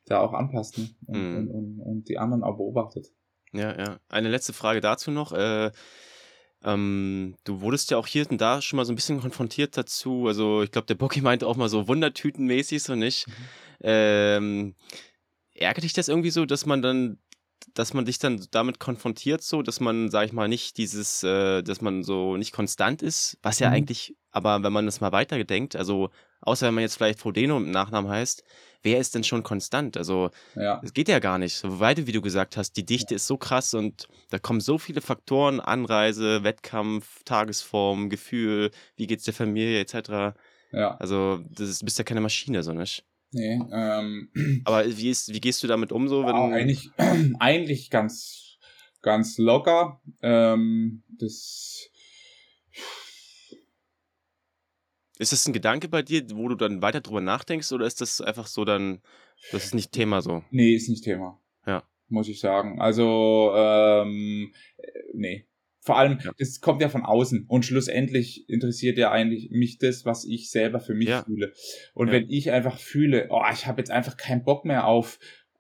[0.05, 0.89] da auch anpasst ne?
[1.07, 1.37] und, Mhm.
[1.37, 3.07] und, und, und die anderen auch beobachtet.
[3.51, 3.99] Ja, ja.
[4.07, 5.33] Eine letzte Frage dazu noch.
[5.33, 5.71] Äh,
[6.63, 10.27] ähm, du wurdest ja auch hier und da schon mal so ein bisschen konfrontiert dazu.
[10.27, 13.27] Also ich glaube, der Bocky meinte auch mal so Wundertütenmäßig, so nicht.
[13.27, 13.33] Mhm.
[13.81, 14.75] Ähm,
[15.59, 17.19] ärgert dich das irgendwie so, dass man dann,
[17.73, 21.61] dass man dich dann damit konfrontiert, so, dass man, sag ich mal, nicht dieses, äh,
[21.61, 23.73] dass man so nicht konstant ist, was ja Mhm.
[23.75, 26.09] eigentlich, aber wenn man das mal weitergedenkt, also
[26.41, 28.43] außer wenn man jetzt vielleicht Frodeno im Nachnamen heißt,
[28.81, 29.97] wer ist denn schon konstant?
[29.97, 30.79] Also Ja.
[30.83, 31.55] es geht ja gar nicht.
[31.57, 34.77] So weit, wie du gesagt hast, die Dichte ist so krass und da kommen so
[34.77, 40.33] viele Faktoren, Anreise, Wettkampf, Tagesform, Gefühl, wie geht's der Familie etc.
[40.71, 40.95] Ja.
[40.97, 43.03] Also das ist, du bist ja keine Maschine, so nicht.
[43.31, 46.89] Nee, ähm, Aber wie, ist, wie gehst du damit um so, wenn Ja, eigentlich,
[47.39, 48.57] eigentlich ganz,
[49.01, 50.01] ganz locker.
[50.21, 51.89] Ähm, das,
[55.19, 58.21] Ist das ein Gedanke bei dir, wo du dann weiter drüber nachdenkst oder ist das
[58.21, 59.01] einfach so dann,
[59.51, 60.43] das ist nicht Thema so?
[60.49, 61.37] Nee, ist nicht Thema.
[61.67, 61.83] Ja.
[62.07, 62.79] Muss ich sagen.
[62.79, 64.53] Also, ähm,
[65.13, 65.45] nee.
[65.89, 66.31] Vor allem, ja.
[66.37, 70.79] das kommt ja von außen und schlussendlich interessiert ja eigentlich mich das, was ich selber
[70.79, 71.23] für mich ja.
[71.23, 71.51] fühle.
[71.95, 72.13] Und ja.
[72.13, 75.17] wenn ich einfach fühle, oh, ich habe jetzt einfach keinen Bock mehr auf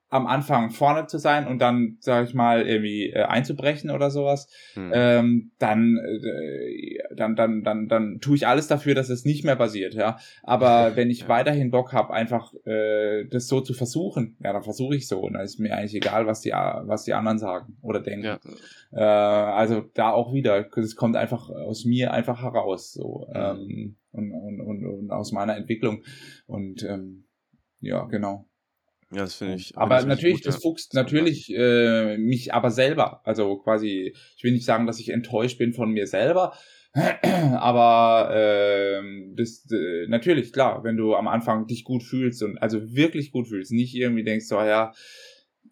[0.09, 4.47] am Anfang vorne zu sein und dann, sag ich mal, irgendwie äh, einzubrechen oder sowas,
[4.73, 4.91] hm.
[4.93, 9.55] ähm, dann, äh, dann, dann, dann, dann tue ich alles dafür, dass es nicht mehr
[9.55, 10.17] passiert, ja.
[10.41, 11.27] Aber wenn ich ja.
[11.27, 15.19] weiterhin Bock habe, einfach äh, das so zu versuchen, ja, dann versuche ich so.
[15.19, 18.25] Und dann ist mir eigentlich egal, was die, was die anderen sagen oder denken.
[18.25, 18.39] Ja.
[18.91, 23.35] Äh, also da auch wieder, es kommt einfach aus mir einfach heraus, so hm.
[23.35, 26.01] ähm, und, und, und, und aus meiner Entwicklung.
[26.47, 27.25] Und ähm,
[27.79, 28.48] ja, genau.
[29.11, 29.75] Ja, das finde ich.
[29.75, 33.21] Aber natürlich, gut, das fuchst natürlich äh, mich aber selber.
[33.25, 36.53] Also quasi, ich will nicht sagen, dass ich enttäuscht bin von mir selber,
[37.23, 39.01] aber äh,
[39.35, 43.47] das äh, natürlich klar, wenn du am Anfang dich gut fühlst und also wirklich gut
[43.47, 44.93] fühlst, nicht irgendwie denkst, so ja,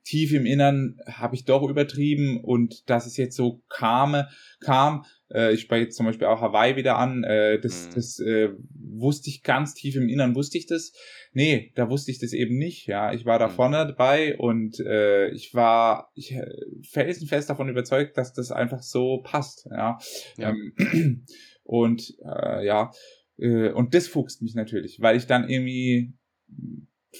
[0.03, 4.23] tief im Innern habe ich doch übertrieben und dass es jetzt so kam,
[4.61, 7.93] kam, äh, ich spreche jetzt zum Beispiel auch Hawaii wieder an, äh, das, mhm.
[7.95, 10.93] das äh, wusste ich ganz tief im Innern, wusste ich das.
[11.33, 13.13] Nee, da wusste ich das eben nicht, ja.
[13.13, 13.51] Ich war da mhm.
[13.51, 16.45] vorne dabei und äh, ich war ich, äh,
[16.89, 19.97] felsenfest davon überzeugt, dass das einfach so passt, ja.
[20.37, 20.49] ja.
[20.49, 21.25] Ähm,
[21.63, 22.91] und äh, ja,
[23.37, 26.13] äh, und das fuchst mich natürlich, weil ich dann irgendwie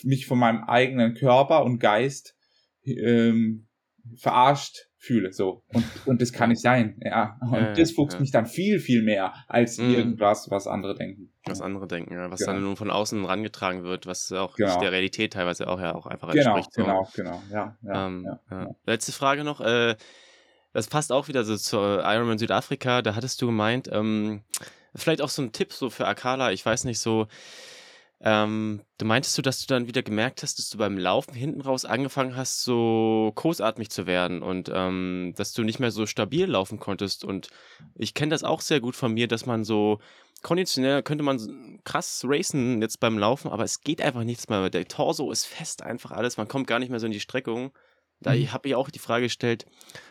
[0.03, 2.35] mich von meinem eigenen Körper und Geist
[2.85, 3.67] ähm,
[4.15, 5.31] verarscht fühle.
[5.31, 5.63] So.
[5.73, 6.99] Und, und das kann nicht sein.
[7.03, 7.37] Ja.
[7.41, 8.19] Und ja, das fuchst ja.
[8.19, 9.93] mich dann viel, viel mehr als mhm.
[9.93, 11.31] irgendwas, was andere denken.
[11.45, 12.29] Was andere denken, ja.
[12.31, 12.53] Was genau.
[12.53, 14.79] dann nun von außen rangetragen wird, was auch genau.
[14.79, 16.75] der Realität teilweise auch ja auch einfach genau, entspricht.
[16.75, 17.77] Genau, genau, ja.
[17.83, 19.95] ja, ähm, ja Letzte Frage noch, äh,
[20.73, 24.41] das passt auch wieder so zur Ironman Südafrika, da hattest du gemeint, ähm,
[24.93, 27.27] vielleicht auch so ein Tipp so für Akala, ich weiß nicht, so
[28.19, 31.61] ähm, du meintest du, dass du dann wieder gemerkt hast, dass du beim Laufen hinten
[31.61, 36.45] raus angefangen hast, so kurzatmig zu werden und ähm, dass du nicht mehr so stabil
[36.45, 37.23] laufen konntest.
[37.23, 37.49] Und
[37.95, 39.99] ich kenne das auch sehr gut von mir, dass man so
[40.41, 44.69] konditionell könnte man krass racen jetzt beim Laufen, aber es geht einfach nichts mehr.
[44.69, 46.37] Der Torso ist fest, einfach alles.
[46.37, 47.71] Man kommt gar nicht mehr so in die Streckung.
[48.19, 48.51] Da mhm.
[48.51, 49.65] habe ich auch die Frage gestellt,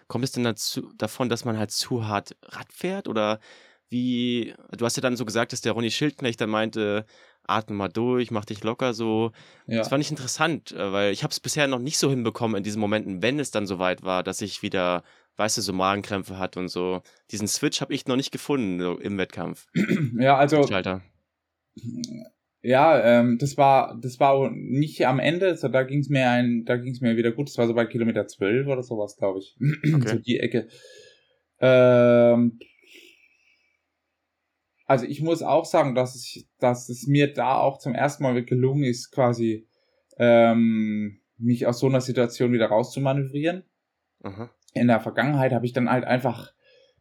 [0.07, 3.41] kommt es denn dazu, davon, dass man halt zu hart Rad fährt oder
[3.89, 7.07] wie, du hast ja dann so gesagt, dass der Ronny Schildknecht dann meinte,
[7.48, 9.32] atme mal durch, mach dich locker so.
[9.66, 9.78] Ja.
[9.78, 12.62] Das fand ich interessant, äh, weil ich habe es bisher noch nicht so hinbekommen in
[12.62, 15.02] diesen Momenten, wenn es dann soweit war, dass ich wieder,
[15.36, 17.02] weißt du, so Magenkrämpfe hatte und so.
[17.31, 19.66] Diesen Switch habe ich noch nicht gefunden so im Wettkampf.
[20.18, 20.66] Ja, also.
[20.66, 21.02] Schalter.
[22.62, 26.64] Ja, ähm, das war, das war nicht am Ende, so da ging es mir ein,
[26.64, 27.48] da ging es mir wieder gut.
[27.48, 29.56] Das war so bei Kilometer 12 oder sowas, glaube ich.
[29.94, 30.09] Okay.
[30.09, 30.68] so die Ecke.
[31.60, 32.59] Ähm,
[34.87, 38.45] also ich muss auch sagen, dass, ich, dass es mir da auch zum ersten Mal
[38.45, 39.67] gelungen ist, quasi
[40.19, 43.65] ähm, mich aus so einer Situation wieder rauszumanövrieren.
[44.23, 44.51] Aha.
[44.73, 46.53] In der Vergangenheit habe ich dann halt einfach,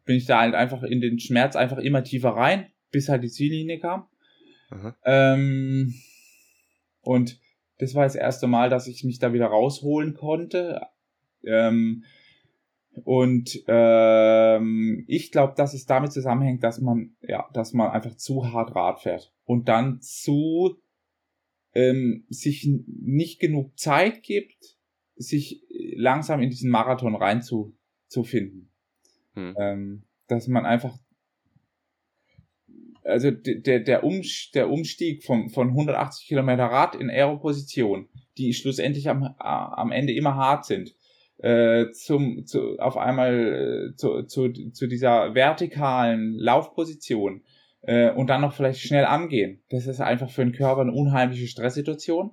[0.04, 3.30] bin ich da halt einfach in den Schmerz einfach immer tiefer rein, bis halt die
[3.30, 4.08] Ziellinie kam.
[5.04, 5.94] Ähm,
[7.02, 7.38] und
[7.78, 10.80] das war das erste Mal, dass ich mich da wieder rausholen konnte.
[11.44, 12.04] Ähm,
[13.04, 18.52] und ähm, ich glaube, dass es damit zusammenhängt, dass man, ja, dass man einfach zu
[18.52, 20.76] hart Rad fährt und dann zu
[21.74, 24.78] ähm, sich nicht genug Zeit gibt,
[25.14, 28.70] sich langsam in diesen Marathon reinzufinden.
[29.34, 29.54] Hm.
[29.58, 30.98] Ähm, dass man einfach
[33.04, 39.08] also der, der, Umstieg, der Umstieg vom, von 180 Kilometer Rad in Aeroposition, die schlussendlich
[39.08, 40.94] am, am Ende immer hart sind,
[41.38, 47.42] äh, zum, zu, auf einmal äh, zu, zu, zu dieser vertikalen Laufposition
[47.82, 49.62] äh, und dann noch vielleicht schnell angehen.
[49.70, 52.32] Das ist einfach für den Körper eine unheimliche Stresssituation.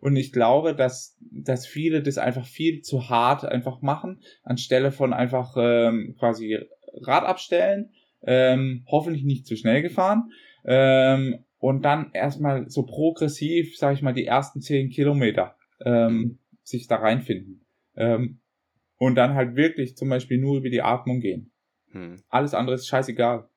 [0.00, 5.12] Und ich glaube, dass, dass viele das einfach viel zu hart einfach machen, anstelle von
[5.14, 6.58] einfach ähm, quasi
[7.00, 7.90] Rad abstellen,
[8.22, 10.30] ähm, hoffentlich nicht zu schnell gefahren
[10.64, 16.86] ähm, und dann erstmal so progressiv, sage ich mal, die ersten zehn Kilometer ähm, sich
[16.86, 17.64] da reinfinden.
[17.96, 18.40] Ähm,
[18.98, 21.52] und dann halt wirklich zum Beispiel nur über die Atmung gehen.
[21.90, 22.22] Hm.
[22.28, 23.48] Alles andere ist scheißegal.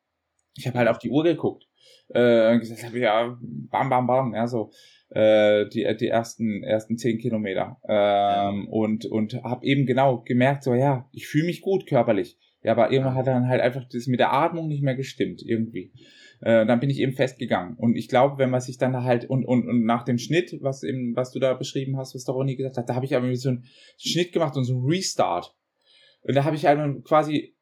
[0.55, 1.67] Ich habe halt auf die Uhr geguckt
[2.09, 4.71] äh, und gesagt, ja, bam, bam, bam, ja, so
[5.09, 7.77] äh, die, die ersten, ersten zehn Kilometer.
[7.87, 12.37] Ähm, und und habe eben genau gemerkt, so, ja, ich fühle mich gut körperlich.
[12.63, 15.93] Ja, aber irgendwann hat dann halt einfach das mit der Atmung nicht mehr gestimmt, irgendwie.
[16.41, 17.75] Äh, dann bin ich eben festgegangen.
[17.77, 20.83] Und ich glaube, wenn man sich dann halt, und, und, und nach dem Schnitt, was
[20.83, 23.35] eben, was du da beschrieben hast, was der Ronny gesagt hat, da habe ich aber
[23.35, 23.65] so einen
[23.97, 25.55] Schnitt gemacht und so einen Restart.
[26.21, 27.55] Und da habe ich halt quasi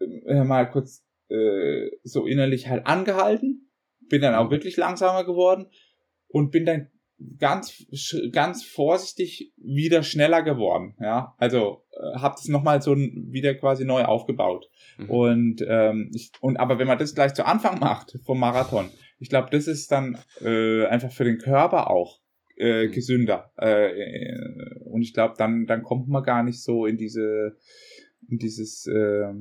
[0.00, 3.70] äh, mal kurz äh, so innerlich halt angehalten,
[4.08, 5.66] bin dann auch wirklich langsamer geworden
[6.28, 6.90] und bin dann
[7.38, 7.86] ganz
[8.30, 14.04] ganz vorsichtig wieder schneller geworden ja also äh, habe das nochmal so wieder quasi neu
[14.04, 14.68] aufgebaut
[14.98, 15.10] mhm.
[15.10, 19.30] und ähm, ich, und aber wenn man das gleich zu Anfang macht vom Marathon ich
[19.30, 22.20] glaube das ist dann äh, einfach für den Körper auch
[22.56, 22.92] äh, mhm.
[22.92, 24.38] gesünder äh,
[24.84, 27.56] und ich glaube dann dann kommt man gar nicht so in diese
[28.28, 29.32] in dieses äh,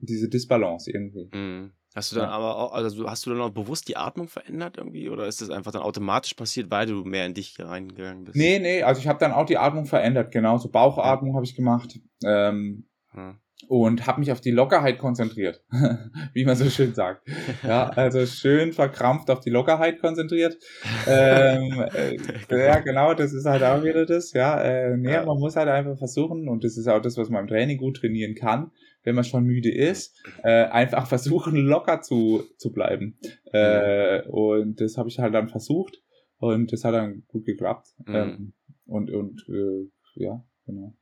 [0.00, 1.72] diese Disbalance irgendwie mhm.
[1.94, 2.34] Hast du dann ja.
[2.34, 5.50] aber auch, also hast du dann auch bewusst die Atmung verändert irgendwie oder ist das
[5.50, 8.36] einfach dann automatisch passiert, weil du mehr in dich reingegangen bist?
[8.36, 11.36] Nee, nee, also ich habe dann auch die Atmung verändert, genau, so Bauchatmung ja.
[11.36, 12.00] habe ich gemacht.
[12.24, 13.38] Ähm, hm.
[13.68, 15.62] Und habe mich auf die Lockerheit konzentriert,
[16.34, 17.26] wie man so schön sagt.
[17.62, 20.58] Ja, also schön verkrampft auf die Lockerheit konzentriert.
[21.06, 22.18] ähm, äh,
[22.50, 24.32] ja, genau, das ist halt auch wieder das.
[24.32, 25.24] Ja, äh, nee, ja.
[25.24, 27.98] man muss halt einfach versuchen, und das ist auch das, was man im Training gut
[27.98, 28.72] trainieren kann,
[29.04, 33.18] wenn man schon müde ist, äh, einfach versuchen, locker zu, zu bleiben.
[33.52, 36.02] Äh, und das habe ich halt dann versucht
[36.38, 37.88] und das hat dann gut geklappt.
[38.06, 38.14] Mhm.
[38.14, 38.52] Ähm,
[38.86, 40.94] und und äh, ja, genau.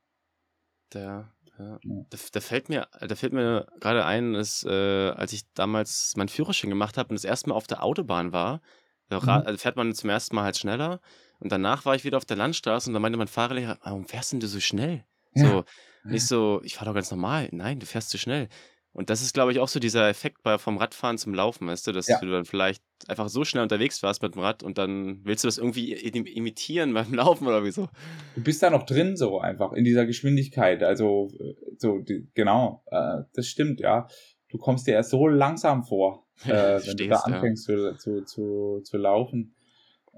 [0.91, 1.79] Da, ja.
[2.11, 6.29] Da, da, fällt mir, da fällt mir gerade ein, ist, äh, als ich damals meinen
[6.29, 8.61] Führerschein gemacht habe und das erste Mal auf der Autobahn war,
[9.09, 9.29] da mhm.
[9.47, 11.01] also fährt man zum ersten Mal halt schneller.
[11.39, 14.33] Und danach war ich wieder auf der Landstraße und da meinte mein Fahrerlehrer, warum fährst
[14.33, 15.05] denn du so schnell?
[15.35, 15.49] Ja.
[15.49, 15.65] So,
[16.05, 17.49] nicht so, ich fahre doch ganz normal.
[17.53, 18.49] Nein, du fährst zu schnell.
[18.95, 21.87] Und das ist, glaube ich, auch so dieser Effekt bei, vom Radfahren zum Laufen, weißt
[21.87, 22.21] du, dass ja.
[22.21, 25.49] du dann vielleicht einfach so schnell unterwegs warst mit dem Rad und dann willst du
[25.49, 27.89] das irgendwie imitieren beim Laufen oder wieso.
[28.35, 30.83] Du bist da noch drin so einfach in dieser Geschwindigkeit.
[30.83, 31.31] Also
[31.79, 34.09] so die, genau, äh, das stimmt, ja.
[34.51, 37.97] Du kommst dir erst so langsam vor, äh, wenn Stehst, du da anfängst ja.
[37.97, 39.55] zu, zu, zu, zu laufen.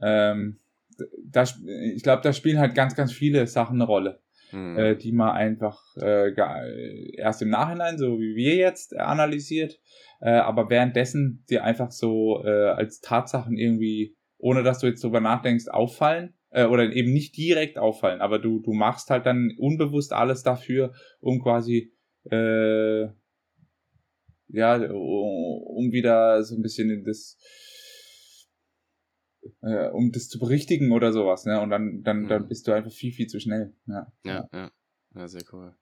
[0.03, 0.59] Ähm,
[1.25, 4.24] da, ich glaube, da spielen halt ganz, ganz viele Sachen eine Rolle
[4.55, 4.79] mhm.
[4.79, 6.33] äh, die man einfach äh,
[7.17, 9.81] erst im Nachhinein, so wie wir jetzt, analysiert,
[10.21, 15.21] äh, aber währenddessen dir einfach so äh, als Tatsachen irgendwie, ohne dass du jetzt drüber
[15.21, 20.13] nachdenkst, auffallen äh, oder eben nicht direkt auffallen, aber du, du machst halt dann unbewusst
[20.13, 21.93] alles dafür, um quasi
[22.31, 23.09] äh,
[24.49, 27.39] ja, um wieder so ein bisschen in das
[29.63, 31.61] äh, um das zu berichtigen oder sowas, ne?
[31.61, 32.29] Und dann, dann, mhm.
[32.29, 33.75] dann bist du einfach viel, viel zu schnell.
[33.87, 34.49] Ja, ja.
[34.53, 34.71] ja.
[35.15, 35.75] ja sehr cool.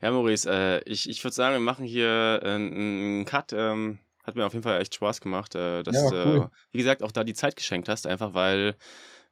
[0.00, 3.52] Ja, Maurice, äh, ich, ich würde sagen, wir machen hier äh, einen Cut.
[3.52, 6.42] Ähm, hat mir auf jeden Fall echt Spaß gemacht, äh, dass ja, cool.
[6.42, 8.76] äh, wie gesagt, auch da die Zeit geschenkt hast, einfach weil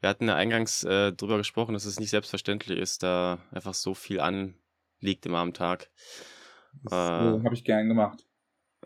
[0.01, 3.95] wir hatten ja eingangs äh, drüber gesprochen, dass es nicht selbstverständlich ist, da einfach so
[3.95, 5.91] viel anliegt immer am Tag.
[6.83, 8.27] Das äh, habe ich gern gemacht.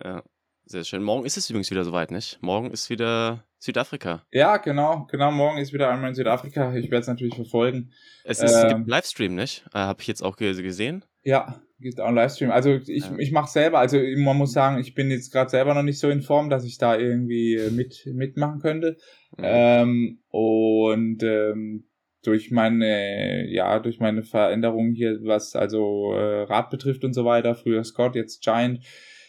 [0.02, 0.22] Ja,
[0.64, 1.02] sehr schön.
[1.02, 2.40] Morgen ist es übrigens wieder soweit, nicht?
[2.42, 4.24] Morgen ist wieder Südafrika.
[4.32, 5.06] Ja, genau.
[5.10, 6.74] Genau, morgen ist wieder einmal in Südafrika.
[6.74, 7.92] Ich werde es natürlich verfolgen.
[8.24, 9.64] Es ist, ähm, gibt Livestream, nicht?
[9.74, 11.04] Äh, Habe ich jetzt auch gesehen.
[11.22, 12.50] Ja, gibt auch einen Livestream.
[12.50, 13.18] Also ich, ja.
[13.18, 16.08] ich mache selber, also man muss sagen, ich bin jetzt gerade selber noch nicht so
[16.08, 18.96] in Form, dass ich da irgendwie äh, mit mitmachen könnte.
[19.36, 19.44] Mhm.
[19.44, 21.84] Ähm, und ähm,
[22.22, 27.54] durch meine, ja, durch meine Veränderungen hier, was also äh, Rad betrifft und so weiter,
[27.54, 28.80] früher Scott, jetzt Giant,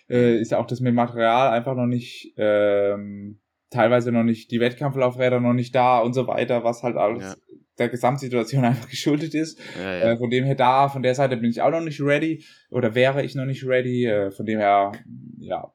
[0.10, 3.42] äh, ist ja auch das mit Material einfach noch nicht ähm,
[3.72, 7.56] teilweise noch nicht, die Wettkampflaufräder noch nicht da und so weiter, was halt alles ja.
[7.80, 9.60] der Gesamtsituation einfach geschuldet ist.
[9.80, 10.12] Ja, ja.
[10.12, 12.94] Äh, von dem her da, von der Seite bin ich auch noch nicht ready oder
[12.94, 14.06] wäre ich noch nicht ready.
[14.06, 14.92] Äh, von dem her,
[15.40, 15.74] ja,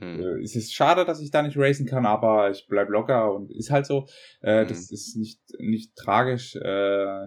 [0.00, 0.20] hm.
[0.20, 3.50] äh, es ist schade, dass ich da nicht racen kann, aber ich bleib locker und
[3.50, 4.06] ist halt so.
[4.40, 4.68] Äh, hm.
[4.68, 7.26] Das ist nicht, nicht tragisch, äh,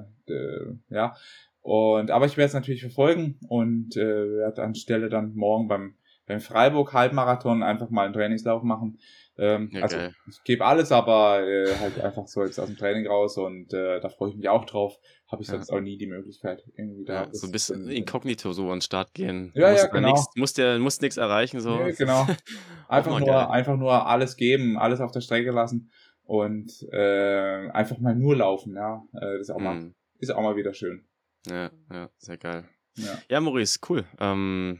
[0.89, 1.15] ja.
[1.61, 6.41] Und, aber ich werde es natürlich verfolgen und äh, werde anstelle dann morgen beim, beim
[6.41, 8.97] Freiburg Halbmarathon einfach mal einen Trainingslauf machen.
[9.37, 9.81] Ähm, okay.
[9.81, 9.97] Also
[10.29, 13.99] ich gebe alles, aber äh, halt einfach so jetzt aus dem Training raus und äh,
[13.99, 14.99] da freue ich mich auch drauf.
[15.31, 15.75] Habe ich sonst ja.
[15.75, 17.23] auch nie die Möglichkeit irgendwie da.
[17.23, 19.51] Ja, so ein bisschen inkognito so an den Start gehen.
[19.55, 20.09] Ja, ja, genau.
[20.09, 21.79] Nix, musst ja musst nichts erreichen so.
[21.79, 22.27] Ja, genau.
[22.87, 23.47] Einfach nur geil.
[23.47, 25.89] einfach nur alles geben, alles auf der Strecke lassen
[26.25, 28.75] und äh, einfach mal nur laufen.
[28.75, 29.95] Ja, äh, das ist auch mal mhm.
[30.19, 31.05] ist auch mal wieder schön.
[31.49, 32.65] Ja, ja, sehr geil.
[32.95, 34.05] Ja, ja Maurice, cool.
[34.19, 34.79] Ähm,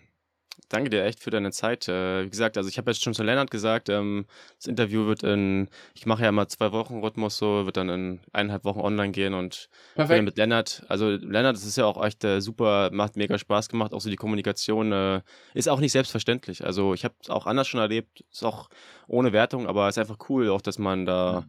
[0.70, 1.88] Danke dir echt für deine Zeit.
[1.88, 4.26] Äh, wie gesagt, also ich habe jetzt schon zu Lennart gesagt, ähm,
[4.58, 8.22] das Interview wird in, ich mache ja immer zwei Wochen Rhythmus so, wird dann in
[8.34, 10.24] eineinhalb Wochen online gehen und Perfekt.
[10.24, 13.94] mit Lennart, also Lennart, das ist ja auch echt äh, super, macht mega Spaß gemacht,
[13.94, 15.22] auch so die Kommunikation äh,
[15.56, 16.64] ist auch nicht selbstverständlich.
[16.64, 18.70] Also ich habe es auch anders schon erlebt, ist auch
[19.08, 21.48] ohne Wertung, aber es ist einfach cool, auch dass man da,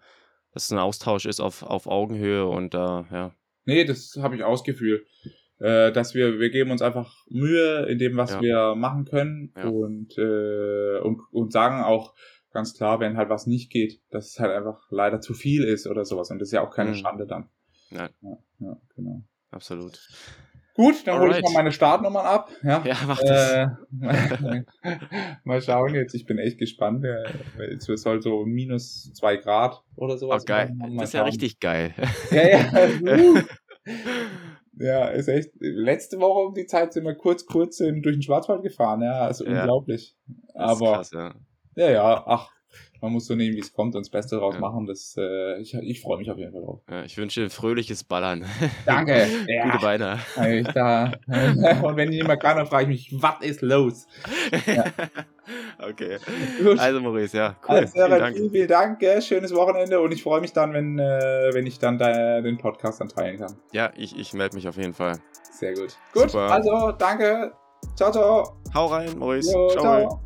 [0.53, 3.35] dass es ein Austausch ist auf, auf Augenhöhe und da, ja.
[3.67, 5.07] Nee, das habe ich ausgeführt
[5.61, 8.41] äh, dass wir, wir geben uns einfach Mühe in dem, was ja.
[8.41, 9.69] wir machen können ja.
[9.69, 12.15] und, äh, und, und sagen auch
[12.53, 15.87] ganz klar, wenn halt was nicht geht, dass es halt einfach leider zu viel ist
[15.87, 16.95] oder sowas und das ist ja auch keine mhm.
[16.97, 17.49] Schande dann.
[17.91, 18.09] Ja.
[18.23, 19.23] ja, ja genau.
[19.51, 20.01] Absolut.
[20.75, 22.51] Gut, dann hole ich mal meine Startnummern ab.
[22.65, 23.53] Ja, ja mach das.
[23.53, 23.69] Äh,
[25.45, 27.05] mal schauen jetzt, ich bin echt gespannt.
[27.59, 30.43] Es soll so minus zwei Grad oder sowas.
[30.43, 30.77] Oh, geil.
[30.97, 31.95] Das ist ja richtig geil.
[32.33, 33.43] Ja, ja.
[34.79, 35.51] ja, ist echt.
[35.59, 39.03] Letzte Woche um die Zeit sind wir kurz, kurz durch den Schwarzwald gefahren.
[39.03, 39.47] Ja, ist ja.
[39.47, 40.17] unglaublich.
[40.55, 41.35] Aber, krass, ja.
[41.77, 42.51] ja, ja, ach,
[43.05, 44.61] man muss so nehmen, wie es kommt und das Beste daraus ja.
[44.61, 44.87] machen.
[44.87, 46.81] Das, äh, ich ich freue mich auf jeden Fall drauf.
[46.91, 48.47] Ja, ich wünsche dir fröhliches Ballern.
[48.87, 49.27] Danke.
[49.47, 49.65] Ja.
[49.65, 50.19] Gute Beine.
[50.73, 51.13] Da,
[51.83, 54.07] und wenn ich nicht mehr kann, dann frage ich mich, was ist los?
[54.67, 54.85] Ja.
[55.87, 56.17] okay.
[56.63, 56.79] Gut.
[56.79, 57.77] Also Maurice, ja, cool.
[57.77, 58.37] Also, vielen, Dank.
[58.37, 59.05] vielen, vielen Dank.
[59.23, 63.03] Schönes Wochenende und ich freue mich dann, wenn, äh, wenn ich dann da, den Podcast
[63.03, 63.55] dann teilen kann.
[63.73, 65.19] Ja, ich, ich melde mich auf jeden Fall.
[65.53, 65.95] Sehr gut.
[66.15, 66.51] Gut, Super.
[66.51, 67.53] also danke.
[67.97, 68.57] Ciao, ciao.
[68.75, 69.53] Hau rein, Maurice.
[69.53, 69.83] Jo, ciao.
[69.83, 70.21] ciao.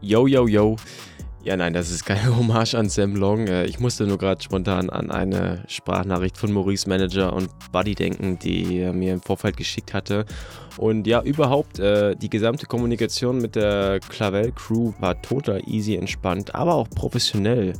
[0.00, 0.76] Yo, yo, yo.
[1.44, 3.48] Ja, nein, das ist keine Hommage an Sam Long.
[3.48, 8.38] Äh, ich musste nur gerade spontan an eine Sprachnachricht von Maurice Manager und Buddy denken,
[8.38, 10.24] die er mir im Vorfeld geschickt hatte.
[10.78, 16.54] Und ja, überhaupt, äh, die gesamte Kommunikation mit der Clavel Crew war total easy, entspannt,
[16.54, 17.74] aber auch professionell.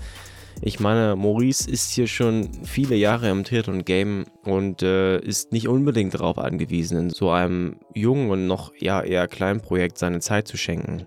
[0.60, 6.12] Ich meine, Maurice ist hier schon viele Jahre im Triathlon-Game und äh, ist nicht unbedingt
[6.12, 10.58] darauf angewiesen, in so einem jungen und noch ja, eher kleinen Projekt seine Zeit zu
[10.58, 11.06] schenken.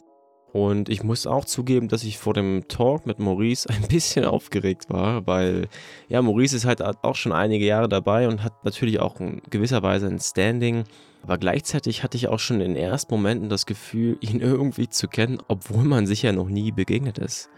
[0.54, 4.90] Und ich muss auch zugeben, dass ich vor dem Talk mit Maurice ein bisschen aufgeregt
[4.90, 5.68] war, weil
[6.08, 9.84] ja, Maurice ist halt auch schon einige Jahre dabei und hat natürlich auch in gewisser
[9.84, 10.86] Weise ein Standing.
[11.24, 15.40] Aber gleichzeitig hatte ich auch schon in ersten Momenten das Gefühl, ihn irgendwie zu kennen,
[15.48, 17.50] obwohl man sich ja noch nie begegnet ist.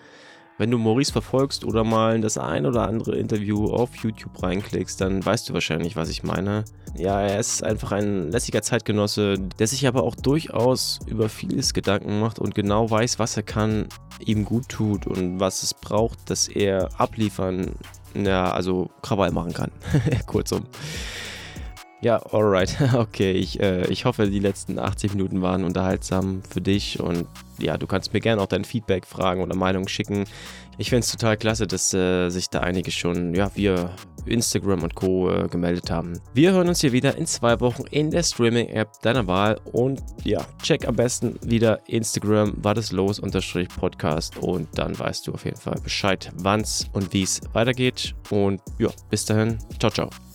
[0.60, 5.26] Wenn du Maurice verfolgst oder mal das ein oder andere Interview auf YouTube reinklickst, dann
[5.26, 6.66] weißt du wahrscheinlich, was ich meine.
[6.98, 12.20] Ja, er ist einfach ein lässiger Zeitgenosse, der sich aber auch durchaus über vieles Gedanken
[12.20, 13.88] macht und genau weiß, was er kann,
[14.20, 17.72] ihm gut tut und was es braucht, dass er abliefern,
[18.14, 19.72] ja, also Krawall machen kann.
[20.26, 20.66] Kurzum.
[22.02, 22.76] Ja, alright.
[22.94, 27.28] Okay, ich, äh, ich hoffe, die letzten 80 Minuten waren unterhaltsam für dich und
[27.58, 30.26] ja, du kannst mir gerne auch dein Feedback, Fragen oder Meinung schicken.
[30.78, 33.92] Ich finde es total klasse, dass äh, sich da einige schon, ja, via
[34.26, 35.30] Instagram und Co.
[35.30, 36.14] Äh, gemeldet haben.
[36.34, 40.46] Wir hören uns hier wieder in zwei Wochen in der Streaming-App deiner Wahl und ja,
[40.62, 45.44] check am besten wieder Instagram, war das los, unterstrich Podcast und dann weißt du auf
[45.44, 50.29] jeden Fall Bescheid, wann es und wie es weitergeht und ja, bis dahin, ciao, ciao.